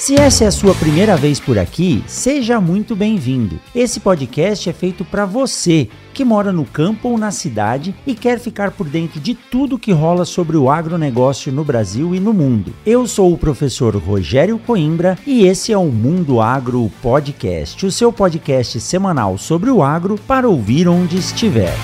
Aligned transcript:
Se 0.00 0.14
essa 0.14 0.44
é 0.44 0.46
a 0.46 0.50
sua 0.50 0.74
primeira 0.74 1.14
vez 1.14 1.38
por 1.38 1.58
aqui, 1.58 2.02
seja 2.06 2.58
muito 2.58 2.96
bem-vindo. 2.96 3.60
Esse 3.74 4.00
podcast 4.00 4.70
é 4.70 4.72
feito 4.72 5.04
para 5.04 5.26
você 5.26 5.90
que 6.14 6.24
mora 6.24 6.50
no 6.50 6.64
campo 6.64 7.10
ou 7.10 7.18
na 7.18 7.30
cidade 7.30 7.94
e 8.06 8.14
quer 8.14 8.38
ficar 8.38 8.70
por 8.70 8.88
dentro 8.88 9.20
de 9.20 9.34
tudo 9.34 9.78
que 9.78 9.92
rola 9.92 10.24
sobre 10.24 10.56
o 10.56 10.70
agronegócio 10.70 11.52
no 11.52 11.62
Brasil 11.62 12.14
e 12.14 12.18
no 12.18 12.32
mundo. 12.32 12.72
Eu 12.86 13.06
sou 13.06 13.30
o 13.30 13.36
professor 13.36 13.94
Rogério 13.94 14.58
Coimbra 14.58 15.18
e 15.26 15.44
esse 15.44 15.70
é 15.70 15.76
o 15.76 15.88
Mundo 15.88 16.40
Agro 16.40 16.90
Podcast, 17.02 17.84
o 17.84 17.92
seu 17.92 18.10
podcast 18.10 18.80
semanal 18.80 19.36
sobre 19.36 19.70
o 19.70 19.82
agro 19.82 20.18
para 20.26 20.48
ouvir 20.48 20.88
onde 20.88 21.18
estiver. 21.18 21.76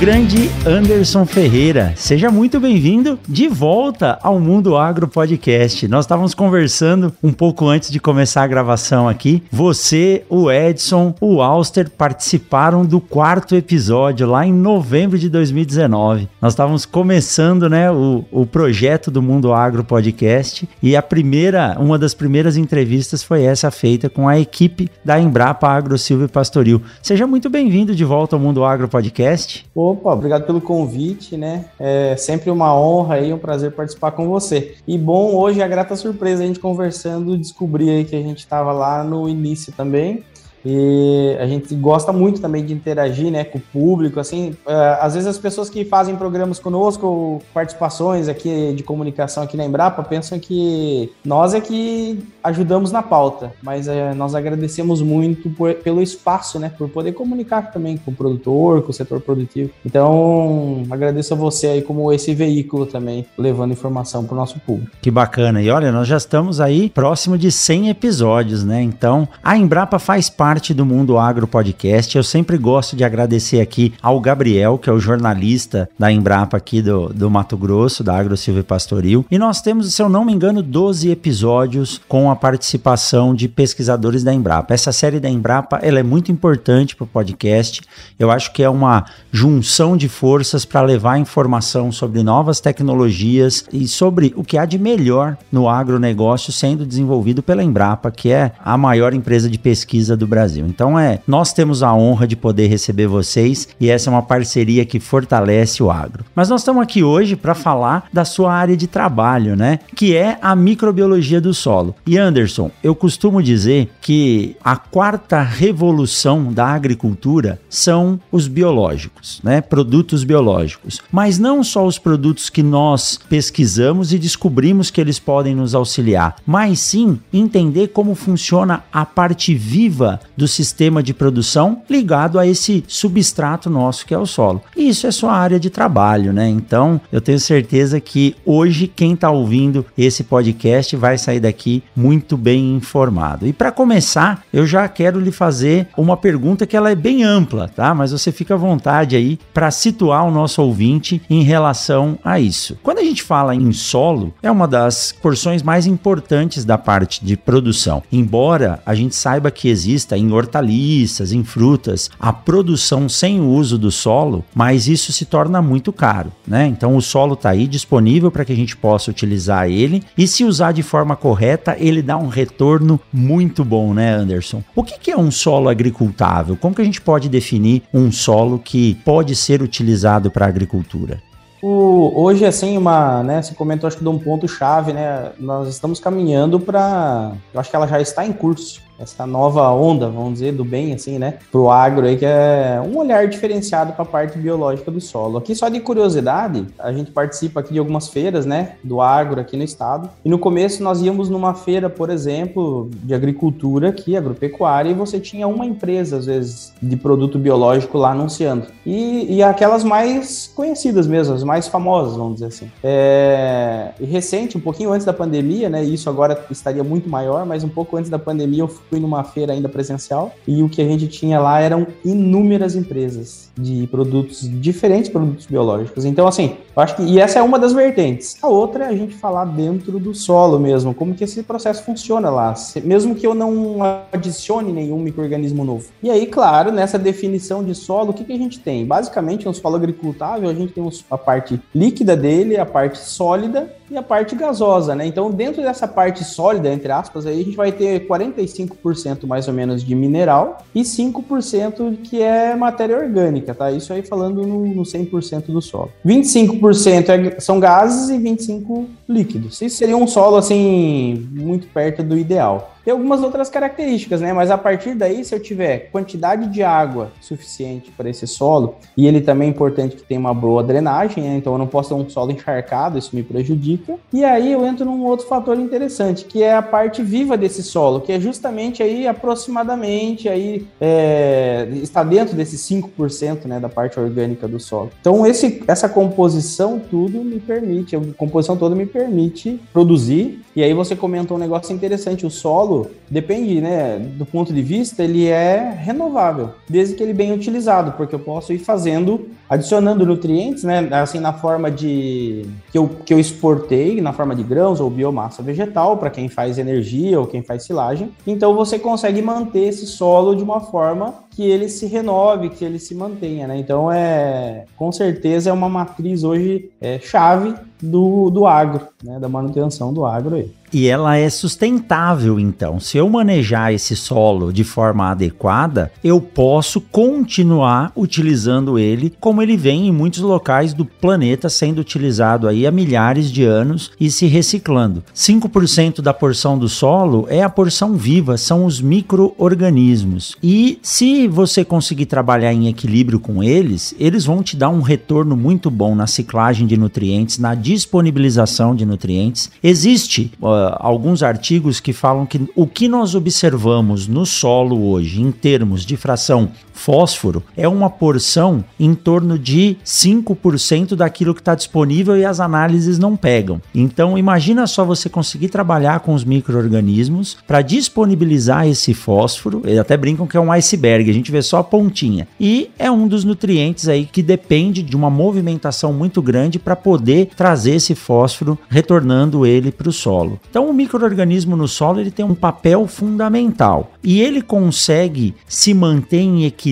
Grande 0.04 0.50
Anderson 0.68 1.26
Ferreira. 1.26 1.94
Seja 1.96 2.30
muito 2.30 2.59
bem-vindo 2.59 3.18
de 3.25 3.47
volta 3.47 4.19
ao 4.22 4.38
Mundo 4.38 4.75
Agro 4.75 5.08
Podcast. 5.08 5.88
Nós 5.88 6.03
estávamos 6.03 6.34
conversando 6.34 7.14
um 7.24 7.31
pouco 7.31 7.69
antes 7.69 7.90
de 7.90 8.02
começar 8.02 8.44
a 8.44 8.47
gravação 8.47 9.08
aqui. 9.08 9.41
Você, 9.50 10.25
o 10.28 10.52
Edson, 10.52 11.16
o 11.22 11.41
Auster 11.41 11.90
participaram 11.90 12.86
do 12.86 13.00
quarto 13.00 13.56
episódio 13.56 14.28
lá 14.28 14.46
em 14.46 14.52
novembro 14.52 15.18
de 15.18 15.30
2019. 15.30 16.28
Nós 16.41 16.52
estávamos 16.52 16.85
começando, 16.85 17.70
né, 17.70 17.90
o, 17.90 18.25
o 18.30 18.46
projeto 18.46 19.09
do 19.09 19.22
Mundo 19.22 19.53
Agro 19.53 19.85
Podcast 19.85 20.68
e 20.81 20.97
a 20.97 21.02
primeira, 21.02 21.78
uma 21.80 21.97
das 21.97 22.14
primeiras 22.14 22.58
entrevistas 22.58 23.24
foi 23.24 23.44
essa 23.44 23.72
feita 23.72 24.09
com 24.09 24.28
a 24.28 24.38
equipe 24.38 24.91
da 25.06 25.18
Embrapa 25.18 25.70
Agro 25.70 25.97
Silvio 25.97 26.28
Pastoril. 26.28 26.81
Seja 27.02 27.25
muito 27.25 27.50
bem-vindo 27.50 27.96
de 27.96 28.03
volta 28.03 28.35
ao 28.35 28.40
Mundo 28.41 28.66
Agro 28.66 28.90
Podcast. 28.90 29.66
Opa, 29.94 30.12
obrigado 30.12 30.48
pelo 30.48 30.59
convite, 30.59 31.38
né? 31.38 31.66
É 31.80 32.16
sempre 32.18 32.50
uma 32.50 32.76
honra 32.76 33.20
e 33.20 33.31
um 33.31 33.38
prazer 33.38 33.74
participar 33.74 34.12
com 34.12 34.28
você. 34.28 34.76
E 34.88 34.98
bom, 34.98 35.36
hoje 35.36 35.62
é 35.62 35.64
a 35.64 35.68
grata 35.68 35.96
surpresa 35.96 36.44
a 36.44 36.48
gente 36.48 36.59
conversando, 36.59 37.38
descobrir 37.38 37.92
aí 37.92 38.03
que 38.03 38.16
a 38.16 38.22
gente 38.22 38.40
estava 38.40 38.72
lá 38.72 39.03
no 39.03 39.30
início 39.30 39.72
também. 39.72 40.24
E 40.66 41.35
a 41.40 41.46
gente 41.46 41.74
gosta 41.75 42.13
muito 42.13 42.41
também 42.41 42.66
de 42.66 42.74
interagir 42.74 43.31
né, 43.31 43.44
com 43.44 43.57
o 43.57 43.62
público. 43.62 44.19
Assim, 44.19 44.51
uh, 44.66 45.00
às 45.01 45.13
vezes 45.13 45.28
as 45.28 45.38
pessoas 45.38 45.69
que 45.69 45.84
fazem 45.84 46.16
programas 46.16 46.59
conosco, 46.59 47.41
participações 47.53 48.28
aqui 48.28 48.73
de 48.73 48.84
comunicação 48.84 49.44
aqui 49.44 49.57
na 49.57 49.66
Embrapa, 49.66 50.03
pensam 50.03 50.40
que 50.40 51.12
nós 51.23 51.53
é 51.53 51.62
que 51.62 52.23
ajudamos 52.44 52.91
na 52.91 53.02
pauta, 53.02 53.53
mas 53.62 53.88
uh, 53.88 54.16
nós 54.16 54.35
agradecemos 54.35 55.02
muito 55.02 55.50
por, 55.50 55.73
pelo 55.75 56.02
espaço, 56.02 56.59
né, 56.59 56.72
por 56.78 56.90
poder 56.90 57.13
comunicar 57.13 57.72
também 57.72 57.97
com 57.97 58.12
o 58.12 58.16
produtor, 58.16 58.81
com 58.81 58.91
o 58.91 58.94
setor 58.94 59.19
produtivo. 59.22 59.69
Então, 59.85 60.84
agradeço 60.90 61.34
a 61.34 61.38
você 61.38 61.68
aí 61.68 61.81
como 61.81 62.12
esse 62.12 62.34
veículo 62.34 62.85
também, 62.85 63.25
levando 63.38 63.72
informação 63.72 64.23
para 64.23 64.34
o 64.34 64.38
nosso 64.38 64.59
público. 64.59 64.91
Que 65.02 65.12
bacana. 65.12 65.62
E 65.62 65.69
olha, 65.69 65.91
nós 65.91 66.07
já 66.07 66.18
estamos 66.18 66.59
aí 66.59 66.90
próximo 66.90 67.38
de 67.38 67.52
100 67.52 67.90
episódios, 67.90 68.63
né? 68.63 68.81
Então, 68.81 69.28
a 69.44 69.57
Embrapa 69.57 70.00
faz 70.00 70.29
parte 70.29 70.53
parte 70.53 70.72
do 70.72 70.86
Mundo 70.86 71.18
Agro 71.18 71.47
Podcast. 71.47 72.16
Eu 72.16 72.24
sempre 72.24 72.59
gosto 72.59 72.96
de 72.96 73.03
agradecer 73.03 73.59
aqui 73.59 73.91
ao 74.00 74.22
Gabriel, 74.22 74.78
que 74.78 74.88
é 74.88 74.94
o 74.94 75.00
jornalista 75.00 75.90
da 75.97 76.12
Embrapa 76.12 76.56
aqui 76.56 76.80
do, 76.80 77.09
do 77.09 77.28
Mato 77.28 77.58
Grosso, 77.58 78.03
da 78.03 78.16
Agro 78.16 78.38
Silvio 78.38 78.64
Pastoril. 78.64 79.25
E 79.31 79.40
nós 79.40 79.64
temos, 79.64 79.91
se 79.91 80.00
eu 80.00 80.08
não 80.08 80.24
me 80.24 80.31
engano, 80.31 80.62
12 80.62 81.09
episódios 81.09 82.00
com 82.08 82.30
a 82.30 82.36
participação 82.36 83.34
de 83.34 83.47
pesquisadores 83.47 84.24
da 84.24 84.31
Embrapa. 84.31 84.75
Essa 84.75 84.91
série 84.91 85.19
da 85.19 85.28
Embrapa 85.28 85.80
ela 85.81 86.00
é 86.00 86.03
muito 86.03 86.31
importante 86.31 86.96
para 86.96 87.06
o 87.06 87.08
podcast. 87.08 87.81
Eu 88.20 88.30
acho 88.30 88.53
que 88.53 88.62
é 88.62 88.70
uma 88.70 89.06
junção 89.31 89.97
de 89.97 90.08
forças 90.08 90.66
para 90.66 90.81
levar 90.81 91.18
informação 91.18 91.91
sobre 91.91 92.22
novas 92.22 92.59
tecnologias 92.59 93.66
e 93.74 93.88
sobre 93.88 94.31
o 94.35 94.44
que 94.44 94.59
há 94.59 94.66
de 94.66 94.78
melhor 94.78 95.35
no 95.52 95.68
agronegócio 95.68 96.53
sendo 96.53 96.85
desenvolvido 96.85 97.41
pela 97.41 97.64
Embrapa, 97.64 98.12
que 98.12 98.30
é 98.30 98.52
a 98.64 98.78
maior 98.78 99.16
empresa 99.16 99.50
de 99.50 99.58
pesquisa 99.58 100.16
do 100.16 100.28
Brasil 100.28 100.43
Brasil. 100.44 100.66
Então 100.68 101.00
é, 101.00 101.20
nós 101.26 101.54
temos 101.54 101.81
a 101.81 101.94
honra 101.94 102.28
de 102.28 102.36
poder 102.36 102.68
receber 102.68 103.08
vocês 103.08 103.68
e 103.80 103.90
essa 103.90 104.09
é 104.09 104.12
uma 104.12 104.22
parceria 104.22 104.86
que 104.86 105.00
fortalece 105.00 105.81
o 105.81 105.90
agro. 105.90 106.26
Mas 106.36 106.50
nós 106.50 106.62
estamos 106.62 106.84
aqui 106.84 107.02
hoje 107.02 107.36
para 107.36 107.56
falar 107.56 108.08
da 108.12 108.26
sua 108.26 108.53
área 108.53 108.76
de 108.76 108.86
trabalho, 108.86 109.56
né? 109.56 109.80
Que 109.96 110.16
é 110.16 110.38
a 110.42 110.56
microbiologia 110.56 111.40
do 111.40 111.53
solo. 111.53 111.96
E 112.06 112.18
Anderson, 112.18 112.70
eu 112.84 112.94
costumo 112.94 113.42
dizer 113.42 113.90
que 114.02 114.56
a 114.64 114.76
quarta 114.76 115.42
revolução 115.42 116.52
da 116.52 116.68
agricultura 116.68 117.59
são 117.70 118.20
os 118.32 118.48
biológicos, 118.48 119.40
né? 119.44 119.62
Produtos 119.62 120.26
biológicos. 120.26 121.02
Mas 121.12 121.40
não 121.40 121.64
só 121.64 121.86
os 121.86 121.98
produtos 121.98 122.50
que 122.50 122.62
nós 122.62 123.18
pesquisamos 123.30 124.12
e 124.12 124.20
descobrimos 124.20 124.92
que 124.92 125.00
eles 125.00 125.20
podem 125.20 125.56
nos 125.56 125.74
auxiliar, 125.74 126.36
mas 126.46 126.80
sim 126.80 127.20
entender 127.32 127.90
como 127.90 128.14
funciona 128.14 128.84
a 128.92 129.06
parte 129.06 129.56
viva 129.56 130.20
do 130.35 130.47
sistema 130.47 131.02
de 131.02 131.14
produção 131.14 131.82
ligado 131.90 132.40
a 132.40 132.47
esse 132.47 132.84
substrato 132.88 133.70
nosso 133.70 134.06
que 134.06 134.14
é 134.14 134.18
o 134.18 134.26
solo. 134.26 134.62
E 134.76 134.90
isso 134.90 135.08
é 135.08 135.12
sua 135.12 135.34
área 135.34 135.59
de 135.59 135.70
trabalho, 135.70 136.34
né? 136.34 136.47
Então, 136.47 137.00
eu 137.12 137.22
tenho 137.22 137.40
certeza 137.40 138.00
que 138.00 138.35
hoje 138.46 138.88
quem 138.88 139.14
está 139.14 139.30
ouvindo 139.30 139.85
esse 139.97 140.24
podcast 140.24 140.96
vai 140.96 141.18
sair 141.18 141.40
daqui 141.40 141.84
muito 141.96 142.38
bem 142.38 142.76
informado. 142.76 143.47
E 143.47 143.53
para 143.53 143.72
começar, 143.72 144.44
eu 144.52 144.66
já 144.66 144.88
quero 144.88 145.20
lhe 145.20 145.32
fazer 145.32 145.88
uma 145.97 146.18
pergunta 146.18 146.66
que 146.66 146.76
ela 146.76 146.91
é 146.91 146.96
bem 146.96 147.24
ampla, 147.24 147.68
tá? 147.68 147.94
Mas 147.94 148.12
você 148.12 148.32
fica 148.32 148.53
à 148.53 148.58
vontade 148.58 149.16
aí 149.16 149.40
para 149.53 149.72
situar 149.72 150.26
o 150.26 150.32
nosso 150.32 150.62
ouvinte 150.62 151.22
em 151.29 151.44
relação 151.44 152.18
a 152.24 152.40
isso. 152.40 152.78
Quando 152.84 153.00
a 153.00 153.03
gente 153.03 153.24
fala 153.24 153.56
em 153.56 153.72
solo, 153.72 154.34
é 154.41 154.50
uma 154.50 154.68
das 154.68 155.12
porções 155.12 155.62
mais 155.62 155.86
importantes 155.86 156.66
da 156.66 156.78
parte 156.78 157.24
de 157.24 157.36
produção. 157.36 158.03
Embora 158.12 158.82
a 158.86 158.96
gente 158.96 159.16
saiba 159.16 159.52
que 159.52 159.68
exista 159.68 160.18
em 160.23 160.31
hortaliças, 160.31 161.31
em 161.31 161.43
frutas, 161.43 162.09
a 162.20 162.31
produção 162.31 163.08
sem 163.08 163.40
o 163.40 163.49
uso 163.49 163.78
do 163.78 163.91
solo, 163.91 164.43
mas 164.55 164.87
isso 164.87 165.11
se 165.11 165.25
torna 165.25 165.61
muito 165.61 165.91
caro, 165.91 166.31
né? 166.47 166.66
Então 166.67 166.96
o 166.96 167.02
solo 167.02 167.34
está 167.34 167.49
aí 167.49 167.67
disponível 167.67 168.31
para 168.31 168.46
que 168.46 168.53
a 168.53 168.55
gente 168.55 168.75
possa 168.75 169.11
utilizar 169.11 169.70
ele 169.70 170.03
e 170.17 170.28
se 170.28 170.43
usar 170.43 170.72
de 170.72 170.84
forma 170.84 171.16
correta, 171.16 171.75
ele 171.79 172.02
dá 172.02 172.17
um 172.17 172.28
retorno 172.28 172.99
muito 173.11 173.64
bom, 173.64 173.93
né, 173.93 174.14
Anderson? 174.14 174.64
O 174.75 174.84
que, 174.84 174.99
que 174.99 175.11
é 175.11 175.17
um 175.17 175.31
solo 175.31 175.70
agricultável? 175.70 176.55
Como 176.55 176.76
que 176.76 176.81
a 176.81 176.85
gente 176.85 177.02
pode 177.02 177.29
definir 177.29 177.84
um 177.93 178.11
solo 178.11 178.59
que 178.59 178.96
pode 179.05 179.35
ser 179.35 179.61
utilizado 179.61 180.31
para 180.31 180.47
agricultura? 180.47 181.22
O, 181.66 182.11
hoje, 182.22 182.46
assim, 182.46 182.78
uma, 182.78 183.23
né, 183.23 183.41
você 183.41 183.55
comentou, 183.55 183.87
acho 183.87 183.96
que 183.96 184.03
de 184.03 184.09
um 184.09 184.19
ponto 184.19 184.46
chave, 184.49 184.91
né, 184.91 185.31
nós 185.40 185.69
estamos 185.69 185.97
caminhando 185.97 186.59
para, 186.59 187.31
eu 187.53 187.59
acho 187.59 187.69
que 187.69 187.76
ela 187.78 187.87
já 187.87 188.02
está 188.02 188.26
em 188.26 188.34
curso, 188.34 188.81
essa 189.03 189.26
nova 189.26 189.70
onda, 189.72 190.09
vamos 190.09 190.34
dizer, 190.34 190.53
do 190.53 190.66
bem, 190.66 190.94
assim, 190.94 191.20
né, 191.20 191.35
pro 191.52 191.70
agro 191.70 192.05
aí, 192.05 192.17
que 192.17 192.26
é 192.26 192.82
um 192.84 192.97
olhar 192.97 193.28
diferenciado 193.28 193.94
para 193.94 194.03
a 194.03 194.05
parte 194.05 194.38
biológica 194.38 194.90
do 194.90 195.00
solo. 195.00 195.38
Aqui, 195.38 195.55
só 195.55 195.70
de 195.70 195.79
curiosidade, 195.79 196.66
a 196.79 196.91
gente 196.91 197.11
participa 197.11 197.59
aqui 197.59 197.73
de 197.73 197.79
algumas 197.79 198.08
feiras, 198.08 198.46
né, 198.46 198.73
do 198.84 199.02
agro 199.02 199.40
aqui 199.40 199.55
no 199.55 199.64
estado, 199.64 200.09
e 200.23 200.29
no 200.29 200.40
começo 200.40 200.82
nós 200.82 201.02
íamos 201.02 201.29
numa 201.29 201.53
feira, 201.53 201.90
por 201.90 202.09
exemplo, 202.09 202.90
de 203.03 203.14
agricultura 203.14 203.90
aqui, 203.90 204.16
agropecuária, 204.17 204.90
e 204.90 204.94
você 204.94 205.20
tinha 205.20 205.47
uma 205.47 205.66
empresa, 205.66 206.17
às 206.17 206.26
vezes, 206.26 206.73
de 206.82 206.96
produto 206.96 207.38
biológico 207.38 207.97
lá 207.97 208.11
anunciando. 208.11 208.67
E, 208.85 209.35
e 209.35 209.44
aquelas 209.44 209.84
mais 209.84 210.52
conhecidas 210.55 211.08
mesmo, 211.08 211.34
as 211.34 211.44
mais 211.44 211.67
famosas, 211.67 212.16
vamos 212.16 212.35
dizer 212.35 212.47
assim. 212.47 212.72
É... 212.84 213.91
E 214.00 214.05
recente, 214.05 214.58
um 214.58 214.61
pouquinho 214.61 214.91
antes 214.91 215.05
da 215.05 215.14
pandemia, 215.14 215.70
né, 215.70 215.84
isso 215.84 216.09
agora 216.09 216.46
estaria 216.50 216.84
muito 216.84 217.09
maior, 217.09 217.46
mas 217.46 217.64
um 217.64 217.70
pouco 217.70 217.97
antes 217.97 218.09
da 218.09 218.20
pandemia 218.20 218.61
eu 218.61 218.67
fui 218.67 218.92
numa 218.99 219.23
feira 219.23 219.53
ainda 219.53 219.69
presencial 219.69 220.34
e 220.47 220.61
o 220.63 220.69
que 220.69 220.81
a 220.81 220.85
gente 220.85 221.07
tinha 221.07 221.40
lá 221.40 221.59
eram 221.59 221.87
inúmeras 222.03 222.75
empresas 222.75 223.42
de 223.55 223.88
produtos 223.88 224.41
diferentes, 224.41 225.09
produtos 225.09 225.46
biológicos. 225.46 226.05
Então, 226.05 226.28
assim, 226.28 226.58
eu 226.76 226.82
acho 226.82 226.96
que 226.96 227.03
e 227.03 227.20
essa 227.20 227.40
é 227.40 227.41
uma 227.41 227.59
das 227.59 227.73
vertentes. 227.73 228.38
A 228.41 228.47
outra 228.47 228.85
é 228.85 228.88
a 228.88 228.96
gente 228.96 229.14
falar 229.14 229.46
dentro 229.46 230.00
do 230.00 230.14
solo 230.14 230.59
mesmo, 230.59 230.94
como 230.94 231.14
que 231.14 231.23
esse 231.23 231.44
processo 231.44 231.84
funciona 231.84 232.29
lá, 232.29 232.53
mesmo 232.84 233.16
que 233.16 233.26
eu 233.26 233.34
não 233.34 233.78
adicione 234.11 234.72
nenhum 234.72 235.00
microorganismo 235.00 235.64
novo. 235.64 235.88
E 236.02 236.09
aí, 236.09 236.26
claro, 236.26 236.72
nessa 236.72 236.97
definição 236.97 237.64
de 237.64 237.76
solo, 237.76 238.11
o 238.11 238.14
que, 238.14 238.23
que 238.23 238.34
a 238.34 238.38
gente 238.38 238.59
tem? 238.59 238.85
Basicamente, 238.85 239.47
um 239.47 239.53
solo 239.53 239.76
agricultável, 239.76 240.50
a 240.50 240.53
gente 240.53 240.73
tem 240.73 240.84
a 241.09 241.17
parte 241.17 241.61
líquida 241.73 242.16
dele, 242.16 242.58
a 242.58 242.66
parte 242.66 242.97
sólida 242.97 243.73
e 243.90 243.97
a 243.97 244.02
parte 244.02 244.35
gasosa, 244.35 244.96
né? 244.96 245.05
Então, 245.05 245.29
dentro 245.29 245.61
dessa 245.61 245.88
parte 245.88 246.23
sólida, 246.23 246.70
entre 246.70 246.91
aspas, 246.91 247.26
aí 247.26 247.41
a 247.41 247.44
gente 247.44 247.55
vai 247.55 247.72
ter 247.72 248.08
45% 248.08 249.28
mais 249.28 249.47
ou 249.47 249.53
menos 249.53 249.84
de 249.84 249.94
mineral 249.94 250.59
e 250.73 250.82
5% 250.82 251.97
que 252.03 252.22
é 252.22 252.55
matéria 252.55 252.97
orgânica, 252.97 253.42
tá? 253.51 253.72
Isso 253.72 253.91
aí 253.91 254.03
falando 254.03 254.45
no, 254.45 254.67
no 254.67 254.84
100% 254.84 255.45
do 255.47 255.61
solo. 255.61 255.91
25% 256.05 257.10
é, 257.10 257.39
são 257.39 257.60
gases 257.60 258.10
e 258.10 258.19
25% 258.19 258.86
líquidos. 259.10 259.62
Isso 259.62 259.77
seria 259.77 259.98
um 259.98 260.05
solo, 260.05 260.38
assim, 260.38 261.27
muito 261.31 261.67
perto 261.67 262.03
do 262.03 262.15
ideal. 262.15 262.73
Tem 262.84 262.91
algumas 262.91 263.22
outras 263.22 263.50
características, 263.50 264.20
né? 264.20 264.34
Mas 264.34 264.51
a 264.51 264.58
partir 264.58 264.94
daí, 264.94 265.24
se 265.24 265.34
eu 265.34 265.39
tiver 265.39 265.89
quantidade 265.91 266.48
de 266.48 266.62
água 266.63 267.12
suficiente 267.22 267.91
para 267.91 268.10
esse 268.10 268.27
solo, 268.27 268.75
e 268.98 269.08
ele 269.08 269.22
também 269.22 269.48
é 269.48 269.51
importante 269.51 269.96
que 269.96 270.03
tenha 270.03 270.20
uma 270.20 270.34
boa 270.34 270.62
drenagem, 270.62 271.24
né? 271.24 271.38
Então 271.38 271.53
eu 271.53 271.60
não 271.60 271.68
posso 271.68 271.89
ter 271.89 271.96
um 271.96 272.10
solo 272.10 272.32
encharcado, 272.32 272.98
isso 272.98 273.15
me 273.15 273.24
prejudica. 273.24 273.96
E 274.12 274.24
aí 274.24 274.51
eu 274.51 274.65
entro 274.65 274.86
num 274.86 275.06
outro 275.06 275.25
fator 275.27 275.58
interessante, 275.58 276.25
que 276.25 276.44
é 276.44 276.56
a 276.56 276.62
parte 276.62 277.01
viva 277.01 277.38
desse 277.38 277.63
solo, 277.63 278.01
que 278.01 278.12
é 278.12 278.20
justamente 278.20 278.84
aí 278.84 279.08
aproximadamente 279.08 280.27
aí 280.27 280.68
é, 280.82 281.68
está 281.82 282.03
dentro 282.03 282.36
desses 282.36 282.62
5% 282.62 283.46
né, 283.46 283.60
da 283.60 283.70
parte 283.70 284.00
orgânica 284.00 284.48
do 284.48 284.60
solo. 284.60 284.91
Então 285.00 285.25
esse, 285.25 285.63
essa 285.68 285.88
composição 285.88 286.79
tudo 286.79 287.24
me 287.24 287.39
permite, 287.39 287.96
a 287.96 288.01
composição 288.18 288.58
toda 288.58 288.75
me 288.75 288.86
permite 288.86 289.60
produzir. 289.72 290.41
E 290.56 290.62
aí 290.62 290.74
você 290.74 290.96
comentou 290.96 291.38
um 291.38 291.39
negócio 291.39 291.74
interessante, 291.74 292.25
o 292.25 292.29
solo 292.29 292.73
solo 292.74 292.91
depende, 293.10 293.62
né, 293.62 294.00
do 294.00 294.25
ponto 294.25 294.51
de 294.51 294.62
vista, 294.63 295.03
ele 295.03 295.27
é 295.27 295.70
renovável, 295.70 296.50
desde 296.67 296.96
que 296.96 297.03
ele 297.03 297.13
bem 297.13 297.31
utilizado, 297.31 297.91
porque 297.91 298.15
eu 298.15 298.20
posso 298.20 298.51
ir 298.51 298.58
fazendo, 298.58 299.27
adicionando 299.48 300.03
nutrientes, 300.03 300.63
né, 300.63 300.89
assim 300.91 301.20
na 301.20 301.31
forma 301.31 301.70
de 301.70 302.43
que 302.72 302.77
eu, 302.77 302.89
que 303.05 303.13
eu 303.13 303.20
exportei, 303.20 304.01
na 304.01 304.13
forma 304.13 304.36
de 304.36 304.41
grãos 304.41 304.79
ou 304.79 304.89
biomassa 304.89 305.43
vegetal, 305.43 305.98
para 305.98 306.10
quem 306.10 306.27
faz 306.27 306.58
energia 306.58 307.20
ou 307.20 307.27
quem 307.27 307.43
faz 307.43 307.63
silagem. 307.63 308.12
Então 308.25 308.55
você 308.55 308.79
consegue 308.79 309.22
manter 309.22 309.67
esse 309.67 309.86
solo 309.86 310.36
de 310.36 310.43
uma 310.43 310.60
forma 310.60 311.13
que 311.36 311.44
ele 311.44 311.68
se 311.68 311.86
renove, 311.86 312.50
que 312.50 312.63
ele 312.63 312.80
se 312.80 312.94
mantenha, 312.96 313.48
né? 313.48 313.58
Então 313.58 313.91
é 313.91 314.65
com 314.75 314.91
certeza 314.91 315.50
é 315.50 315.53
uma 315.53 315.70
matriz 315.70 316.24
hoje 316.24 316.70
é, 316.80 317.00
chave 317.00 317.56
do, 317.82 318.30
do 318.30 318.46
agro, 318.46 318.88
né? 319.03 319.20
Da 319.20 319.27
manutenção 319.27 319.94
do 319.94 320.06
agro 320.06 320.36
aí. 320.36 320.51
E 320.74 320.88
ela 320.88 321.15
é 321.15 321.30
sustentável, 321.30 322.39
então. 322.39 322.80
Se 322.80 322.98
eu 322.98 323.08
manejar 323.08 323.72
esse 323.72 323.96
solo 323.96 324.51
de 324.51 324.63
forma 324.63 325.12
adequada, 325.12 325.91
eu 326.03 326.20
posso 326.20 326.82
continuar 326.82 327.91
utilizando 327.96 328.79
ele 328.79 329.13
como 329.20 329.41
ele 329.41 329.56
vem 329.56 329.88
em 329.88 329.91
muitos 329.91 330.22
locais 330.22 330.74
do 330.74 330.84
planeta 330.84 331.48
sendo 331.48 331.79
utilizado 331.79 332.48
aí 332.48 332.65
há 332.65 332.72
milhares 332.72 333.32
de 333.32 333.44
anos 333.44 333.91
e 334.00 334.10
se 334.10 334.25
reciclando. 334.25 335.03
5% 335.13 336.01
da 336.01 336.13
porção 336.13 336.58
do 336.58 336.68
solo 336.68 337.27
é 337.29 337.44
a 337.44 337.50
porção 337.50 337.94
viva, 337.94 338.36
são 338.36 338.65
os 338.65 338.82
micro-organismos. 338.82 340.36
E 340.41 340.79
se 340.82 341.23
você 341.27 341.63
conseguir 341.63 342.05
trabalhar 342.05 342.53
em 342.53 342.67
equilíbrio 342.67 343.20
com 343.20 343.43
eles, 343.43 343.93
eles 344.00 344.25
vão 344.25 344.43
te 344.43 344.55
dar 344.55 344.70
um 344.70 344.81
retorno 344.81 345.36
muito 345.36 345.70
bom 345.70 345.96
na 345.96 346.08
ciclagem 346.08 346.67
de 346.67 346.77
nutrientes, 346.77 347.38
na 347.38 347.55
disponibilização 347.55 348.75
de 348.75 348.86
nutrientes. 348.86 349.50
Existe 349.62 350.31
uh, 350.41 350.75
alguns 350.77 351.24
artigos 351.24 351.79
que 351.79 351.93
falam 351.93 352.25
que 352.25 352.41
o 352.55 352.67
que 352.67 352.88
nós 352.88 353.15
observamos 353.15 354.08
no 354.08 354.25
solo 354.25 354.89
hoje, 354.89 355.22
em 355.22 355.31
termos 355.31 355.86
de 355.86 355.98
fração 355.98 356.51
fósforo, 356.74 357.43
é 357.55 357.67
uma 357.67 357.89
porção 357.89 358.63
em 358.79 358.93
torno 358.93 359.39
de 359.39 359.77
5% 359.86 360.96
daquilo 360.96 361.34
que 361.34 361.39
está 361.41 361.55
disponível 361.55 362.17
e 362.17 362.25
as 362.25 362.39
análises 362.39 363.00
não 363.00 363.15
pegam. 363.15 363.62
Então, 363.74 364.17
imagina 364.17 364.67
só 364.67 364.84
você 364.84 365.08
conseguir 365.08 365.50
trabalhar 365.50 366.01
com 366.01 366.13
os 366.13 366.24
micro-organismos 366.24 367.38
para 367.48 367.62
disponibilizar 367.62 368.67
esse 368.67 368.93
fósforo. 368.93 369.62
Eles 369.63 369.79
até 369.79 369.96
brincam 369.96 370.27
que 370.27 370.36
é 370.36 370.39
um 370.39 370.51
iceberg, 370.51 371.10
a 371.10 371.13
gente 371.13 371.31
vê 371.31 371.41
só 371.41 371.60
a 371.60 371.63
pontinha. 371.63 372.27
E 372.39 372.70
é 372.77 372.91
um 372.91 373.08
dos 373.08 373.24
nutrientes 373.24 373.88
aí 373.88 374.05
que 374.05 374.24
depende 374.24 374.81
de 374.81 374.96
uma 374.96 375.10
movimentação 375.10 375.93
muito 375.93 376.22
grande 376.22 376.60
para 376.60 376.75
poder 376.75 377.29
trazer 377.36 377.75
esse 377.75 377.96
fósforo, 377.96 378.58
retornando 378.67 379.46
ele 379.46 379.72
para 379.72 379.89
o 379.89 379.93
solo. 379.93 380.39
Então, 380.50 380.69
o 380.69 380.74
microorganismo 380.74 381.55
no 381.55 381.67
solo 381.67 382.00
ele 382.00 382.12
tem 382.12 382.25
um 382.25 382.36
papel 382.36 382.88
fundamental 382.88 383.93
e 384.03 384.22
ele 384.22 384.41
consegue 384.41 385.36
se 385.48 385.74
manter 385.74 386.19
em 386.19 386.45
equilíbrio 386.45 386.62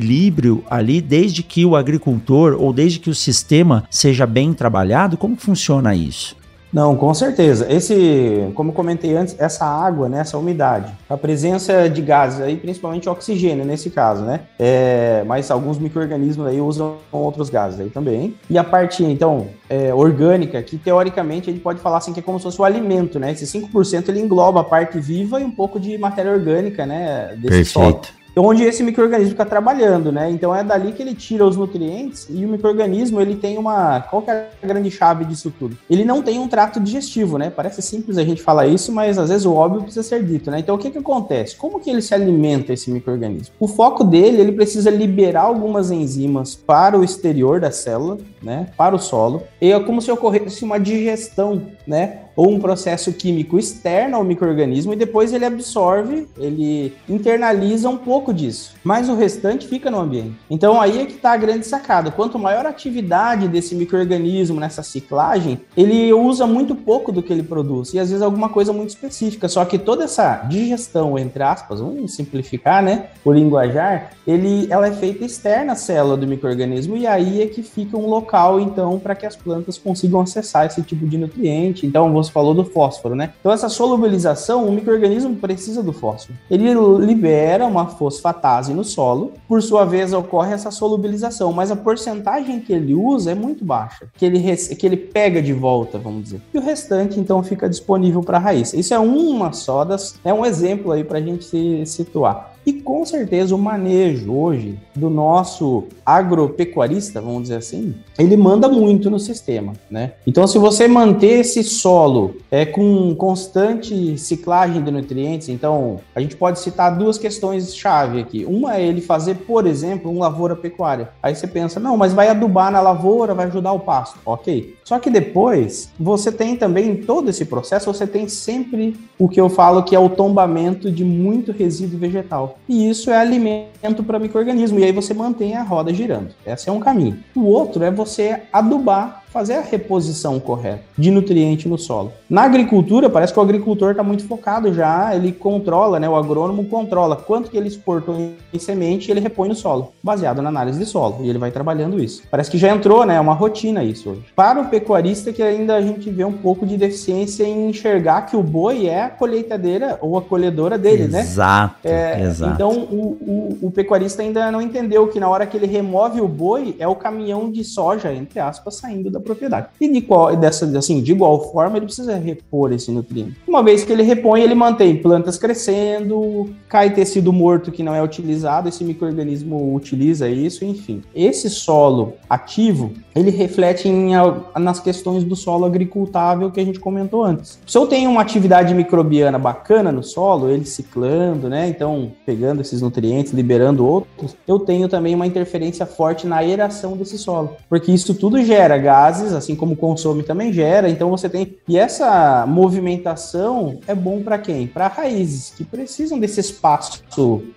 ali 0.69 1.01
desde 1.01 1.43
que 1.43 1.65
o 1.65 1.75
agricultor 1.75 2.55
ou 2.59 2.71
desde 2.71 2.99
que 2.99 3.09
o 3.09 3.15
sistema 3.15 3.83
seja 3.89 4.25
bem 4.25 4.53
trabalhado. 4.53 5.17
Como 5.17 5.35
funciona 5.35 5.95
isso? 5.95 6.35
Não, 6.71 6.95
com 6.95 7.13
certeza. 7.13 7.71
Esse, 7.71 8.49
como 8.55 8.71
comentei 8.71 9.15
antes, 9.15 9.35
essa 9.37 9.65
água, 9.65 10.07
né, 10.07 10.19
essa 10.21 10.37
umidade, 10.37 10.91
a 11.09 11.17
presença 11.17 11.89
de 11.89 12.01
gases 12.01 12.39
aí, 12.39 12.55
principalmente 12.55 13.09
oxigênio 13.09 13.65
nesse 13.65 13.89
caso, 13.89 14.23
né? 14.23 14.41
É, 14.57 15.23
mas 15.27 15.51
alguns 15.51 15.77
micro-organismos 15.77 16.47
aí 16.47 16.61
usam 16.61 16.95
outros 17.11 17.49
gases 17.49 17.79
aí 17.79 17.89
também. 17.89 18.35
E 18.49 18.57
a 18.57 18.63
parte, 18.63 19.03
então, 19.03 19.47
é, 19.69 19.93
orgânica, 19.93 20.61
que 20.63 20.77
teoricamente 20.77 21.49
a 21.49 21.53
gente 21.53 21.61
pode 21.61 21.79
falar 21.81 21.97
assim 21.97 22.13
que 22.13 22.19
é 22.21 22.23
como 22.23 22.39
se 22.39 22.43
fosse 22.43 22.61
o 22.61 22.63
alimento, 22.63 23.19
né? 23.19 23.31
Esse 23.31 23.45
5% 23.45 24.07
ele 24.07 24.21
engloba 24.21 24.61
a 24.61 24.63
parte 24.63 24.99
viva 24.99 25.41
e 25.41 25.43
um 25.43 25.51
pouco 25.51 25.79
de 25.79 25.97
matéria 25.97 26.31
orgânica, 26.31 26.85
né? 26.85 27.35
Desse 27.35 27.73
Perfeito. 27.73 28.07
Solo 28.07 28.20
onde 28.35 28.63
esse 28.63 28.83
microorganismo 28.83 29.31
fica 29.31 29.45
trabalhando, 29.45 30.11
né? 30.11 30.29
Então 30.29 30.55
é 30.55 30.63
dali 30.63 30.91
que 30.91 31.01
ele 31.01 31.13
tira 31.13 31.45
os 31.45 31.57
nutrientes 31.57 32.27
e 32.29 32.45
o 32.45 32.49
microorganismo 32.49 33.19
ele 33.19 33.35
tem 33.35 33.57
uma 33.57 34.01
qual 34.01 34.23
é 34.27 34.49
a 34.61 34.67
grande 34.67 34.89
chave 34.89 35.25
disso 35.25 35.53
tudo? 35.57 35.77
Ele 35.89 36.05
não 36.05 36.21
tem 36.21 36.39
um 36.39 36.47
trato 36.47 36.79
digestivo, 36.79 37.37
né? 37.37 37.49
Parece 37.49 37.81
simples 37.81 38.17
a 38.17 38.23
gente 38.23 38.41
falar 38.41 38.67
isso, 38.67 38.91
mas 38.91 39.17
às 39.17 39.29
vezes 39.29 39.45
o 39.45 39.53
óbvio 39.53 39.83
precisa 39.83 40.03
ser 40.03 40.23
dito, 40.23 40.49
né? 40.49 40.59
Então 40.59 40.75
o 40.75 40.77
que 40.77 40.89
que 40.89 40.97
acontece? 40.97 41.55
Como 41.55 41.79
que 41.79 41.89
ele 41.89 42.01
se 42.01 42.13
alimenta 42.13 42.73
esse 42.73 42.89
microorganismo? 42.89 43.53
O 43.59 43.67
foco 43.67 44.03
dele 44.03 44.41
ele 44.41 44.51
precisa 44.51 44.89
liberar 44.89 45.43
algumas 45.43 45.91
enzimas 45.91 46.55
para 46.55 46.97
o 46.97 47.03
exterior 47.03 47.59
da 47.59 47.71
célula, 47.71 48.17
né? 48.41 48.67
Para 48.77 48.95
o 48.95 48.99
solo 48.99 49.43
e 49.59 49.71
é 49.71 49.79
como 49.79 50.01
se 50.01 50.11
ocorresse 50.11 50.63
uma 50.63 50.79
digestão, 50.79 51.61
né? 51.85 52.19
Ou 52.35 52.49
um 52.49 52.59
processo 52.59 53.11
químico 53.13 53.57
externo 53.57 54.17
ao 54.17 54.23
microorganismo 54.23 54.93
e 54.93 54.95
depois 54.95 55.33
ele 55.33 55.45
absorve, 55.45 56.27
ele 56.37 56.93
internaliza 57.07 57.89
um 57.89 57.97
pouco 57.97 58.33
disso, 58.33 58.75
mas 58.83 59.09
o 59.09 59.15
restante 59.15 59.67
fica 59.67 59.91
no 59.91 59.99
ambiente. 59.99 60.35
Então 60.49 60.79
aí 60.79 60.99
é 60.99 61.05
que 61.05 61.13
está 61.13 61.33
a 61.33 61.37
grande 61.37 61.65
sacada. 61.65 62.11
Quanto 62.11 62.39
maior 62.39 62.65
a 62.65 62.69
atividade 62.69 63.47
desse 63.47 63.75
microorganismo 63.75 64.59
nessa 64.59 64.83
ciclagem, 64.83 65.59
ele 65.75 66.11
usa 66.13 66.47
muito 66.47 66.75
pouco 66.75 67.11
do 67.11 67.21
que 67.21 67.31
ele 67.31 67.43
produz 67.43 67.93
e 67.93 67.99
às 67.99 68.09
vezes 68.09 68.21
alguma 68.21 68.49
coisa 68.49 68.73
muito 68.73 68.89
específica. 68.89 69.47
Só 69.47 69.63
que 69.65 69.77
toda 69.77 70.03
essa 70.03 70.37
digestão, 70.49 71.17
entre 71.17 71.43
aspas, 71.43 71.79
vamos 71.79 72.13
simplificar, 72.13 72.83
né, 72.83 73.07
o 73.23 73.31
linguajar, 73.31 74.11
ele, 74.25 74.67
ela 74.69 74.87
é 74.87 74.91
feita 74.91 75.25
externa 75.25 75.73
à 75.73 75.75
célula 75.75 76.17
do 76.17 76.27
microorganismo 76.27 76.95
e 76.97 77.07
aí 77.07 77.41
é 77.41 77.47
que 77.47 77.63
fica 77.63 77.97
um 77.97 78.07
local 78.07 78.59
então 78.59 78.99
para 78.99 79.15
que 79.15 79.25
as 79.25 79.35
plantas 79.35 79.77
consigam 79.77 80.21
acessar 80.21 80.65
esse 80.65 80.81
tipo 80.81 81.05
de 81.07 81.17
nutriente. 81.17 81.85
Então 81.85 82.09
você 82.23 82.31
falou 82.31 82.53
do 82.53 82.63
fósforo, 82.63 83.15
né? 83.15 83.33
Então 83.39 83.51
essa 83.51 83.69
solubilização, 83.69 84.67
o 84.67 84.71
microorganismo 84.71 85.35
precisa 85.35 85.81
do 85.81 85.93
fósforo. 85.93 86.37
Ele 86.49 86.73
libera 87.05 87.65
uma 87.65 87.87
fosfatase 87.87 88.73
no 88.73 88.83
solo, 88.83 89.33
por 89.47 89.61
sua 89.61 89.85
vez 89.85 90.13
ocorre 90.13 90.53
essa 90.53 90.71
solubilização, 90.71 91.51
mas 91.51 91.71
a 91.71 91.75
porcentagem 91.75 92.59
que 92.59 92.73
ele 92.73 92.93
usa 92.93 93.31
é 93.31 93.35
muito 93.35 93.63
baixa, 93.63 94.07
que 94.15 94.25
ele 94.25 94.41
que 94.75 94.85
ele 94.85 94.97
pega 94.97 95.41
de 95.41 95.53
volta, 95.53 95.97
vamos 95.97 96.23
dizer. 96.23 96.41
E 96.53 96.57
o 96.57 96.61
restante 96.61 97.19
então 97.19 97.41
fica 97.43 97.69
disponível 97.69 98.21
para 98.21 98.37
a 98.37 98.41
raiz. 98.41 98.73
Isso 98.73 98.93
é 98.93 98.99
uma 98.99 99.53
só 99.53 99.83
das, 99.83 100.19
é 100.23 100.33
um 100.33 100.45
exemplo 100.45 100.91
aí 100.91 101.03
para 101.03 101.19
a 101.19 101.21
gente 101.21 101.45
se 101.45 101.85
situar. 101.85 102.50
E 102.65 102.73
com 102.73 103.05
certeza 103.05 103.55
o 103.55 103.57
manejo 103.57 104.31
hoje 104.31 104.77
do 104.95 105.09
nosso 105.09 105.85
agropecuarista, 106.05 107.21
vamos 107.21 107.43
dizer 107.43 107.55
assim, 107.55 107.95
ele 108.19 108.37
manda 108.37 108.67
muito 108.67 109.09
no 109.09 109.19
sistema, 109.19 109.73
né? 109.89 110.13
Então, 110.27 110.45
se 110.45 110.57
você 110.57 110.87
manter 110.87 111.39
esse 111.39 111.63
solo 111.63 112.35
é, 112.51 112.65
com 112.65 113.15
constante 113.15 114.17
ciclagem 114.17 114.83
de 114.83 114.91
nutrientes, 114.91 115.49
então 115.49 115.99
a 116.13 116.21
gente 116.21 116.35
pode 116.35 116.59
citar 116.59 116.97
duas 116.97 117.17
questões 117.17 117.75
chave 117.75 118.19
aqui. 118.19 118.45
Uma 118.45 118.75
é 118.75 118.85
ele 118.85 119.01
fazer, 119.01 119.35
por 119.35 119.65
exemplo, 119.65 120.11
um 120.11 120.19
lavoura 120.19 120.55
pecuária. 120.55 121.09
Aí 121.23 121.35
você 121.35 121.47
pensa, 121.47 121.79
não, 121.79 121.97
mas 121.97 122.13
vai 122.13 122.29
adubar 122.29 122.71
na 122.71 122.81
lavoura, 122.81 123.33
vai 123.33 123.47
ajudar 123.47 123.71
o 123.71 123.79
pasto, 123.79 124.19
ok? 124.25 124.75
Só 124.83 124.99
que 124.99 125.09
depois 125.09 125.89
você 125.99 126.31
tem 126.31 126.55
também 126.55 126.89
em 126.89 126.95
todo 126.97 127.29
esse 127.29 127.45
processo, 127.45 127.91
você 127.91 128.05
tem 128.05 128.27
sempre 128.27 128.95
o 129.17 129.29
que 129.29 129.39
eu 129.39 129.49
falo 129.49 129.83
que 129.83 129.95
é 129.95 129.99
o 129.99 130.09
tombamento 130.09 130.91
de 130.91 131.03
muito 131.03 131.51
resíduo 131.51 131.97
vegetal. 131.97 132.50
E 132.67 132.89
isso 132.89 133.09
é 133.11 133.17
alimento 133.17 134.03
para 134.03 134.19
microorganismo. 134.19 134.79
E 134.79 134.83
aí 134.83 134.91
você 134.91 135.13
mantém 135.13 135.55
a 135.55 135.63
roda 135.63 135.93
girando. 135.93 136.33
Esse 136.45 136.69
é 136.69 136.71
um 136.71 136.79
caminho. 136.79 137.23
O 137.35 137.45
outro 137.45 137.83
é 137.83 137.91
você 137.91 138.43
adubar 138.51 139.20
fazer 139.31 139.53
a 139.55 139.61
reposição 139.61 140.39
correta 140.39 140.83
de 140.97 141.09
nutriente 141.09 141.67
no 141.67 141.77
solo. 141.77 142.11
Na 142.29 142.43
agricultura, 142.43 143.09
parece 143.09 143.33
que 143.33 143.39
o 143.39 143.41
agricultor 143.41 143.91
está 143.91 144.03
muito 144.03 144.25
focado 144.25 144.73
já, 144.73 145.15
ele 145.15 145.31
controla, 145.31 145.99
né, 145.99 146.07
o 146.07 146.15
agrônomo 146.15 146.65
controla 146.65 147.15
quanto 147.15 147.49
que 147.49 147.57
ele 147.57 147.67
exportou 147.67 148.15
em 148.53 148.59
semente 148.59 149.07
e 149.07 149.11
ele 149.11 149.19
repõe 149.19 149.47
no 149.47 149.55
solo, 149.55 149.93
baseado 150.03 150.41
na 150.41 150.49
análise 150.49 150.77
de 150.77 150.85
solo, 150.85 151.19
e 151.21 151.29
ele 151.29 151.39
vai 151.39 151.51
trabalhando 151.51 152.01
isso. 152.01 152.23
Parece 152.29 152.51
que 152.51 152.57
já 152.57 152.69
entrou, 152.69 153.05
né, 153.05 153.15
é 153.15 153.19
uma 153.19 153.33
rotina 153.33 153.83
isso 153.83 154.09
hoje. 154.09 154.25
Para 154.35 154.59
o 154.59 154.65
pecuarista 154.65 155.31
que 155.31 155.41
ainda 155.41 155.75
a 155.75 155.81
gente 155.81 156.09
vê 156.09 156.25
um 156.25 156.33
pouco 156.33 156.65
de 156.65 156.75
deficiência 156.75 157.43
em 157.43 157.69
enxergar 157.69 158.23
que 158.23 158.35
o 158.35 158.43
boi 158.43 158.87
é 158.87 159.03
a 159.03 159.09
colheitadeira 159.09 159.97
ou 160.01 160.17
a 160.17 160.21
colhedora 160.21 160.77
dele, 160.77 161.03
exato, 161.03 161.13
né? 161.13 161.21
Exato, 161.21 161.75
é, 161.85 162.21
exato. 162.23 162.53
Então, 162.53 162.71
o, 162.71 163.57
o, 163.61 163.67
o 163.67 163.71
pecuarista 163.71 164.21
ainda 164.21 164.51
não 164.51 164.61
entendeu 164.61 165.07
que 165.07 165.19
na 165.19 165.29
hora 165.29 165.45
que 165.45 165.55
ele 165.55 165.67
remove 165.67 166.19
o 166.19 166.27
boi, 166.27 166.75
é 166.79 166.87
o 166.87 166.95
caminhão 166.95 167.49
de 167.49 167.63
soja, 167.63 168.13
entre 168.13 168.39
aspas, 168.39 168.75
saindo 168.75 169.09
da 169.09 169.20
propriedade. 169.21 169.67
E 169.79 169.87
de 169.87 170.01
qual, 170.01 170.35
dessa, 170.35 170.65
assim, 170.77 171.01
de 171.01 171.11
igual 171.11 171.51
forma, 171.51 171.77
ele 171.77 171.85
precisa 171.85 172.15
repor 172.15 172.71
esse 172.73 172.91
nutriente. 172.91 173.37
Uma 173.47 173.63
vez 173.63 173.83
que 173.83 173.91
ele 173.91 174.03
repõe, 174.03 174.41
ele 174.41 174.55
mantém 174.55 174.95
plantas 174.97 175.37
crescendo, 175.37 176.49
cai 176.67 176.93
tecido 176.93 177.33
morto 177.33 177.71
que 177.71 177.83
não 177.83 177.95
é 177.95 178.03
utilizado, 178.03 178.69
esse 178.69 178.83
microorganismo 178.83 179.75
utiliza 179.75 180.29
isso, 180.29 180.63
enfim. 180.65 181.01
Esse 181.13 181.49
solo 181.49 182.13
ativo, 182.29 182.91
ele 183.15 183.29
reflete 183.29 183.87
em, 183.87 184.11
nas 184.59 184.79
questões 184.79 185.23
do 185.23 185.35
solo 185.35 185.65
agricultável 185.65 186.51
que 186.51 186.59
a 186.59 186.65
gente 186.65 186.79
comentou 186.79 187.23
antes. 187.23 187.59
Se 187.65 187.77
eu 187.77 187.87
tenho 187.87 188.09
uma 188.09 188.21
atividade 188.21 188.73
microbiana 188.73 189.37
bacana 189.37 189.91
no 189.91 190.03
solo, 190.03 190.49
ele 190.49 190.65
ciclando, 190.65 191.49
né? 191.49 191.67
Então, 191.67 192.11
pegando 192.25 192.61
esses 192.61 192.81
nutrientes, 192.81 193.33
liberando 193.33 193.85
outros, 193.85 194.35
eu 194.47 194.59
tenho 194.59 194.87
também 194.87 195.13
uma 195.13 195.27
interferência 195.27 195.85
forte 195.85 196.25
na 196.27 196.37
aeração 196.37 196.95
desse 196.95 197.17
solo, 197.17 197.55
porque 197.69 197.91
isso 197.91 198.13
tudo 198.13 198.41
gera 198.43 198.77
gás 198.77 199.10
gases, 199.11 199.33
assim 199.33 199.55
como 199.55 199.75
consome 199.75 200.23
também 200.23 200.53
gera. 200.53 200.89
Então 200.89 201.09
você 201.09 201.29
tem. 201.29 201.57
E 201.67 201.77
essa 201.77 202.45
movimentação 202.47 203.79
é 203.87 203.93
bom 203.93 204.21
para 204.21 204.37
quem? 204.37 204.67
Para 204.67 204.87
raízes 204.87 205.53
que 205.55 205.63
precisam 205.63 206.19
desse 206.19 206.39
espaço 206.39 207.03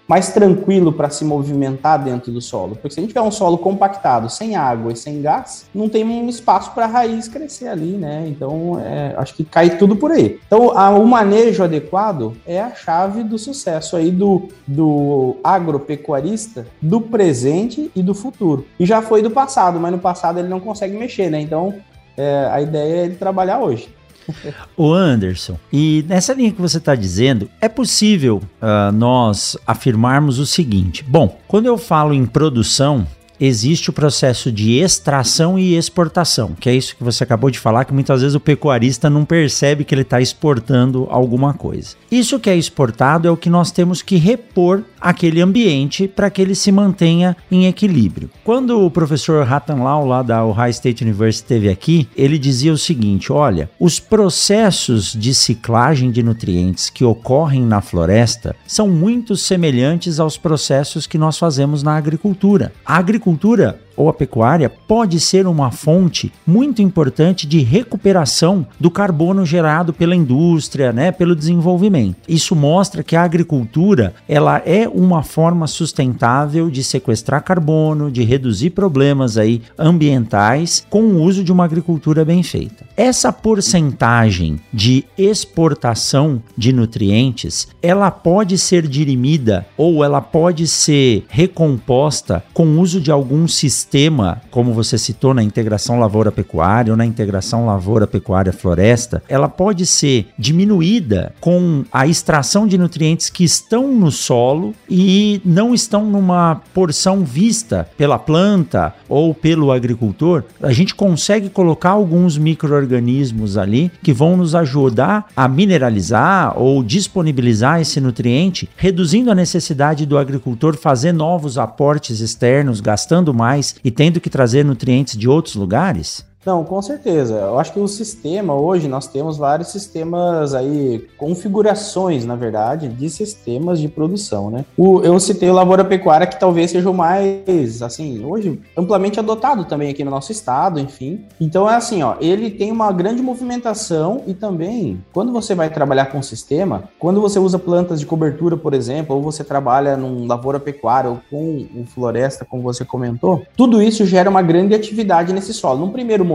mais 0.06 0.32
tranquilo 0.32 0.92
para 0.92 1.08
se 1.08 1.24
movimentar 1.24 2.02
dentro 2.02 2.32
do 2.32 2.40
solo. 2.40 2.76
Porque 2.76 2.94
se 2.94 3.00
a 3.00 3.02
gente 3.02 3.10
tiver 3.10 3.22
um 3.22 3.30
solo 3.30 3.56
compactado, 3.58 4.28
sem 4.28 4.56
água 4.56 4.92
e 4.92 4.96
sem 4.96 5.22
gás, 5.22 5.66
não 5.74 5.88
tem 5.88 6.04
um 6.04 6.28
espaço 6.28 6.72
para 6.72 6.84
a 6.84 6.88
raiz 6.88 7.28
crescer 7.28 7.68
ali, 7.68 7.92
né? 7.92 8.24
Então 8.28 8.78
é, 8.80 9.14
acho 9.16 9.34
que 9.34 9.44
cai 9.44 9.78
tudo 9.78 9.96
por 9.96 10.10
aí. 10.10 10.38
Então 10.46 10.76
a, 10.76 10.90
o 10.90 11.06
manejo 11.06 11.62
adequado 11.62 12.36
é 12.46 12.60
a 12.60 12.74
chave 12.74 13.22
do 13.22 13.38
sucesso 13.38 13.96
aí 13.96 14.10
do, 14.10 14.48
do 14.66 15.36
agropecuarista 15.42 16.66
do 16.80 17.00
presente 17.00 17.90
e 17.94 18.02
do 18.02 18.14
futuro. 18.14 18.66
E 18.78 18.84
já 18.84 19.00
foi 19.00 19.22
do 19.22 19.30
passado, 19.30 19.80
mas 19.80 19.92
no 19.92 19.98
passado 19.98 20.38
ele 20.38 20.48
não 20.48 20.60
consegue 20.60 20.96
mexer, 20.96 21.30
né? 21.30 21.40
Então, 21.44 21.74
é, 22.16 22.48
a 22.50 22.60
ideia 22.60 23.02
é 23.02 23.04
ele 23.04 23.14
trabalhar 23.14 23.60
hoje. 23.60 23.88
O 24.76 24.92
Anderson, 24.92 25.58
e 25.72 26.04
nessa 26.08 26.32
linha 26.32 26.50
que 26.50 26.60
você 26.60 26.78
está 26.78 26.94
dizendo, 26.94 27.48
é 27.60 27.68
possível 27.68 28.42
uh, 28.60 28.90
nós 28.90 29.56
afirmarmos 29.66 30.38
o 30.38 30.46
seguinte: 30.46 31.04
bom, 31.04 31.38
quando 31.46 31.66
eu 31.66 31.76
falo 31.76 32.14
em 32.14 32.24
produção, 32.24 33.06
existe 33.38 33.90
o 33.90 33.92
processo 33.92 34.50
de 34.50 34.78
extração 34.78 35.58
e 35.58 35.76
exportação, 35.76 36.54
que 36.58 36.68
é 36.68 36.74
isso 36.74 36.96
que 36.96 37.04
você 37.04 37.24
acabou 37.24 37.50
de 37.50 37.58
falar, 37.58 37.84
que 37.84 37.92
muitas 37.92 38.20
vezes 38.20 38.34
o 38.34 38.40
pecuarista 38.40 39.10
não 39.10 39.24
percebe 39.24 39.84
que 39.84 39.94
ele 39.94 40.02
está 40.02 40.20
exportando 40.20 41.06
alguma 41.10 41.54
coisa. 41.54 41.96
Isso 42.10 42.38
que 42.38 42.50
é 42.50 42.56
exportado 42.56 43.26
é 43.28 43.30
o 43.30 43.36
que 43.36 43.50
nós 43.50 43.70
temos 43.70 44.02
que 44.02 44.16
repor 44.16 44.82
aquele 45.00 45.40
ambiente 45.40 46.08
para 46.08 46.30
que 46.30 46.40
ele 46.40 46.54
se 46.54 46.72
mantenha 46.72 47.36
em 47.50 47.66
equilíbrio. 47.66 48.30
Quando 48.42 48.84
o 48.84 48.90
professor 48.90 49.46
Lau, 49.78 50.06
lá 50.06 50.22
da 50.22 50.44
Ohio 50.44 50.70
State 50.70 51.04
University, 51.04 51.44
esteve 51.44 51.68
aqui, 51.68 52.08
ele 52.16 52.38
dizia 52.38 52.72
o 52.72 52.78
seguinte: 52.78 53.32
olha, 53.32 53.68
os 53.78 54.00
processos 54.00 55.12
de 55.12 55.34
ciclagem 55.34 56.10
de 56.10 56.22
nutrientes 56.22 56.88
que 56.88 57.04
ocorrem 57.04 57.64
na 57.64 57.80
floresta 57.80 58.56
são 58.66 58.88
muito 58.88 59.36
semelhantes 59.36 60.18
aos 60.18 60.38
processos 60.38 61.06
que 61.06 61.18
nós 61.18 61.36
fazemos 61.36 61.82
na 61.82 61.96
agricultura. 61.96 62.72
A 62.84 62.96
agricultura 62.96 63.23
agricultura 63.24 63.80
ou 63.96 64.08
a 64.08 64.12
pecuária 64.12 64.68
pode 64.68 65.20
ser 65.20 65.46
uma 65.46 65.70
fonte 65.70 66.32
muito 66.46 66.82
importante 66.82 67.46
de 67.46 67.60
recuperação 67.60 68.66
do 68.78 68.90
carbono 68.90 69.44
gerado 69.44 69.92
pela 69.92 70.14
indústria, 70.14 70.92
né, 70.92 71.12
pelo 71.12 71.34
desenvolvimento. 71.34 72.16
Isso 72.28 72.54
mostra 72.54 73.02
que 73.02 73.16
a 73.16 73.22
agricultura 73.22 74.14
ela 74.28 74.62
é 74.64 74.88
uma 74.88 75.22
forma 75.22 75.66
sustentável 75.66 76.70
de 76.70 76.82
sequestrar 76.82 77.42
carbono, 77.42 78.10
de 78.10 78.22
reduzir 78.22 78.70
problemas 78.70 79.36
aí 79.36 79.62
ambientais 79.78 80.84
com 80.90 81.02
o 81.02 81.22
uso 81.22 81.44
de 81.44 81.52
uma 81.52 81.64
agricultura 81.64 82.24
bem 82.24 82.42
feita. 82.42 82.84
Essa 82.96 83.32
porcentagem 83.32 84.60
de 84.72 85.04
exportação 85.16 86.42
de 86.56 86.72
nutrientes, 86.72 87.68
ela 87.82 88.10
pode 88.10 88.58
ser 88.58 88.86
dirimida 88.86 89.66
ou 89.76 90.04
ela 90.04 90.20
pode 90.20 90.66
ser 90.66 91.24
recomposta 91.28 92.44
com 92.52 92.66
o 92.66 92.80
uso 92.80 93.00
de 93.00 93.10
alguns 93.10 93.54
sistemas 93.54 93.83
sistema, 93.84 94.40
como 94.50 94.72
você 94.72 94.96
citou 94.96 95.34
na 95.34 95.42
integração 95.42 96.00
lavoura-pecuária 96.00 96.90
ou 96.90 96.96
na 96.96 97.04
integração 97.04 97.66
lavoura-pecuária-floresta, 97.66 99.22
ela 99.28 99.48
pode 99.48 99.84
ser 99.84 100.28
diminuída 100.38 101.34
com 101.38 101.84
a 101.92 102.06
extração 102.06 102.66
de 102.66 102.78
nutrientes 102.78 103.28
que 103.28 103.44
estão 103.44 103.92
no 103.92 104.10
solo 104.10 104.74
e 104.88 105.40
não 105.44 105.74
estão 105.74 106.06
numa 106.06 106.62
porção 106.72 107.24
vista 107.24 107.86
pela 107.98 108.18
planta 108.18 108.94
ou 109.06 109.34
pelo 109.34 109.70
agricultor. 109.70 110.44
A 110.62 110.72
gente 110.72 110.94
consegue 110.94 111.50
colocar 111.50 111.90
alguns 111.90 112.38
micro-organismos 112.38 113.58
ali 113.58 113.92
que 114.02 114.14
vão 114.14 114.36
nos 114.36 114.54
ajudar 114.54 115.26
a 115.36 115.46
mineralizar 115.46 116.58
ou 116.58 116.82
disponibilizar 116.82 117.82
esse 117.82 118.00
nutriente, 118.00 118.68
reduzindo 118.76 119.30
a 119.30 119.34
necessidade 119.34 120.06
do 120.06 120.16
agricultor 120.16 120.74
fazer 120.74 121.12
novos 121.12 121.58
aportes 121.58 122.20
externos, 122.20 122.80
gastando 122.80 123.34
mais 123.34 123.73
e 123.82 123.90
tendo 123.90 124.20
que 124.20 124.30
trazer 124.30 124.64
nutrientes 124.64 125.16
de 125.16 125.28
outros 125.28 125.54
lugares? 125.54 126.24
Não, 126.44 126.64
com 126.64 126.80
certeza. 126.82 127.34
Eu 127.34 127.58
acho 127.58 127.72
que 127.72 127.80
o 127.80 127.88
sistema 127.88 128.54
hoje 128.54 128.88
nós 128.88 129.06
temos 129.06 129.36
vários 129.36 129.68
sistemas 129.68 130.54
aí, 130.54 131.06
configurações, 131.16 132.24
na 132.24 132.36
verdade, 132.36 132.88
de 132.88 133.08
sistemas 133.08 133.80
de 133.80 133.88
produção, 133.88 134.50
né? 134.50 134.64
O, 134.76 135.00
eu 135.00 135.18
citei 135.18 135.48
o 135.48 135.54
Lavoura 135.54 135.84
Pecuária, 135.84 136.26
que 136.26 136.38
talvez 136.38 136.70
seja 136.70 136.90
o 136.90 136.94
mais, 136.94 137.80
assim, 137.82 138.24
hoje 138.24 138.60
amplamente 138.76 139.18
adotado 139.18 139.64
também 139.64 139.90
aqui 139.90 140.04
no 140.04 140.10
nosso 140.10 140.32
estado, 140.32 140.78
enfim. 140.78 141.24
Então 141.40 141.68
é 141.68 141.74
assim, 141.74 142.02
ó, 142.02 142.16
ele 142.20 142.50
tem 142.50 142.70
uma 142.70 142.92
grande 142.92 143.22
movimentação 143.22 144.22
e 144.26 144.34
também, 144.34 145.02
quando 145.12 145.32
você 145.32 145.54
vai 145.54 145.70
trabalhar 145.70 146.06
com 146.06 146.22
sistema, 146.22 146.84
quando 146.98 147.20
você 147.20 147.38
usa 147.38 147.58
plantas 147.58 148.00
de 148.00 148.06
cobertura, 148.06 148.56
por 148.56 148.74
exemplo, 148.74 149.16
ou 149.16 149.22
você 149.22 149.42
trabalha 149.42 149.96
num 149.96 150.26
lavoura 150.26 150.60
pecuária 150.60 151.10
ou 151.10 151.20
com 151.30 151.66
um 151.74 151.86
floresta, 151.86 152.44
como 152.44 152.62
você 152.62 152.84
comentou, 152.84 153.42
tudo 153.56 153.80
isso 153.80 154.04
gera 154.04 154.28
uma 154.28 154.42
grande 154.42 154.74
atividade 154.74 155.32
nesse 155.32 155.54
solo. 155.54 155.80
Num 155.80 155.92
primeiro 155.92 156.24
momento, 156.24 156.33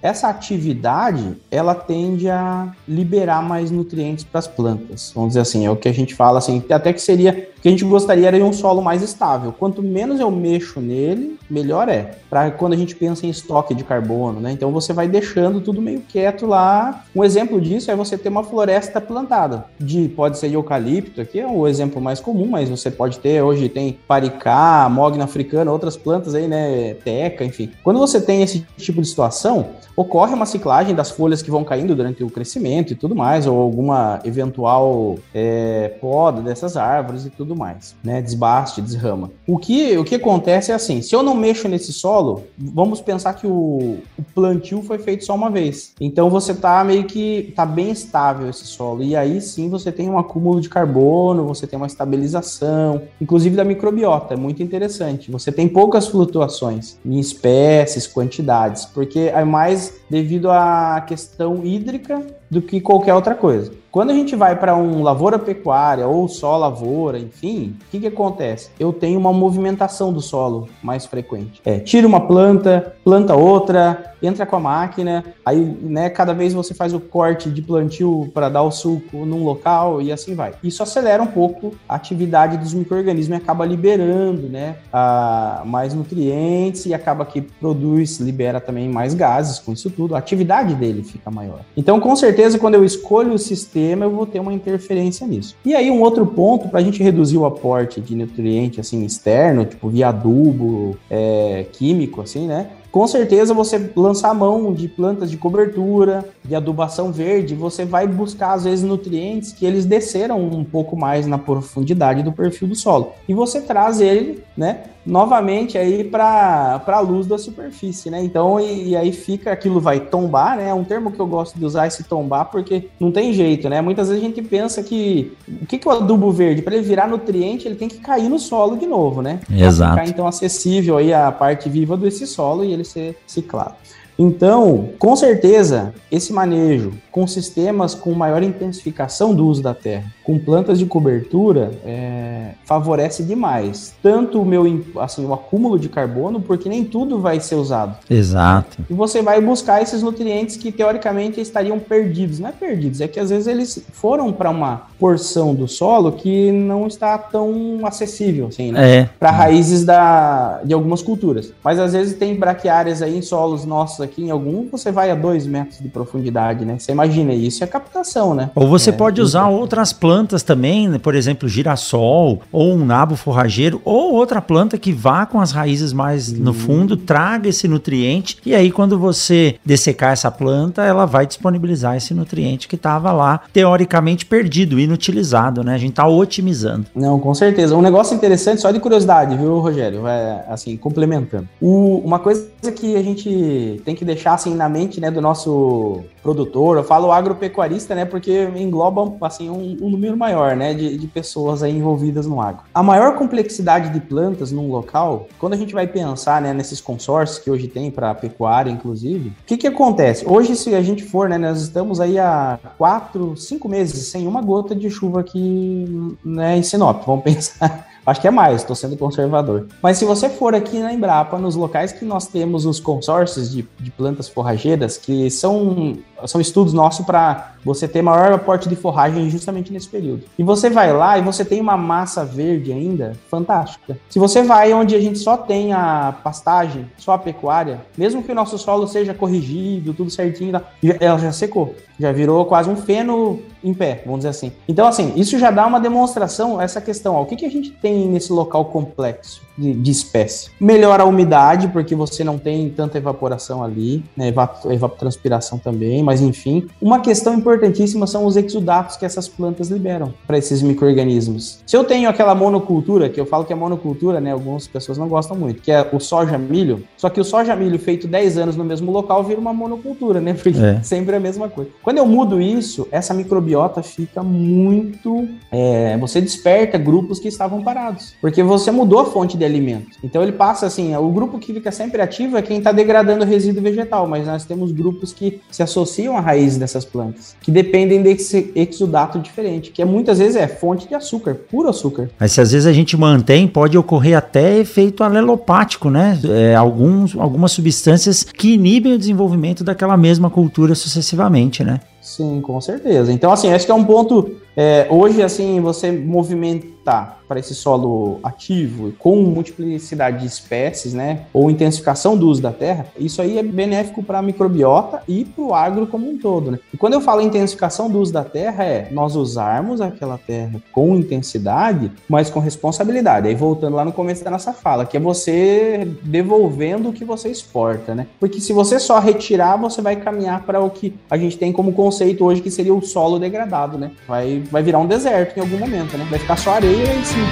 essa 0.00 0.28
atividade, 0.28 1.36
ela 1.50 1.74
tende 1.74 2.28
a 2.28 2.72
liberar 2.86 3.42
mais 3.42 3.70
nutrientes 3.70 4.24
para 4.24 4.38
as 4.38 4.46
plantas. 4.46 5.12
Vamos 5.14 5.30
dizer 5.30 5.40
assim, 5.40 5.66
é 5.66 5.70
o 5.70 5.76
que 5.76 5.88
a 5.88 5.94
gente 5.94 6.14
fala 6.14 6.38
assim, 6.38 6.62
até 6.70 6.92
que 6.92 7.00
seria 7.00 7.52
que 7.62 7.68
a 7.68 7.70
gente 7.70 7.84
gostaria 7.84 8.26
era 8.26 8.44
um 8.44 8.52
solo 8.52 8.82
mais 8.82 9.02
estável. 9.02 9.54
Quanto 9.56 9.82
menos 9.82 10.18
eu 10.18 10.30
mexo 10.32 10.80
nele, 10.80 11.38
melhor 11.48 11.88
é. 11.88 12.16
Para 12.28 12.50
quando 12.50 12.72
a 12.72 12.76
gente 12.76 12.96
pensa 12.96 13.24
em 13.24 13.30
estoque 13.30 13.72
de 13.72 13.84
carbono, 13.84 14.40
né? 14.40 14.50
Então 14.50 14.72
você 14.72 14.92
vai 14.92 15.06
deixando 15.06 15.60
tudo 15.60 15.80
meio 15.80 16.00
quieto 16.00 16.44
lá. 16.44 17.04
Um 17.14 17.22
exemplo 17.22 17.60
disso 17.60 17.88
é 17.88 17.94
você 17.94 18.18
ter 18.18 18.30
uma 18.30 18.42
floresta 18.42 19.00
plantada. 19.00 19.66
De 19.78 20.08
pode 20.08 20.38
ser 20.38 20.48
de 20.48 20.54
eucalipto, 20.54 21.20
aqui 21.20 21.38
é 21.38 21.46
o 21.46 21.68
exemplo 21.68 22.02
mais 22.02 22.18
comum, 22.18 22.48
mas 22.48 22.68
você 22.68 22.90
pode 22.90 23.20
ter 23.20 23.40
hoje 23.42 23.68
tem 23.68 23.96
paricá, 24.08 24.88
mogna 24.90 25.24
africana, 25.24 25.70
outras 25.70 25.96
plantas 25.96 26.34
aí, 26.34 26.48
né, 26.48 26.94
teca, 26.94 27.44
enfim. 27.44 27.70
Quando 27.84 28.00
você 28.00 28.20
tem 28.20 28.42
esse 28.42 28.66
tipo 28.76 29.00
de 29.00 29.06
situação, 29.22 29.70
ocorre 29.96 30.34
uma 30.34 30.46
ciclagem 30.46 30.94
das 30.94 31.10
folhas 31.10 31.42
que 31.42 31.50
vão 31.50 31.64
caindo 31.64 31.94
durante 31.94 32.24
o 32.24 32.30
crescimento 32.30 32.92
e 32.92 32.96
tudo 32.96 33.14
mais, 33.14 33.46
ou 33.46 33.60
alguma 33.60 34.20
eventual 34.24 35.16
é, 35.34 35.88
poda 36.00 36.40
dessas 36.40 36.76
árvores 36.76 37.26
e 37.26 37.30
tudo 37.30 37.54
mais, 37.54 37.94
né? 38.02 38.20
Desbaste, 38.22 38.80
desrama. 38.80 39.30
O 39.46 39.58
que, 39.58 39.96
o 39.98 40.04
que 40.04 40.14
acontece 40.14 40.72
é 40.72 40.74
assim: 40.74 41.02
se 41.02 41.14
eu 41.14 41.22
não 41.22 41.34
mexo 41.34 41.68
nesse 41.68 41.92
solo, 41.92 42.44
vamos 42.58 43.00
pensar 43.00 43.34
que 43.34 43.46
o, 43.46 43.98
o 44.18 44.22
plantio 44.34 44.82
foi 44.82 44.98
feito 44.98 45.24
só 45.24 45.34
uma 45.34 45.50
vez. 45.50 45.92
Então 46.00 46.30
você 46.30 46.54
tá 46.54 46.82
meio 46.84 47.04
que 47.04 47.52
tá 47.54 47.66
bem 47.66 47.90
estável 47.90 48.48
esse 48.48 48.66
solo. 48.66 49.02
E 49.02 49.14
aí 49.14 49.40
sim 49.40 49.68
você 49.68 49.92
tem 49.92 50.08
um 50.08 50.18
acúmulo 50.18 50.60
de 50.60 50.68
carbono, 50.68 51.46
você 51.46 51.66
tem 51.66 51.76
uma 51.76 51.86
estabilização, 51.86 53.02
inclusive 53.20 53.56
da 53.56 53.64
microbiota. 53.64 54.34
É 54.34 54.36
muito 54.36 54.62
interessante. 54.62 55.30
Você 55.30 55.52
tem 55.52 55.68
poucas 55.68 56.08
flutuações 56.08 56.96
em 57.04 57.18
espécies, 57.18 58.06
quantidades, 58.06 58.86
porque 58.86 59.11
é 59.20 59.44
mais 59.44 60.00
devido 60.08 60.50
à 60.50 61.02
questão 61.06 61.64
hídrica 61.64 62.24
do 62.50 62.62
que 62.62 62.80
qualquer 62.80 63.14
outra 63.14 63.34
coisa. 63.34 63.81
Quando 63.92 64.08
a 64.08 64.14
gente 64.14 64.34
vai 64.34 64.58
para 64.58 64.74
um 64.74 65.02
lavoura 65.02 65.38
pecuária 65.38 66.06
ou 66.06 66.26
só 66.26 66.56
lavoura, 66.56 67.18
enfim, 67.18 67.76
o 67.78 67.90
que, 67.90 68.00
que 68.00 68.06
acontece? 68.06 68.70
Eu 68.80 68.90
tenho 68.90 69.20
uma 69.20 69.34
movimentação 69.34 70.10
do 70.10 70.22
solo 70.22 70.66
mais 70.82 71.04
frequente. 71.04 71.60
É, 71.62 71.78
tira 71.78 72.06
uma 72.06 72.26
planta, 72.26 72.96
planta 73.04 73.36
outra, 73.36 74.14
entra 74.22 74.46
com 74.46 74.56
a 74.56 74.60
máquina, 74.60 75.22
aí, 75.44 75.60
né, 75.82 76.08
cada 76.08 76.32
vez 76.32 76.54
você 76.54 76.72
faz 76.72 76.94
o 76.94 77.00
corte 77.00 77.50
de 77.50 77.60
plantio 77.60 78.30
para 78.32 78.48
dar 78.48 78.62
o 78.62 78.70
suco 78.70 79.26
num 79.26 79.44
local 79.44 80.00
e 80.00 80.10
assim 80.10 80.34
vai. 80.34 80.54
Isso 80.64 80.82
acelera 80.82 81.22
um 81.22 81.26
pouco 81.26 81.74
a 81.86 81.96
atividade 81.96 82.56
dos 82.56 82.72
micro-organismos 82.72 83.38
e 83.38 83.42
acaba 83.42 83.66
liberando, 83.66 84.48
né, 84.48 84.76
a, 84.90 85.64
mais 85.66 85.92
nutrientes 85.92 86.86
e 86.86 86.94
acaba 86.94 87.26
que 87.26 87.42
produz, 87.42 88.20
libera 88.20 88.58
também 88.58 88.88
mais 88.88 89.12
gases 89.12 89.58
com 89.58 89.70
isso 89.74 89.90
tudo. 89.90 90.14
A 90.14 90.18
atividade 90.18 90.74
dele 90.76 91.02
fica 91.02 91.30
maior. 91.30 91.60
Então, 91.76 92.00
com 92.00 92.16
certeza, 92.16 92.58
quando 92.58 92.76
eu 92.76 92.84
escolho 92.86 93.34
o 93.34 93.38
sistema, 93.38 93.81
eu 93.82 94.10
vou 94.10 94.26
ter 94.26 94.40
uma 94.40 94.52
interferência 94.52 95.26
nisso. 95.26 95.56
E 95.64 95.74
aí, 95.74 95.90
um 95.90 96.00
outro 96.00 96.26
ponto, 96.26 96.68
para 96.68 96.80
a 96.80 96.82
gente 96.82 97.02
reduzir 97.02 97.36
o 97.36 97.44
aporte 97.44 98.00
de 98.00 98.14
nutriente, 98.14 98.80
assim, 98.80 99.04
externo, 99.04 99.64
tipo 99.64 99.88
via 99.88 100.08
adubo, 100.08 100.96
é, 101.10 101.66
químico, 101.72 102.20
assim, 102.20 102.46
né? 102.46 102.68
com 102.92 103.06
certeza 103.06 103.54
você 103.54 103.90
lançar 103.96 104.30
a 104.30 104.34
mão 104.34 104.72
de 104.72 104.86
plantas 104.86 105.30
de 105.30 105.38
cobertura, 105.38 106.28
de 106.44 106.54
adubação 106.54 107.10
verde, 107.10 107.54
você 107.54 107.86
vai 107.86 108.06
buscar 108.06 108.52
às 108.52 108.64
vezes 108.64 108.84
nutrientes 108.84 109.50
que 109.50 109.64
eles 109.64 109.86
desceram 109.86 110.38
um 110.38 110.62
pouco 110.62 110.94
mais 110.94 111.26
na 111.26 111.38
profundidade 111.38 112.22
do 112.22 112.30
perfil 112.30 112.68
do 112.68 112.76
solo. 112.76 113.14
E 113.26 113.32
você 113.32 113.62
traz 113.62 113.98
ele, 113.98 114.44
né, 114.54 114.82
novamente 115.04 115.76
aí 115.76 116.04
para 116.04 116.82
a 116.86 117.00
luz 117.00 117.26
da 117.26 117.36
superfície, 117.36 118.10
né? 118.10 118.22
Então, 118.22 118.60
e, 118.60 118.90
e, 118.90 118.96
aí 118.96 119.12
fica, 119.12 119.52
aquilo 119.52 119.80
vai 119.80 120.00
tombar, 120.00 120.56
né? 120.56 120.68
É 120.68 120.74
um 120.74 120.84
termo 120.84 121.10
que 121.10 121.20
eu 121.20 121.26
gosto 121.26 121.58
de 121.58 121.64
usar 121.64 121.86
esse 121.86 122.04
tombar 122.04 122.46
porque 122.46 122.88
não 122.98 123.10
tem 123.10 123.32
jeito, 123.32 123.68
né? 123.68 123.80
Muitas 123.80 124.08
vezes 124.08 124.22
a 124.22 124.26
gente 124.26 124.42
pensa 124.42 124.82
que 124.82 125.32
o 125.62 125.66
que, 125.66 125.78
que 125.78 125.88
o 125.88 125.90
adubo 125.90 126.30
verde? 126.30 126.62
Para 126.62 126.74
ele 126.74 126.84
virar 126.84 127.08
nutriente, 127.08 127.66
ele 127.66 127.74
tem 127.74 127.88
que 127.88 127.98
cair 127.98 128.28
no 128.28 128.38
solo 128.38 128.76
de 128.76 128.86
novo, 128.86 129.22
né? 129.22 129.40
Exato. 129.50 129.94
Pra 129.94 130.04
ficar 130.04 130.14
então 130.14 130.26
acessível 130.26 130.96
aí 130.96 131.12
a 131.12 131.30
parte 131.32 131.68
viva 131.68 131.96
desse 131.96 132.26
solo 132.26 132.64
e 132.64 132.72
ele 132.72 132.84
ser 132.84 133.18
ciclado. 133.26 133.74
Então, 134.18 134.90
com 134.98 135.16
certeza, 135.16 135.94
esse 136.10 136.32
manejo 136.32 136.92
com 137.10 137.26
sistemas 137.26 137.94
com 137.94 138.12
maior 138.12 138.42
intensificação 138.42 139.34
do 139.34 139.46
uso 139.46 139.62
da 139.62 139.74
terra, 139.74 140.10
com 140.24 140.38
plantas 140.38 140.78
de 140.78 140.86
cobertura, 140.86 141.72
é, 141.84 142.52
favorece 142.64 143.22
demais. 143.22 143.94
Tanto 144.02 144.40
o 144.40 144.44
meu 144.44 144.64
assim, 145.00 145.24
o 145.24 145.34
acúmulo 145.34 145.78
de 145.78 145.88
carbono, 145.88 146.40
porque 146.40 146.68
nem 146.68 146.84
tudo 146.84 147.20
vai 147.20 147.40
ser 147.40 147.56
usado. 147.56 147.96
Exato. 148.08 148.78
E 148.88 148.94
você 148.94 149.20
vai 149.20 149.40
buscar 149.40 149.82
esses 149.82 150.02
nutrientes 150.02 150.56
que 150.56 150.72
teoricamente 150.72 151.40
estariam 151.40 151.78
perdidos. 151.78 152.38
Não 152.38 152.48
é 152.48 152.52
perdidos, 152.52 153.00
é 153.00 153.08
que 153.08 153.20
às 153.20 153.30
vezes 153.30 153.46
eles 153.46 153.84
foram 153.92 154.32
para 154.32 154.50
uma 154.50 154.86
porção 154.98 155.54
do 155.54 155.68
solo 155.68 156.12
que 156.12 156.50
não 156.52 156.86
está 156.86 157.18
tão 157.18 157.80
acessível, 157.84 158.46
assim, 158.46 158.72
né? 158.72 158.98
É. 158.98 159.08
Para 159.18 159.30
raízes 159.30 159.84
da, 159.84 160.60
de 160.64 160.72
algumas 160.72 161.02
culturas. 161.02 161.52
Mas 161.62 161.78
às 161.78 161.92
vezes 161.92 162.14
tem 162.14 162.34
braquiárias 162.34 163.02
aí 163.02 163.18
em 163.18 163.22
solos 163.22 163.64
nossos 163.64 164.00
aqui, 164.02 164.24
em 164.24 164.30
algum, 164.30 164.68
você 164.70 164.90
vai 164.90 165.10
a 165.10 165.14
dois 165.14 165.46
metros 165.46 165.78
de 165.80 165.88
profundidade, 165.88 166.64
né? 166.64 166.76
Você 166.78 166.92
imagina, 166.92 167.32
isso 167.32 167.62
é 167.62 167.66
captação, 167.66 168.34
né? 168.34 168.50
Ou 168.54 168.68
você 168.68 168.90
é, 168.90 168.92
pode 168.92 169.20
usar 169.20 169.48
outras 169.48 169.92
plantas 169.92 170.42
também, 170.42 170.88
né? 170.88 170.98
por 170.98 171.14
exemplo, 171.14 171.48
girassol, 171.48 172.42
ou 172.50 172.74
um 172.74 172.84
nabo 172.84 173.16
forrageiro, 173.16 173.80
ou 173.84 174.14
outra 174.14 174.40
planta 174.40 174.78
que 174.78 174.92
vá 174.92 175.26
com 175.26 175.40
as 175.40 175.52
raízes 175.52 175.92
mais 175.92 176.24
Sim. 176.24 176.40
no 176.40 176.52
fundo, 176.52 176.96
traga 176.96 177.48
esse 177.48 177.66
nutriente, 177.68 178.38
e 178.44 178.54
aí 178.54 178.70
quando 178.70 178.98
você 178.98 179.56
dessecar 179.64 180.12
essa 180.12 180.30
planta, 180.30 180.82
ela 180.82 181.06
vai 181.06 181.26
disponibilizar 181.26 181.96
esse 181.96 182.14
nutriente 182.14 182.68
que 182.68 182.76
estava 182.76 183.12
lá, 183.12 183.40
teoricamente 183.52 184.26
perdido, 184.26 184.78
inutilizado, 184.78 185.62
né? 185.62 185.74
A 185.74 185.78
gente 185.78 185.90
está 185.90 186.06
otimizando. 186.06 186.86
Não, 186.94 187.18
com 187.18 187.34
certeza. 187.34 187.76
Um 187.76 187.82
negócio 187.82 188.14
interessante, 188.14 188.60
só 188.60 188.70
de 188.70 188.80
curiosidade, 188.80 189.36
viu, 189.36 189.58
Rogério? 189.58 190.06
É, 190.06 190.44
assim, 190.48 190.76
complementando. 190.76 191.48
O, 191.60 192.00
uma 192.04 192.18
coisa 192.18 192.48
que 192.74 192.96
a 192.96 193.02
gente 193.02 193.80
tem 193.84 193.91
que 193.94 194.04
deixar 194.04 194.34
assim 194.34 194.54
na 194.54 194.68
mente, 194.68 195.00
né, 195.00 195.10
do 195.10 195.20
nosso 195.20 196.02
produtor, 196.22 196.76
eu 196.76 196.84
falo 196.84 197.10
agropecuarista, 197.10 197.94
né, 197.94 198.04
porque 198.04 198.48
engloba 198.56 199.12
assim 199.22 199.50
um, 199.50 199.76
um 199.80 199.90
número 199.90 200.16
maior, 200.16 200.56
né, 200.56 200.74
de, 200.74 200.96
de, 200.96 201.06
pessoas 201.06 201.62
aí 201.62 201.76
envolvidas 201.76 202.26
no 202.26 202.40
agro. 202.40 202.62
A 202.72 202.82
maior 202.82 203.16
complexidade 203.16 203.90
de 203.90 204.00
plantas 204.00 204.52
num 204.52 204.70
local, 204.70 205.28
quando 205.38 205.54
a 205.54 205.56
gente 205.56 205.74
vai 205.74 205.86
pensar, 205.86 206.40
né, 206.40 206.52
nesses 206.52 206.80
consórcios 206.80 207.38
que 207.38 207.50
hoje 207.50 207.68
tem 207.68 207.90
para 207.90 208.14
pecuária, 208.14 208.70
inclusive, 208.70 209.30
o 209.30 209.34
que 209.46 209.56
que 209.56 209.66
acontece? 209.66 210.24
Hoje, 210.26 210.56
se 210.56 210.74
a 210.74 210.82
gente 210.82 211.02
for, 211.02 211.28
né, 211.28 211.38
nós 211.38 211.60
estamos 211.60 212.00
aí 212.00 212.18
há 212.18 212.58
quatro, 212.78 213.36
cinco 213.36 213.68
meses 213.68 214.06
sem 214.06 214.26
uma 214.26 214.40
gota 214.40 214.74
de 214.74 214.88
chuva 214.90 215.20
aqui, 215.20 216.16
né, 216.24 216.56
em 216.56 216.62
Sinop, 216.62 217.04
vamos 217.04 217.24
pensar 217.24 217.91
Acho 218.04 218.20
que 218.20 218.26
é 218.26 218.30
mais, 218.30 218.62
estou 218.62 218.74
sendo 218.74 218.96
conservador. 218.96 219.68
Mas 219.80 219.96
se 219.96 220.04
você 220.04 220.28
for 220.28 220.54
aqui 220.54 220.80
na 220.80 220.92
Embrapa, 220.92 221.38
nos 221.38 221.54
locais 221.54 221.92
que 221.92 222.04
nós 222.04 222.26
temos 222.26 222.66
os 222.66 222.80
consórcios 222.80 223.50
de, 223.50 223.66
de 223.78 223.90
plantas 223.92 224.28
forrageiras, 224.28 224.96
que 224.96 225.30
são, 225.30 225.96
são 226.26 226.40
estudos 226.40 226.72
nossos 226.72 227.04
para 227.04 227.52
você 227.64 227.86
ter 227.86 228.02
maior 228.02 228.32
aporte 228.32 228.68
de 228.68 228.76
forragem 228.76 229.28
justamente 229.30 229.72
nesse 229.72 229.88
período. 229.88 230.24
E 230.38 230.42
você 230.42 230.68
vai 230.68 230.92
lá 230.92 231.18
e 231.18 231.22
você 231.22 231.44
tem 231.44 231.60
uma 231.60 231.76
massa 231.76 232.24
verde 232.24 232.72
ainda 232.72 233.12
fantástica. 233.30 233.96
Se 234.08 234.18
você 234.18 234.42
vai 234.42 234.72
onde 234.72 234.94
a 234.94 235.00
gente 235.00 235.18
só 235.18 235.36
tem 235.36 235.72
a 235.72 236.14
pastagem, 236.22 236.90
só 236.96 237.12
a 237.12 237.18
pecuária, 237.18 237.80
mesmo 237.96 238.22
que 238.22 238.32
o 238.32 238.34
nosso 238.34 238.58
solo 238.58 238.86
seja 238.86 239.14
corrigido, 239.14 239.94
tudo 239.94 240.10
certinho, 240.10 240.60
ela 241.00 241.18
já 241.18 241.32
secou. 241.32 241.74
Já 241.98 242.10
virou 242.10 242.44
quase 242.46 242.68
um 242.68 242.76
feno 242.76 243.40
em 243.62 243.72
pé, 243.72 244.02
vamos 244.04 244.20
dizer 244.20 244.30
assim. 244.30 244.52
Então, 244.66 244.86
assim, 244.88 245.12
isso 245.14 245.38
já 245.38 245.50
dá 245.50 245.66
uma 245.66 245.78
demonstração, 245.78 246.60
essa 246.60 246.80
questão, 246.80 247.14
ó, 247.14 247.22
o 247.22 247.26
que, 247.26 247.36
que 247.36 247.46
a 247.46 247.50
gente 247.50 247.70
tem 247.70 248.08
nesse 248.08 248.32
local 248.32 248.64
complexo 248.64 249.42
de, 249.56 249.72
de 249.72 249.90
espécie? 249.90 250.50
Melhora 250.60 251.04
a 251.04 251.06
umidade, 251.06 251.68
porque 251.68 251.94
você 251.94 252.24
não 252.24 252.38
tem 252.38 252.68
tanta 252.70 252.98
evaporação 252.98 253.62
ali, 253.62 254.02
né, 254.16 254.32
evapotranspiração 254.64 255.58
também, 255.58 256.02
mas 256.02 256.11
enfim. 256.20 256.66
Uma 256.80 257.00
questão 257.00 257.34
importantíssima 257.34 258.06
são 258.06 258.26
os 258.26 258.36
exudatos 258.36 258.96
que 258.96 259.04
essas 259.04 259.28
plantas 259.28 259.68
liberam 259.68 260.12
para 260.26 260.38
esses 260.38 260.62
micro-organismos. 260.62 261.60
Se 261.66 261.76
eu 261.76 261.84
tenho 261.84 262.08
aquela 262.08 262.34
monocultura, 262.34 263.08
que 263.08 263.20
eu 263.20 263.26
falo 263.26 263.44
que 263.44 263.52
é 263.52 263.56
monocultura, 263.56 264.20
né? 264.20 264.32
Algumas 264.32 264.66
pessoas 264.66 264.98
não 264.98 265.08
gostam 265.08 265.36
muito, 265.36 265.62
que 265.62 265.70
é 265.70 265.88
o 265.92 266.00
soja-milho, 266.00 266.82
só 266.96 267.08
que 267.08 267.20
o 267.20 267.24
soja-milho 267.24 267.78
feito 267.78 268.06
10 268.06 268.38
anos 268.38 268.56
no 268.56 268.64
mesmo 268.64 268.90
local 268.90 269.22
vira 269.24 269.40
uma 269.40 269.52
monocultura, 269.52 270.20
né? 270.20 270.34
Porque 270.34 270.50
é. 270.50 270.80
sempre 270.84 271.14
é 271.14 271.16
a 271.16 271.20
mesma 271.20 271.48
coisa. 271.48 271.70
Quando 271.82 271.98
eu 271.98 272.06
mudo 272.06 272.40
isso, 272.40 272.86
essa 272.90 273.14
microbiota 273.14 273.82
fica 273.82 274.22
muito. 274.22 275.28
É, 275.50 275.96
você 275.98 276.20
desperta 276.20 276.78
grupos 276.78 277.18
que 277.18 277.28
estavam 277.28 277.62
parados, 277.62 278.14
porque 278.20 278.42
você 278.42 278.70
mudou 278.70 279.00
a 279.00 279.04
fonte 279.04 279.36
de 279.36 279.44
alimento. 279.44 279.98
Então 280.02 280.22
ele 280.22 280.32
passa 280.32 280.66
assim: 280.66 280.94
o 280.96 281.08
grupo 281.10 281.38
que 281.38 281.52
fica 281.52 281.70
sempre 281.70 282.00
ativo 282.02 282.36
é 282.36 282.42
quem 282.42 282.58
está 282.58 282.72
degradando 282.72 283.24
o 283.24 283.26
resíduo 283.26 283.62
vegetal, 283.62 284.06
mas 284.06 284.26
nós 284.26 284.44
temos 284.44 284.72
grupos 284.72 285.12
que 285.12 285.40
se 285.50 285.62
associam 285.62 286.01
à 286.10 286.20
raiz 286.20 286.56
dessas 286.56 286.84
plantas, 286.84 287.36
que 287.40 287.50
dependem 287.50 288.02
desse 288.02 288.50
exudato 288.56 289.18
diferente, 289.18 289.70
que 289.70 289.80
é, 289.80 289.84
muitas 289.84 290.18
vezes 290.18 290.36
é 290.36 290.48
fonte 290.48 290.88
de 290.88 290.94
açúcar, 290.94 291.34
puro 291.34 291.68
açúcar. 291.68 292.10
Mas 292.18 292.32
se 292.32 292.40
às 292.40 292.50
vezes 292.50 292.66
a 292.66 292.72
gente 292.72 292.96
mantém, 292.96 293.46
pode 293.46 293.78
ocorrer 293.78 294.16
até 294.16 294.58
efeito 294.58 295.04
alelopático, 295.04 295.90
né? 295.90 296.18
É, 296.24 296.54
alguns, 296.54 297.16
algumas 297.16 297.52
substâncias 297.52 298.24
que 298.24 298.54
inibem 298.54 298.94
o 298.94 298.98
desenvolvimento 298.98 299.62
daquela 299.62 299.96
mesma 299.96 300.28
cultura 300.28 300.74
sucessivamente, 300.74 301.62
né? 301.62 301.80
Sim, 302.02 302.40
com 302.40 302.60
certeza. 302.60 303.12
Então, 303.12 303.30
assim, 303.30 303.52
acho 303.52 303.64
que 303.64 303.70
é 303.70 303.74
um 303.74 303.84
ponto. 303.84 304.32
É, 304.56 304.86
hoje, 304.90 305.22
assim, 305.22 305.60
você 305.60 305.90
movimentar 305.90 307.22
para 307.32 307.40
esse 307.40 307.54
solo 307.54 308.18
ativo 308.22 308.92
com 308.98 309.16
multiplicidade 309.22 310.20
de 310.20 310.26
espécies, 310.26 310.92
né, 310.92 311.26
ou 311.32 311.50
intensificação 311.50 312.16
do 312.16 312.28
uso 312.28 312.42
da 312.42 312.52
terra, 312.52 312.86
isso 312.98 313.22
aí 313.22 313.38
é 313.38 313.42
benéfico 313.42 314.02
para 314.02 314.18
a 314.18 314.22
microbiota 314.22 315.02
e 315.08 315.24
para 315.24 315.42
o 315.42 315.54
agro 315.54 315.86
como 315.86 316.10
um 316.10 316.18
todo, 316.18 316.50
né? 316.50 316.58
E 316.74 316.76
quando 316.76 316.92
eu 316.92 317.00
falo 317.00 317.22
intensificação 317.22 317.88
do 317.88 317.98
uso 317.98 318.12
da 318.12 318.24
terra 318.24 318.64
é 318.64 318.88
nós 318.90 319.16
usarmos 319.16 319.80
aquela 319.80 320.18
terra 320.18 320.60
com 320.72 320.94
intensidade, 320.94 321.90
mas 322.06 322.28
com 322.28 322.38
responsabilidade. 322.38 323.28
Aí 323.28 323.34
voltando 323.34 323.76
lá 323.76 323.84
no 323.84 323.92
começo 323.92 324.22
da 324.22 324.30
nossa 324.30 324.52
fala, 324.52 324.84
que 324.84 324.96
é 324.96 325.00
você 325.00 325.88
devolvendo 326.02 326.90
o 326.90 326.92
que 326.92 327.04
você 327.04 327.30
exporta, 327.30 327.94
né? 327.94 328.06
Porque 328.20 328.40
se 328.40 328.52
você 328.52 328.78
só 328.78 328.98
retirar, 328.98 329.56
você 329.56 329.80
vai 329.80 329.96
caminhar 329.96 330.44
para 330.44 330.60
o 330.60 330.68
que 330.68 330.94
a 331.08 331.16
gente 331.16 331.38
tem 331.38 331.52
como 331.52 331.72
conceito 331.72 332.24
hoje 332.24 332.42
que 332.42 332.50
seria 332.50 332.74
o 332.74 332.82
solo 332.82 333.18
degradado, 333.18 333.78
né? 333.78 333.92
Vai, 334.06 334.41
vai 334.50 334.62
virar 334.62 334.78
um 334.78 334.86
deserto 334.86 335.36
em 335.36 335.40
algum 335.40 335.58
momento, 335.58 335.96
né? 335.96 336.06
Vai 336.10 336.18
ficar 336.18 336.36
só 336.36 336.54
areia 336.54 336.94
e 336.94 337.04
sim 337.04 337.24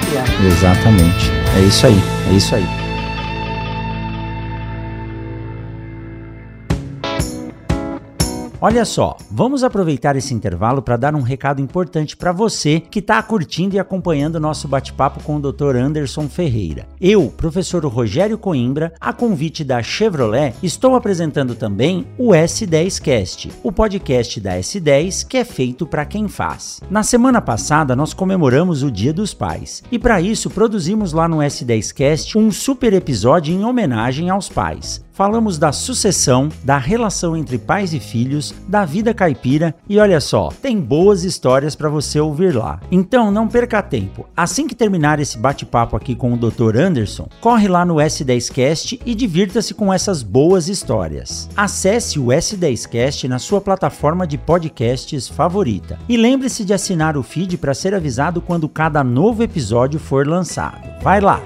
Exatamente. 0.45 1.31
É 1.57 1.61
isso 1.61 1.85
aí. 1.87 1.99
É 2.29 2.33
isso 2.33 2.55
aí. 2.55 2.90
Olha 8.63 8.85
só, 8.85 9.17
vamos 9.31 9.63
aproveitar 9.63 10.15
esse 10.15 10.35
intervalo 10.35 10.83
para 10.83 10.95
dar 10.95 11.15
um 11.15 11.21
recado 11.21 11.59
importante 11.59 12.15
para 12.15 12.31
você 12.31 12.79
que 12.79 12.99
está 12.99 13.19
curtindo 13.23 13.75
e 13.75 13.79
acompanhando 13.79 14.35
o 14.35 14.39
nosso 14.39 14.67
bate-papo 14.67 15.23
com 15.23 15.37
o 15.37 15.51
Dr. 15.51 15.77
Anderson 15.77 16.29
Ferreira. 16.29 16.87
Eu, 17.01 17.33
professor 17.35 17.83
Rogério 17.83 18.37
Coimbra, 18.37 18.93
a 19.01 19.11
convite 19.11 19.63
da 19.63 19.81
Chevrolet, 19.81 20.53
estou 20.61 20.93
apresentando 20.95 21.55
também 21.55 22.05
o 22.19 22.33
S10Cast, 22.33 23.51
o 23.63 23.71
podcast 23.71 24.39
da 24.39 24.59
S10 24.59 25.25
que 25.27 25.37
é 25.37 25.43
feito 25.43 25.87
para 25.87 26.05
quem 26.05 26.27
faz. 26.27 26.81
Na 26.87 27.01
semana 27.01 27.41
passada 27.41 27.95
nós 27.95 28.13
comemoramos 28.13 28.83
o 28.83 28.91
Dia 28.91 29.11
dos 29.11 29.33
Pais 29.33 29.81
e 29.91 29.97
para 29.97 30.21
isso 30.21 30.51
produzimos 30.51 31.13
lá 31.13 31.27
no 31.27 31.37
S10Cast 31.37 32.35
um 32.35 32.51
super 32.51 32.93
episódio 32.93 33.51
em 33.51 33.65
homenagem 33.65 34.29
aos 34.29 34.47
pais. 34.47 35.03
Falamos 35.13 35.57
da 35.57 35.71
sucessão, 35.71 36.49
da 36.63 36.77
relação 36.77 37.35
entre 37.35 37.57
pais 37.57 37.93
e 37.93 37.99
filhos, 37.99 38.53
da 38.67 38.85
vida 38.85 39.13
caipira 39.13 39.75
e 39.87 39.99
olha 39.99 40.19
só, 40.19 40.49
tem 40.61 40.79
boas 40.79 41.23
histórias 41.23 41.75
para 41.75 41.89
você 41.89 42.19
ouvir 42.19 42.55
lá. 42.55 42.79
Então 42.91 43.29
não 43.31 43.47
perca 43.47 43.81
tempo. 43.81 44.25
Assim 44.35 44.67
que 44.67 44.75
terminar 44.75 45.19
esse 45.19 45.37
bate-papo 45.37 45.95
aqui 45.95 46.15
com 46.15 46.33
o 46.33 46.37
Dr. 46.37 46.77
Anderson, 46.77 47.27
corre 47.39 47.67
lá 47.67 47.85
no 47.85 47.95
S10cast 47.95 48.99
e 49.05 49.13
divirta-se 49.13 49.73
com 49.73 49.93
essas 49.93 50.23
boas 50.23 50.67
histórias. 50.67 51.49
Acesse 51.55 52.19
o 52.19 52.27
S10cast 52.27 53.27
na 53.27 53.39
sua 53.39 53.59
plataforma 53.59 54.25
de 54.25 54.37
podcasts 54.37 55.27
favorita 55.27 55.99
e 56.07 56.15
lembre-se 56.15 56.63
de 56.63 56.73
assinar 56.73 57.17
o 57.17 57.23
feed 57.23 57.57
para 57.57 57.73
ser 57.73 57.93
avisado 57.93 58.41
quando 58.41 58.69
cada 58.69 59.03
novo 59.03 59.43
episódio 59.43 59.99
for 59.99 60.27
lançado. 60.27 60.81
Vai 61.01 61.19
lá! 61.19 61.41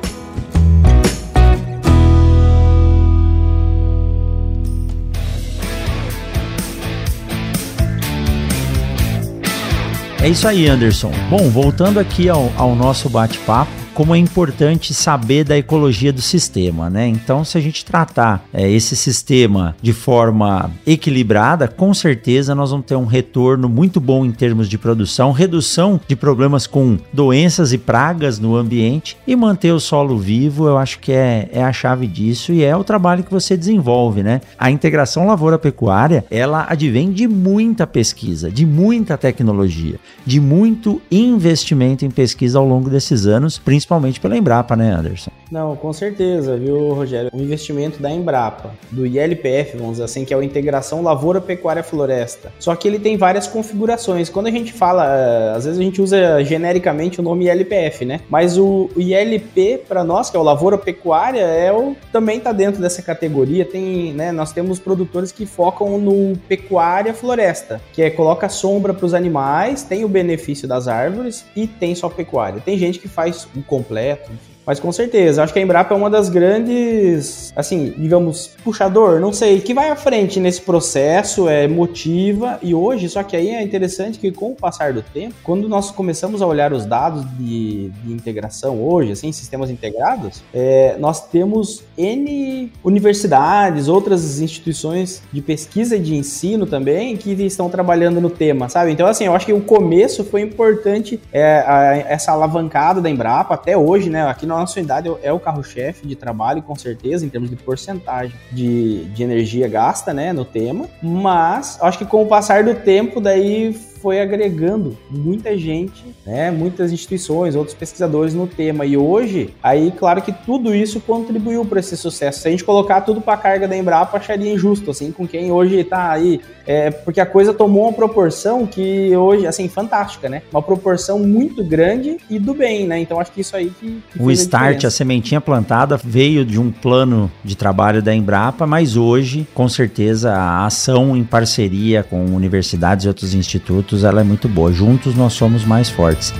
É 10.25 10.29
isso 10.29 10.47
aí, 10.47 10.67
Anderson. 10.67 11.11
Bom, 11.29 11.51
voltando 11.51 11.99
aqui 11.99 12.27
ao, 12.27 12.51
ao 12.57 12.75
nosso 12.75 13.07
bate-papo, 13.07 13.71
como 13.95 14.13
é 14.13 14.17
importante 14.17 14.93
saber 14.93 15.45
da 15.45 15.57
ecologia 15.57 16.11
do 16.11 16.21
sistema, 16.21 16.89
né? 16.89 17.07
Então, 17.07 17.45
se 17.45 17.57
a 17.57 17.61
gente 17.61 17.85
tratar 17.85 18.43
é, 18.53 18.69
esse 18.69 18.93
sistema 18.93 19.73
de 19.81 19.93
forma 19.93 20.69
equilibrada, 20.85 21.65
com 21.65 21.93
certeza 21.93 22.53
nós 22.53 22.71
vamos 22.71 22.85
ter 22.85 22.97
um 22.97 23.05
retorno 23.05 23.69
muito 23.69 24.01
bom 24.01 24.25
em 24.25 24.33
termos 24.33 24.67
de 24.67 24.77
produção, 24.77 25.31
redução 25.31 25.99
de 26.05 26.15
problemas 26.15 26.67
com 26.67 26.97
doenças 27.13 27.71
e 27.71 27.77
pragas 27.77 28.37
no 28.37 28.57
ambiente 28.57 29.17
e 29.25 29.33
manter 29.33 29.71
o 29.71 29.79
solo 29.79 30.17
vivo, 30.19 30.67
eu 30.67 30.77
acho 30.77 30.99
que 30.99 31.13
é, 31.13 31.47
é 31.53 31.63
a 31.63 31.71
chave 31.71 32.05
disso 32.05 32.51
e 32.51 32.63
é 32.63 32.75
o 32.75 32.83
trabalho 32.83 33.23
que 33.23 33.31
você 33.31 33.55
desenvolve, 33.55 34.21
né? 34.21 34.41
A 34.59 34.69
integração 34.69 35.25
lavoura-pecuária, 35.25 36.25
ela 36.29 36.65
advém 36.67 37.13
de 37.13 37.29
muita 37.29 37.87
pesquisa, 37.87 38.51
de 38.51 38.65
muita 38.65 39.17
tecnologia, 39.17 39.95
de 40.25 40.41
muito 40.41 41.01
investimento 41.09 42.03
em 42.03 42.11
pesquisa 42.11 42.59
ao 42.59 42.67
longo 42.67 42.89
desses 42.89 43.25
anos, 43.25 43.57
principalmente 43.57 43.84
principalmente 43.85 44.19
pela 44.19 44.35
Embrapa, 44.35 44.75
né, 44.75 44.91
Anderson? 44.91 45.29
Não, 45.51 45.75
com 45.75 45.93
certeza, 45.93 46.57
viu, 46.57 46.93
Rogério? 46.93 47.29
O 47.31 47.39
investimento 47.39 48.01
da 48.01 48.11
Embrapa, 48.11 48.71
do 48.91 49.05
ILPF, 49.05 49.77
vamos 49.77 49.93
dizer 49.93 50.05
assim, 50.05 50.25
que 50.25 50.33
é 50.33 50.37
a 50.37 50.43
Integração 50.43 51.03
Lavoura 51.03 51.39
Pecuária 51.39 51.83
Floresta. 51.83 52.51
Só 52.59 52.75
que 52.75 52.87
ele 52.87 52.97
tem 52.97 53.15
várias 53.15 53.45
configurações. 53.45 54.27
Quando 54.27 54.47
a 54.47 54.51
gente 54.51 54.73
fala, 54.73 55.05
eh, 55.05 55.53
às 55.55 55.65
vezes 55.65 55.79
a 55.79 55.83
gente 55.83 56.01
usa 56.01 56.43
genericamente 56.43 57.19
o 57.19 57.23
nome 57.23 57.45
ILPF, 57.45 58.05
né? 58.05 58.21
Mas 58.27 58.57
o 58.57 58.89
ILP, 58.97 59.83
para 59.87 60.03
nós, 60.03 60.31
que 60.31 60.35
é 60.35 60.39
o 60.39 60.43
Lavoura 60.43 60.79
Pecuária, 60.79 61.41
é 61.41 61.71
o, 61.71 61.95
também 62.11 62.39
está 62.39 62.51
dentro 62.51 62.81
dessa 62.81 63.03
categoria. 63.03 63.65
Tem, 63.65 64.13
né, 64.13 64.31
nós 64.31 64.51
temos 64.51 64.79
produtores 64.79 65.31
que 65.31 65.45
focam 65.45 65.99
no 65.99 66.35
pecuária 66.49 67.13
floresta, 67.13 67.79
que 67.93 68.01
é 68.01 68.09
coloca 68.09 68.49
sombra 68.49 68.93
para 68.95 69.05
os 69.05 69.13
animais, 69.13 69.83
tem 69.83 70.03
o 70.03 70.09
benefício 70.09 70.67
das 70.67 70.87
árvores 70.87 71.45
e 71.55 71.67
tem 71.67 71.93
só 71.93 72.09
pecuária. 72.09 72.61
Tem 72.65 72.77
gente 72.77 72.97
que 72.97 73.07
faz 73.07 73.47
o 73.55 73.61
completo, 73.75 74.31
enfim. 74.31 74.54
Mas 74.65 74.79
com 74.79 74.91
certeza, 74.91 75.43
acho 75.43 75.53
que 75.53 75.59
a 75.59 75.61
Embrapa 75.61 75.93
é 75.93 75.97
uma 75.97 76.09
das 76.09 76.27
grandes, 76.29 77.53
assim, 77.55 77.93
digamos, 77.97 78.51
puxador, 78.63 79.19
não 79.19 79.31
sei, 79.31 79.61
que 79.61 79.73
vai 79.73 79.89
à 79.89 79.95
frente 79.95 80.39
nesse 80.39 80.61
processo, 80.61 81.47
é 81.47 81.67
motiva 81.67 82.59
e 82.63 82.73
hoje, 82.73 83.07
só 83.07 83.21
que 83.21 83.35
aí 83.35 83.49
é 83.49 83.61
interessante 83.61 84.17
que 84.17 84.31
com 84.31 84.51
o 84.51 84.55
passar 84.55 84.91
do 84.93 85.01
tempo, 85.01 85.35
quando 85.43 85.69
nós 85.69 85.91
começamos 85.91 86.41
a 86.41 86.47
olhar 86.47 86.73
os 86.73 86.85
dados 86.85 87.25
de, 87.37 87.89
de 87.89 88.13
integração 88.13 88.81
hoje, 88.83 89.11
assim, 89.11 89.31
sistemas 89.31 89.69
integrados, 89.69 90.43
é, 90.53 90.95
nós 90.97 91.27
temos 91.27 91.83
N 91.97 92.71
universidades, 92.83 93.87
outras 93.87 94.39
instituições 94.39 95.21
de 95.31 95.41
pesquisa 95.41 95.95
e 95.95 95.99
de 95.99 96.15
ensino 96.15 96.65
também 96.65 97.15
que 97.17 97.31
estão 97.43 97.69
trabalhando 97.69 98.19
no 98.19 98.29
tema, 98.29 98.67
sabe? 98.69 98.91
Então, 98.91 99.05
assim, 99.05 99.25
eu 99.25 99.35
acho 99.35 99.45
que 99.45 99.53
o 99.53 99.61
começo 99.61 100.23
foi 100.23 100.41
importante, 100.41 101.19
é, 101.31 101.63
a, 101.67 101.97
essa 102.07 102.31
alavancada 102.31 102.99
da 102.99 103.09
Embrapa 103.09 103.53
até 103.53 103.77
hoje, 103.77 104.09
né? 104.09 104.25
Aqui 104.27 104.45
no 104.45 104.54
na 104.55 104.61
nossa 104.61 104.79
unidade 104.79 105.11
é 105.21 105.31
o 105.31 105.39
carro-chefe 105.39 106.07
de 106.07 106.15
trabalho, 106.15 106.61
com 106.61 106.75
certeza, 106.75 107.25
em 107.25 107.29
termos 107.29 107.49
de 107.49 107.55
porcentagem 107.55 108.35
de, 108.51 109.05
de 109.05 109.23
energia 109.23 109.67
gasta, 109.67 110.13
né, 110.13 110.33
no 110.33 110.45
tema. 110.45 110.87
Mas 111.01 111.77
acho 111.81 111.97
que 111.97 112.05
com 112.05 112.23
o 112.23 112.27
passar 112.27 112.63
do 112.63 112.75
tempo, 112.75 113.19
daí 113.19 113.73
foi 114.05 114.21
agregando 114.21 114.95
muita 115.09 115.57
gente, 115.57 116.05
né, 116.23 116.51
muitas 116.51 116.91
instituições, 116.91 117.55
outros 117.55 117.75
pesquisadores 117.75 118.35
no 118.35 118.45
tema. 118.45 118.85
E 118.85 118.95
hoje, 118.95 119.49
aí, 119.63 119.91
claro 119.97 120.21
que 120.21 120.31
tudo 120.31 120.75
isso 120.75 120.99
contribuiu 120.99 121.65
para 121.65 121.79
esse 121.79 121.97
sucesso. 121.97 122.41
Se 122.41 122.47
a 122.47 122.51
gente 122.51 122.63
colocar 122.63 123.01
tudo 123.01 123.19
para 123.19 123.33
a 123.33 123.37
carga 123.37 123.67
da 123.67 123.75
Embrapa, 123.75 124.17
acharia 124.17 124.53
injusto, 124.53 124.91
assim, 124.91 125.11
com 125.11 125.27
quem 125.27 125.51
hoje 125.51 125.79
está 125.79 126.11
aí. 126.11 126.39
É, 126.67 126.91
porque 126.91 127.19
a 127.19 127.25
coisa 127.25 127.51
tomou 127.51 127.85
uma 127.85 127.93
proporção 127.93 128.67
que 128.67 129.15
hoje, 129.15 129.47
assim, 129.47 129.67
fantástica, 129.67 130.29
né? 130.29 130.43
Uma 130.51 130.61
proporção 130.61 131.17
muito 131.17 131.63
grande 131.63 132.17
e 132.29 132.37
do 132.37 132.53
bem, 132.53 132.85
né? 132.85 132.99
Então 132.99 133.19
acho 133.19 133.31
que 133.31 133.41
isso 133.41 133.55
aí 133.55 133.71
que. 133.79 134.03
que 134.11 134.21
o 134.21 134.29
start, 134.31 134.83
a, 134.83 134.87
a 134.87 134.91
sementinha 134.91 135.41
plantada, 135.41 135.97
veio 135.97 136.45
de 136.45 136.59
um 136.59 136.71
plano 136.71 137.31
de 137.43 137.55
trabalho 137.55 138.03
da 138.03 138.13
Embrapa, 138.13 138.67
mas 138.67 138.95
hoje, 138.95 139.47
com 139.53 139.67
certeza, 139.67 140.31
a 140.31 140.65
ação 140.65 141.17
em 141.17 141.23
parceria 141.23 142.03
com 142.03 142.23
universidades 142.25 143.05
e 143.05 143.07
outros 143.07 143.33
institutos 143.33 143.94
juntos 143.95 144.03
ela 144.03 144.21
é 144.21 144.23
muito 144.23 144.49
boa. 144.49 144.71
Juntos 144.73 145.15
nós 145.15 145.33
somos 145.33 145.63
mais 145.63 145.89
fortes. 145.89 146.33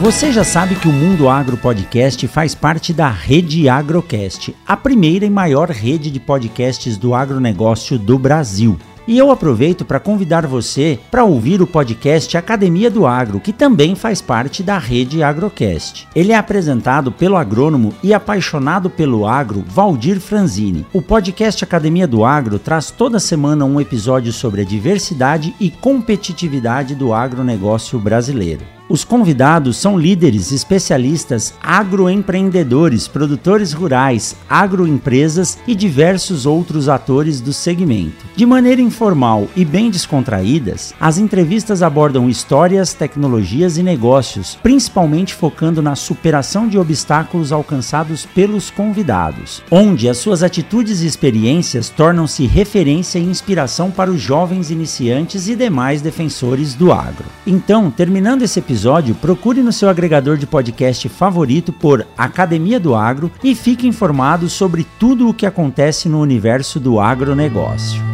Você 0.00 0.32
já 0.32 0.42
sabe 0.42 0.74
que 0.74 0.88
o 0.88 0.92
Mundo 0.92 1.28
Agro 1.28 1.56
Podcast 1.56 2.26
faz 2.26 2.56
parte 2.56 2.92
da 2.92 3.08
Rede 3.08 3.68
Agrocast, 3.68 4.52
a 4.66 4.76
primeira 4.76 5.24
e 5.24 5.30
maior 5.30 5.70
rede 5.70 6.10
de 6.10 6.18
podcasts 6.18 6.96
do 6.96 7.14
agronegócio 7.14 8.00
do 8.00 8.18
Brasil. 8.18 8.76
E 9.06 9.18
eu 9.18 9.30
aproveito 9.30 9.84
para 9.84 9.98
convidar 9.98 10.46
você 10.46 10.98
para 11.10 11.24
ouvir 11.24 11.60
o 11.60 11.66
podcast 11.66 12.36
Academia 12.36 12.90
do 12.90 13.06
Agro, 13.06 13.40
que 13.40 13.52
também 13.52 13.94
faz 13.94 14.20
parte 14.20 14.62
da 14.62 14.78
rede 14.78 15.22
Agrocast. 15.22 16.06
Ele 16.14 16.32
é 16.32 16.36
apresentado 16.36 17.10
pelo 17.10 17.36
agrônomo 17.36 17.92
e 18.02 18.14
apaixonado 18.14 18.88
pelo 18.88 19.26
agro 19.26 19.64
Valdir 19.66 20.20
Franzini. 20.20 20.86
O 20.92 21.02
podcast 21.02 21.64
Academia 21.64 22.06
do 22.06 22.24
Agro 22.24 22.58
traz 22.58 22.90
toda 22.90 23.18
semana 23.18 23.64
um 23.64 23.80
episódio 23.80 24.32
sobre 24.32 24.60
a 24.60 24.64
diversidade 24.64 25.54
e 25.58 25.70
competitividade 25.70 26.94
do 26.94 27.12
agronegócio 27.12 27.98
brasileiro. 27.98 28.81
Os 28.92 29.04
convidados 29.04 29.78
são 29.78 29.98
líderes, 29.98 30.52
especialistas, 30.52 31.54
agroempreendedores, 31.62 33.08
produtores 33.08 33.72
rurais, 33.72 34.36
agroempresas 34.46 35.56
e 35.66 35.74
diversos 35.74 36.44
outros 36.44 36.90
atores 36.90 37.40
do 37.40 37.54
segmento. 37.54 38.26
De 38.36 38.44
maneira 38.44 38.82
informal 38.82 39.48
e 39.56 39.64
bem 39.64 39.90
descontraídas, 39.90 40.92
as 41.00 41.16
entrevistas 41.16 41.82
abordam 41.82 42.28
histórias, 42.28 42.92
tecnologias 42.92 43.78
e 43.78 43.82
negócios, 43.82 44.58
principalmente 44.62 45.32
focando 45.32 45.80
na 45.80 45.96
superação 45.96 46.68
de 46.68 46.76
obstáculos 46.76 47.50
alcançados 47.50 48.26
pelos 48.26 48.70
convidados, 48.70 49.62
onde 49.70 50.06
as 50.06 50.18
suas 50.18 50.42
atitudes 50.42 51.00
e 51.00 51.06
experiências 51.06 51.88
tornam-se 51.88 52.44
referência 52.44 53.18
e 53.18 53.24
inspiração 53.24 53.90
para 53.90 54.10
os 54.10 54.20
jovens 54.20 54.70
iniciantes 54.70 55.48
e 55.48 55.56
demais 55.56 56.02
defensores 56.02 56.74
do 56.74 56.92
agro. 56.92 57.24
Então, 57.46 57.90
terminando 57.90 58.42
esse 58.42 58.58
episódio, 58.58 58.81
episódio, 58.82 59.14
procure 59.14 59.62
no 59.62 59.72
seu 59.72 59.88
agregador 59.88 60.36
de 60.36 60.44
podcast 60.44 61.08
favorito 61.08 61.72
por 61.72 62.04
Academia 62.18 62.80
do 62.80 62.96
Agro 62.96 63.30
e 63.44 63.54
fique 63.54 63.86
informado 63.86 64.48
sobre 64.48 64.84
tudo 64.98 65.28
o 65.28 65.34
que 65.34 65.46
acontece 65.46 66.08
no 66.08 66.20
universo 66.20 66.80
do 66.80 66.98
agronegócio. 66.98 68.11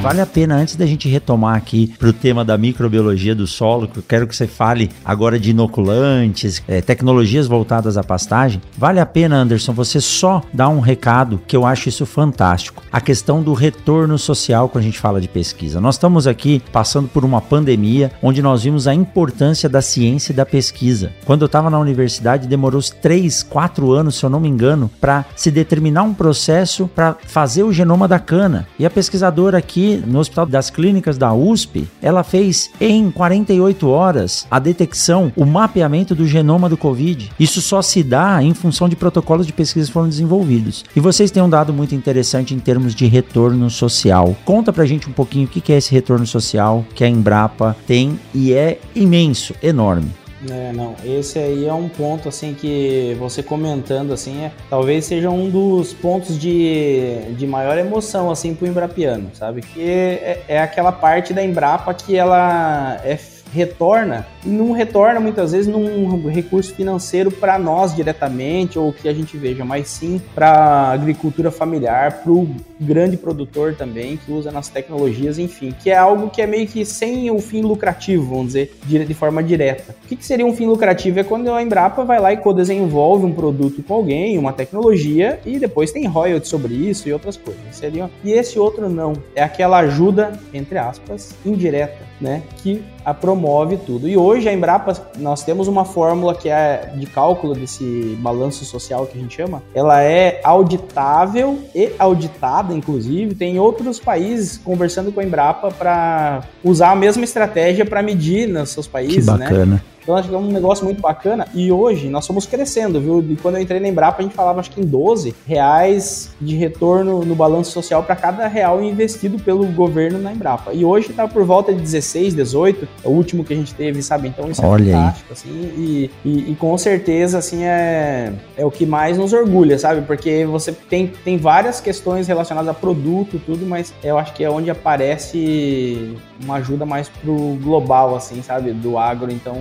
Vale 0.00 0.20
a 0.20 0.26
pena, 0.26 0.56
antes 0.56 0.76
da 0.76 0.86
gente 0.86 1.08
retomar 1.08 1.56
aqui 1.56 1.92
para 1.98 2.08
o 2.08 2.12
tema 2.12 2.44
da 2.44 2.56
microbiologia 2.56 3.34
do 3.34 3.46
solo, 3.46 3.88
que 3.88 3.98
eu 3.98 4.02
quero 4.06 4.26
que 4.26 4.34
você 4.34 4.46
fale 4.46 4.90
agora 5.04 5.38
de 5.38 5.50
inoculantes, 5.50 6.62
é, 6.68 6.80
tecnologias 6.80 7.46
voltadas 7.46 7.96
à 7.96 8.04
pastagem, 8.04 8.62
vale 8.76 9.00
a 9.00 9.06
pena, 9.06 9.36
Anderson, 9.36 9.72
você 9.72 10.00
só 10.00 10.42
dar 10.52 10.68
um 10.68 10.80
recado 10.80 11.40
que 11.46 11.56
eu 11.56 11.66
acho 11.66 11.88
isso 11.88 12.06
fantástico. 12.06 12.82
A 12.92 13.00
questão 13.00 13.42
do 13.42 13.52
retorno 13.52 14.18
social 14.18 14.68
quando 14.68 14.82
a 14.82 14.86
gente 14.86 14.98
fala 14.98 15.20
de 15.20 15.28
pesquisa. 15.28 15.80
Nós 15.80 15.96
estamos 15.96 16.26
aqui 16.26 16.62
passando 16.72 17.08
por 17.08 17.24
uma 17.24 17.40
pandemia 17.40 18.12
onde 18.22 18.40
nós 18.40 18.62
vimos 18.62 18.86
a 18.86 18.94
importância 18.94 19.68
da 19.68 19.82
ciência 19.82 20.32
e 20.32 20.36
da 20.36 20.46
pesquisa. 20.46 21.12
Quando 21.24 21.42
eu 21.42 21.46
estava 21.46 21.68
na 21.68 21.78
universidade, 21.78 22.46
demorou 22.46 22.78
uns 22.78 22.90
3, 22.90 23.42
4 23.42 23.92
anos, 23.92 24.16
se 24.16 24.24
eu 24.24 24.30
não 24.30 24.40
me 24.40 24.48
engano, 24.48 24.90
para 25.00 25.24
se 25.34 25.50
determinar 25.50 26.04
um 26.04 26.14
processo 26.14 26.88
para 26.94 27.16
fazer 27.26 27.64
o 27.64 27.72
genoma 27.72 28.06
da 28.06 28.18
cana. 28.18 28.66
E 28.78 28.86
a 28.86 28.90
pesquisadora 28.90 29.58
no 29.96 30.18
Hospital 30.18 30.46
das 30.46 30.70
Clínicas 30.70 31.18
da 31.18 31.32
USP, 31.32 31.88
ela 32.00 32.22
fez 32.22 32.70
em 32.80 33.10
48 33.10 33.88
horas 33.88 34.46
a 34.50 34.58
detecção, 34.58 35.32
o 35.36 35.44
mapeamento 35.44 36.14
do 36.14 36.26
genoma 36.26 36.68
do 36.68 36.76
Covid. 36.76 37.30
Isso 37.38 37.60
só 37.60 37.82
se 37.82 38.02
dá 38.02 38.42
em 38.42 38.54
função 38.54 38.88
de 38.88 38.96
protocolos 38.96 39.46
de 39.46 39.52
pesquisa 39.52 39.86
que 39.86 39.92
foram 39.92 40.08
desenvolvidos. 40.08 40.84
E 40.94 41.00
vocês 41.00 41.30
têm 41.30 41.42
um 41.42 41.50
dado 41.50 41.72
muito 41.72 41.94
interessante 41.94 42.54
em 42.54 42.58
termos 42.58 42.94
de 42.94 43.06
retorno 43.06 43.70
social. 43.70 44.36
Conta 44.44 44.72
pra 44.72 44.86
gente 44.86 45.08
um 45.08 45.12
pouquinho 45.12 45.46
o 45.46 45.48
que 45.48 45.72
é 45.72 45.78
esse 45.78 45.92
retorno 45.92 46.26
social 46.26 46.84
que 46.94 47.04
a 47.04 47.08
Embrapa 47.08 47.76
tem 47.86 48.18
e 48.34 48.52
é 48.52 48.78
imenso, 48.94 49.54
enorme. 49.62 50.17
É, 50.48 50.72
não, 50.72 50.94
esse 51.04 51.38
aí 51.38 51.66
é 51.66 51.72
um 51.72 51.88
ponto 51.88 52.28
assim 52.28 52.54
que 52.54 53.16
você 53.18 53.42
comentando 53.42 54.12
assim, 54.12 54.44
é, 54.44 54.52
talvez 54.70 55.04
seja 55.04 55.30
um 55.30 55.50
dos 55.50 55.92
pontos 55.92 56.38
de, 56.38 57.22
de 57.36 57.46
maior 57.46 57.76
emoção 57.76 58.30
assim 58.30 58.54
pro 58.54 58.66
Embrapiano, 58.66 59.30
sabe? 59.34 59.62
Que 59.62 59.82
é, 59.82 60.44
é 60.46 60.62
aquela 60.62 60.92
parte 60.92 61.32
da 61.34 61.42
Embrapa 61.42 61.92
que 61.92 62.16
ela 62.16 63.00
é 63.04 63.18
retorna, 63.52 64.26
não 64.48 64.72
retorna 64.72 65.20
muitas 65.20 65.52
vezes 65.52 65.66
num 65.66 66.28
recurso 66.28 66.74
financeiro 66.74 67.30
para 67.30 67.58
nós 67.58 67.94
diretamente 67.94 68.78
ou 68.78 68.92
que 68.92 69.08
a 69.08 69.12
gente 69.12 69.36
veja, 69.36 69.64
mas 69.64 69.88
sim 69.88 70.20
para 70.34 70.90
agricultura 70.92 71.50
familiar, 71.50 72.22
para 72.22 72.32
o 72.32 72.48
grande 72.80 73.16
produtor 73.16 73.74
também 73.74 74.16
que 74.16 74.30
usa 74.32 74.50
nas 74.50 74.68
tecnologias, 74.68 75.38
enfim, 75.38 75.74
que 75.82 75.90
é 75.90 75.96
algo 75.96 76.30
que 76.30 76.40
é 76.40 76.46
meio 76.46 76.66
que 76.66 76.84
sem 76.84 77.30
o 77.30 77.40
fim 77.40 77.62
lucrativo, 77.62 78.24
vamos 78.24 78.48
dizer, 78.48 78.76
de, 78.84 79.14
forma 79.14 79.42
direta. 79.42 79.94
O 80.04 80.08
que, 80.08 80.16
que 80.16 80.24
seria 80.24 80.46
um 80.46 80.54
fim 80.54 80.66
lucrativo? 80.66 81.18
É 81.18 81.24
quando 81.24 81.50
a 81.52 81.62
Embrapa 81.62 82.04
vai 82.04 82.20
lá 82.20 82.32
e 82.32 82.36
co-desenvolve 82.36 83.26
um 83.26 83.32
produto 83.32 83.82
com 83.82 83.94
alguém, 83.94 84.38
uma 84.38 84.52
tecnologia, 84.52 85.40
e 85.44 85.58
depois 85.58 85.90
tem 85.90 86.06
royalties 86.06 86.48
sobre 86.48 86.74
isso 86.74 87.08
e 87.08 87.12
outras 87.12 87.36
coisas. 87.36 87.62
Seria... 87.72 88.10
E 88.22 88.32
esse 88.32 88.58
outro 88.58 88.88
não, 88.88 89.14
é 89.34 89.42
aquela 89.42 89.78
ajuda, 89.78 90.38
entre 90.54 90.78
aspas, 90.78 91.34
indireta, 91.44 91.98
né, 92.20 92.42
que 92.62 92.82
a 93.04 93.14
promove 93.14 93.78
tudo. 93.78 94.08
E 94.08 94.16
hoje 94.16 94.37
a 94.46 94.52
Embrapa, 94.52 94.92
nós 95.16 95.42
temos 95.42 95.66
uma 95.66 95.86
fórmula 95.86 96.34
que 96.34 96.50
é 96.50 96.92
de 96.94 97.06
cálculo 97.06 97.54
desse 97.54 98.18
balanço 98.20 98.64
social 98.66 99.06
que 99.06 99.16
a 99.16 99.20
gente 99.20 99.34
chama. 99.34 99.62
Ela 99.74 100.02
é 100.02 100.40
auditável 100.44 101.58
e 101.74 101.92
auditada, 101.98 102.74
inclusive. 102.74 103.34
Tem 103.34 103.58
outros 103.58 103.98
países 103.98 104.58
conversando 104.58 105.10
com 105.10 105.20
a 105.20 105.24
Embrapa 105.24 105.70
para 105.70 106.42
usar 106.62 106.90
a 106.90 106.96
mesma 106.96 107.24
estratégia 107.24 107.86
para 107.86 108.02
medir 108.02 108.46
nos 108.46 108.68
seus 108.68 108.86
países, 108.86 109.24
que 109.24 109.30
né? 109.30 109.38
bacana. 109.38 109.66
né? 109.76 109.80
Então 110.08 110.16
acho 110.16 110.26
que 110.26 110.34
é 110.34 110.38
um 110.38 110.50
negócio 110.50 110.86
muito 110.86 111.02
bacana. 111.02 111.46
E 111.52 111.70
hoje 111.70 112.08
nós 112.08 112.24
somos 112.24 112.46
crescendo, 112.46 112.98
viu? 112.98 113.20
E 113.28 113.36
quando 113.36 113.56
eu 113.56 113.60
entrei 113.60 113.78
na 113.78 113.88
Embrapa, 113.88 114.20
a 114.20 114.22
gente 114.22 114.34
falava 114.34 114.58
acho 114.58 114.70
que 114.70 114.80
em 114.80 114.84
12 114.84 115.34
reais 115.46 116.30
de 116.40 116.56
retorno 116.56 117.26
no 117.26 117.34
balanço 117.34 117.72
social 117.72 118.02
para 118.02 118.16
cada 118.16 118.48
real 118.48 118.82
investido 118.82 119.38
pelo 119.38 119.66
governo 119.66 120.18
na 120.18 120.32
Embrapa. 120.32 120.72
E 120.72 120.82
hoje 120.82 121.10
está 121.10 121.28
por 121.28 121.44
volta 121.44 121.74
de 121.74 121.82
16, 121.82 122.32
18, 122.32 122.88
é 123.04 123.06
o 123.06 123.10
último 123.10 123.44
que 123.44 123.52
a 123.52 123.56
gente 123.56 123.74
teve, 123.74 124.02
sabe? 124.02 124.28
Então 124.28 124.50
isso 124.50 124.64
é 124.64 124.66
Olha 124.66 124.90
é 124.90 124.94
fantástico, 124.94 125.26
aí. 125.28 125.32
assim. 125.34 125.72
E, 125.76 126.10
e, 126.24 126.52
e, 126.52 126.56
com 126.56 126.78
certeza, 126.78 127.36
assim, 127.36 127.64
é, 127.64 128.32
é 128.56 128.64
o 128.64 128.70
que 128.70 128.86
mais 128.86 129.18
nos 129.18 129.34
orgulha, 129.34 129.78
sabe? 129.78 130.00
Porque 130.06 130.46
você 130.46 130.72
tem, 130.72 131.08
tem 131.22 131.36
várias 131.36 131.82
questões 131.82 132.26
relacionadas 132.26 132.70
a 132.70 132.72
produto, 132.72 133.38
tudo, 133.44 133.66
mas 133.66 133.92
eu 134.02 134.16
acho 134.16 134.32
que 134.32 134.42
é 134.42 134.48
onde 134.48 134.70
aparece 134.70 136.16
uma 136.42 136.56
ajuda 136.56 136.86
mais 136.86 137.10
pro 137.10 137.58
global, 137.62 138.16
assim, 138.16 138.40
sabe? 138.42 138.72
Do 138.72 138.96
agro. 138.96 139.30
Então, 139.30 139.54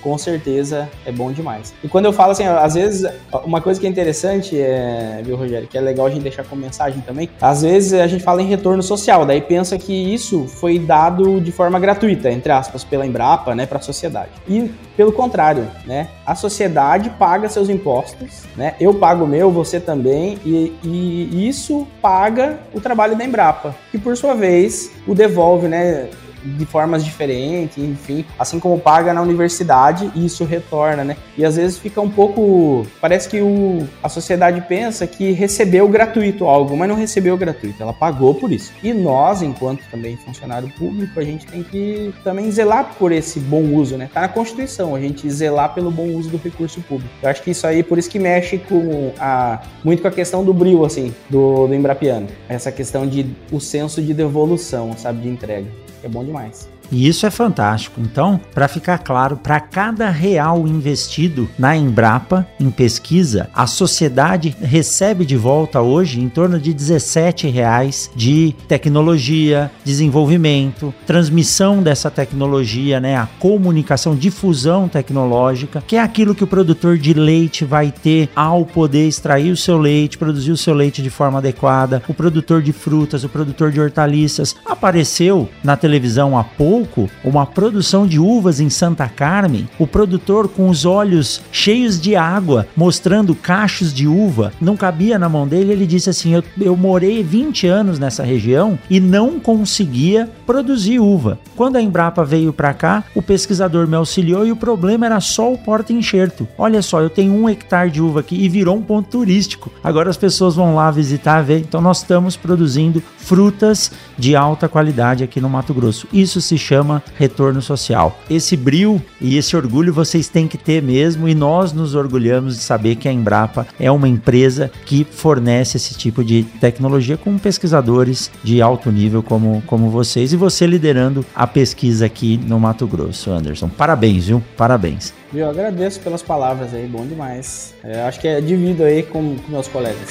com 0.00 0.16
certeza 0.18 0.88
é 1.06 1.12
bom 1.12 1.32
demais. 1.32 1.74
E 1.82 1.88
quando 1.88 2.06
eu 2.06 2.12
falo 2.12 2.32
assim, 2.32 2.44
às 2.44 2.74
vezes, 2.74 3.10
uma 3.44 3.60
coisa 3.60 3.80
que 3.80 3.86
é 3.86 3.90
interessante, 3.90 4.58
é, 4.58 5.20
viu, 5.24 5.36
Rogério, 5.36 5.68
que 5.68 5.76
é 5.76 5.80
legal 5.80 6.06
a 6.06 6.10
gente 6.10 6.22
deixar 6.22 6.44
com 6.44 6.56
mensagem 6.56 7.00
também, 7.00 7.28
às 7.40 7.62
vezes 7.62 7.94
a 7.94 8.06
gente 8.06 8.22
fala 8.22 8.42
em 8.42 8.46
retorno 8.46 8.82
social, 8.82 9.24
daí 9.24 9.40
pensa 9.40 9.78
que 9.78 9.92
isso 9.92 10.46
foi 10.46 10.78
dado 10.78 11.40
de 11.40 11.52
forma 11.52 11.78
gratuita, 11.78 12.30
entre 12.30 12.52
aspas, 12.52 12.84
pela 12.84 13.06
Embrapa, 13.06 13.54
né, 13.54 13.66
para 13.66 13.78
a 13.78 13.82
sociedade. 13.82 14.30
E 14.48 14.70
pelo 14.96 15.12
contrário, 15.12 15.68
né, 15.86 16.08
a 16.26 16.34
sociedade 16.34 17.10
paga 17.10 17.48
seus 17.48 17.68
impostos, 17.68 18.42
né, 18.56 18.74
eu 18.80 18.94
pago 18.94 19.24
o 19.24 19.28
meu, 19.28 19.50
você 19.50 19.80
também, 19.80 20.38
e, 20.44 20.72
e 20.82 21.48
isso 21.48 21.86
paga 22.00 22.58
o 22.74 22.80
trabalho 22.80 23.16
da 23.16 23.24
Embrapa, 23.24 23.74
que 23.90 23.98
por 23.98 24.16
sua 24.16 24.34
vez 24.34 24.90
o 25.06 25.14
devolve, 25.14 25.68
né, 25.68 26.08
de 26.44 26.66
formas 26.66 27.04
diferentes, 27.04 27.78
enfim, 27.78 28.24
assim 28.38 28.58
como 28.58 28.78
paga 28.78 29.12
na 29.12 29.22
universidade, 29.22 30.10
isso 30.14 30.44
retorna, 30.44 31.04
né? 31.04 31.16
E 31.36 31.44
às 31.44 31.56
vezes 31.56 31.78
fica 31.78 32.00
um 32.00 32.10
pouco, 32.10 32.86
parece 33.00 33.28
que 33.28 33.40
o, 33.40 33.86
a 34.02 34.08
sociedade 34.08 34.60
pensa 34.62 35.06
que 35.06 35.32
recebeu 35.32 35.88
gratuito 35.88 36.46
algo, 36.46 36.76
mas 36.76 36.88
não 36.88 36.96
recebeu 36.96 37.36
gratuito, 37.36 37.82
ela 37.82 37.92
pagou 37.92 38.34
por 38.34 38.52
isso. 38.52 38.72
E 38.82 38.92
nós, 38.92 39.42
enquanto 39.42 39.82
também 39.90 40.16
funcionário 40.16 40.68
público, 40.78 41.18
a 41.18 41.24
gente 41.24 41.46
tem 41.46 41.62
que 41.62 42.12
também 42.24 42.50
zelar 42.50 42.94
por 42.98 43.12
esse 43.12 43.38
bom 43.38 43.62
uso, 43.62 43.96
né? 43.96 44.10
Tá 44.12 44.22
na 44.22 44.28
Constituição, 44.28 44.94
a 44.94 45.00
gente 45.00 45.28
zelar 45.30 45.74
pelo 45.74 45.90
bom 45.90 46.06
uso 46.06 46.30
do 46.30 46.36
recurso 46.36 46.80
público. 46.82 47.12
Eu 47.22 47.28
acho 47.28 47.42
que 47.42 47.50
isso 47.50 47.66
aí, 47.66 47.82
por 47.82 47.98
isso 47.98 48.10
que 48.10 48.18
mexe 48.18 48.58
com 48.58 49.12
a 49.18 49.60
muito 49.84 50.02
com 50.02 50.08
a 50.08 50.10
questão 50.10 50.44
do 50.44 50.52
brilho, 50.52 50.84
assim, 50.84 51.14
do, 51.28 51.66
do 51.66 51.74
Embrapiano. 51.74 52.28
Essa 52.48 52.70
questão 52.72 53.06
de 53.06 53.26
o 53.50 53.60
senso 53.60 54.00
de 54.02 54.14
devolução, 54.14 54.96
sabe, 54.96 55.22
de 55.22 55.28
entrega. 55.28 55.66
É 56.02 56.08
bom 56.08 56.24
demais. 56.24 56.68
E 56.92 57.08
isso 57.08 57.24
é 57.24 57.30
fantástico. 57.30 58.00
Então, 58.00 58.38
para 58.54 58.68
ficar 58.68 58.98
claro, 58.98 59.38
para 59.38 59.58
cada 59.58 60.10
real 60.10 60.68
investido 60.68 61.48
na 61.58 61.74
Embrapa 61.74 62.46
em 62.60 62.70
pesquisa, 62.70 63.48
a 63.54 63.66
sociedade 63.66 64.54
recebe 64.60 65.24
de 65.24 65.36
volta 65.36 65.80
hoje 65.80 66.20
em 66.20 66.28
torno 66.28 66.60
de 66.60 66.74
17 66.74 67.48
reais 67.48 68.10
de 68.14 68.54
tecnologia, 68.68 69.70
desenvolvimento, 69.82 70.92
transmissão 71.06 71.82
dessa 71.82 72.10
tecnologia, 72.10 73.00
né, 73.00 73.16
a 73.16 73.26
comunicação, 73.38 74.14
difusão 74.14 74.86
tecnológica, 74.86 75.82
que 75.86 75.96
é 75.96 76.00
aquilo 76.00 76.34
que 76.34 76.44
o 76.44 76.46
produtor 76.46 76.98
de 76.98 77.14
leite 77.14 77.64
vai 77.64 77.90
ter 77.90 78.28
ao 78.36 78.66
poder 78.66 79.08
extrair 79.08 79.50
o 79.50 79.56
seu 79.56 79.78
leite, 79.78 80.18
produzir 80.18 80.52
o 80.52 80.56
seu 80.56 80.74
leite 80.74 81.00
de 81.00 81.08
forma 81.08 81.38
adequada, 81.38 82.02
o 82.06 82.12
produtor 82.12 82.60
de 82.60 82.72
frutas, 82.72 83.24
o 83.24 83.28
produtor 83.28 83.70
de 83.70 83.80
hortaliças. 83.80 84.54
Apareceu 84.66 85.48
na 85.64 85.76
televisão 85.76 86.36
há 86.36 86.44
pouco 86.44 86.81
uma 87.24 87.46
produção 87.46 88.06
de 88.06 88.18
uvas 88.18 88.60
em 88.60 88.70
Santa 88.70 89.08
Carmen, 89.08 89.68
o 89.78 89.86
produtor 89.86 90.48
com 90.48 90.68
os 90.68 90.84
olhos 90.84 91.40
cheios 91.50 92.00
de 92.00 92.16
água, 92.16 92.66
mostrando 92.76 93.34
cachos 93.34 93.92
de 93.92 94.06
uva, 94.06 94.52
não 94.60 94.76
cabia 94.76 95.18
na 95.18 95.28
mão 95.28 95.46
dele, 95.46 95.72
ele 95.72 95.86
disse 95.86 96.10
assim: 96.10 96.34
Eu, 96.34 96.44
eu 96.60 96.76
morei 96.76 97.22
20 97.22 97.66
anos 97.66 97.98
nessa 97.98 98.22
região 98.22 98.78
e 98.88 99.00
não 99.00 99.38
conseguia 99.38 100.28
produzir 100.46 100.98
uva. 100.98 101.38
Quando 101.56 101.76
a 101.76 101.82
Embrapa 101.82 102.24
veio 102.24 102.52
para 102.52 102.74
cá, 102.74 103.04
o 103.14 103.22
pesquisador 103.22 103.86
me 103.86 103.96
auxiliou 103.96 104.46
e 104.46 104.52
o 104.52 104.56
problema 104.56 105.06
era 105.06 105.20
só 105.20 105.52
o 105.52 105.58
porta-enxerto. 105.58 106.46
Olha 106.58 106.82
só, 106.82 107.00
eu 107.00 107.10
tenho 107.10 107.32
um 107.34 107.48
hectare 107.48 107.90
de 107.90 108.00
uva 108.00 108.20
aqui 108.20 108.36
e 108.36 108.48
virou 108.48 108.76
um 108.76 108.82
ponto 108.82 109.08
turístico. 109.08 109.70
Agora 109.82 110.10
as 110.10 110.16
pessoas 110.16 110.54
vão 110.54 110.74
lá 110.74 110.90
visitar, 110.90 111.42
ver. 111.42 111.58
Então 111.58 111.80
nós 111.80 111.98
estamos 111.98 112.36
produzindo 112.36 113.02
frutas 113.16 113.90
de 114.18 114.34
alta 114.34 114.68
qualidade 114.68 115.24
aqui 115.24 115.40
no 115.40 115.48
Mato 115.48 115.72
Grosso. 115.72 116.06
Isso 116.12 116.40
se 116.40 116.58
chama 116.58 116.71
retorno 117.16 117.60
social. 117.62 118.18
Esse 118.28 118.56
brilho 118.56 119.00
e 119.20 119.36
esse 119.36 119.56
orgulho 119.56 119.92
vocês 119.92 120.28
têm 120.28 120.48
que 120.48 120.58
ter 120.58 120.82
mesmo 120.82 121.28
e 121.28 121.34
nós 121.34 121.72
nos 121.72 121.94
orgulhamos 121.94 122.56
de 122.56 122.62
saber 122.62 122.96
que 122.96 123.08
a 123.08 123.12
Embrapa 123.12 123.66
é 123.78 123.90
uma 123.90 124.08
empresa 124.08 124.70
que 124.86 125.04
fornece 125.04 125.76
esse 125.76 125.94
tipo 125.94 126.24
de 126.24 126.42
tecnologia 126.60 127.16
com 127.16 127.38
pesquisadores 127.38 128.30
de 128.42 128.62
alto 128.62 128.90
nível 128.90 129.22
como, 129.22 129.62
como 129.66 129.90
vocês 129.90 130.32
e 130.32 130.36
você 130.36 130.66
liderando 130.66 131.24
a 131.34 131.46
pesquisa 131.46 132.06
aqui 132.06 132.38
no 132.38 132.58
Mato 132.58 132.86
Grosso, 132.86 133.30
Anderson. 133.30 133.68
Parabéns, 133.68 134.26
viu? 134.26 134.42
Parabéns. 134.56 135.12
Eu 135.34 135.48
agradeço 135.48 136.00
pelas 136.00 136.22
palavras 136.22 136.74
aí, 136.74 136.86
bom 136.86 137.06
demais. 137.06 137.74
É, 137.82 138.02
acho 138.02 138.20
que 138.20 138.28
é 138.28 138.40
divido 138.40 138.84
aí 138.84 139.02
com, 139.02 139.36
com 139.36 139.52
meus 139.52 139.68
colegas. 139.68 140.10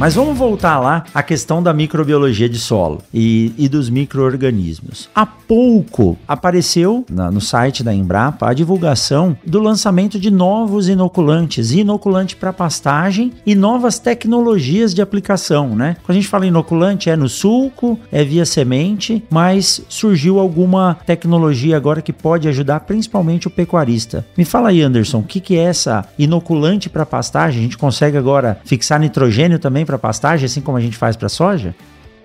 Mas 0.00 0.14
vamos 0.14 0.38
voltar 0.38 0.78
lá 0.78 1.04
à 1.12 1.22
questão 1.22 1.62
da 1.62 1.74
microbiologia 1.74 2.48
de 2.48 2.58
solo 2.58 3.02
e, 3.12 3.52
e 3.58 3.68
dos 3.68 3.90
micro-organismos. 3.90 5.10
Há 5.14 5.26
pouco 5.26 6.16
apareceu 6.26 7.04
na, 7.10 7.30
no 7.30 7.38
site 7.38 7.84
da 7.84 7.92
Embrapa 7.92 8.48
a 8.48 8.54
divulgação 8.54 9.36
do 9.44 9.60
lançamento 9.60 10.18
de 10.18 10.30
novos 10.30 10.88
inoculantes, 10.88 11.72
inoculante 11.72 12.34
para 12.34 12.50
pastagem 12.50 13.30
e 13.44 13.54
novas 13.54 13.98
tecnologias 13.98 14.94
de 14.94 15.02
aplicação, 15.02 15.76
né? 15.76 15.98
Quando 16.02 16.16
a 16.16 16.20
gente 16.20 16.28
fala 16.28 16.46
inoculante 16.46 17.10
é 17.10 17.14
no 17.14 17.28
sulco, 17.28 17.98
é 18.10 18.24
via 18.24 18.46
semente, 18.46 19.22
mas 19.28 19.82
surgiu 19.86 20.40
alguma 20.40 20.96
tecnologia 21.04 21.76
agora 21.76 22.00
que 22.00 22.10
pode 22.12 22.48
ajudar 22.48 22.80
principalmente 22.80 23.48
o 23.48 23.50
pecuarista. 23.50 24.24
Me 24.34 24.46
fala 24.46 24.70
aí, 24.70 24.80
Anderson, 24.80 25.18
o 25.18 25.24
que, 25.24 25.40
que 25.40 25.58
é 25.58 25.64
essa 25.64 26.06
inoculante 26.18 26.88
para 26.88 27.04
pastagem? 27.04 27.60
A 27.60 27.62
gente 27.64 27.76
consegue 27.76 28.16
agora 28.16 28.58
fixar 28.64 28.98
nitrogênio 28.98 29.58
também 29.58 29.89
para 29.90 29.98
pastagem, 29.98 30.46
assim 30.46 30.60
como 30.60 30.76
a 30.78 30.80
gente 30.80 30.96
faz 30.96 31.16
para 31.16 31.28
soja? 31.28 31.74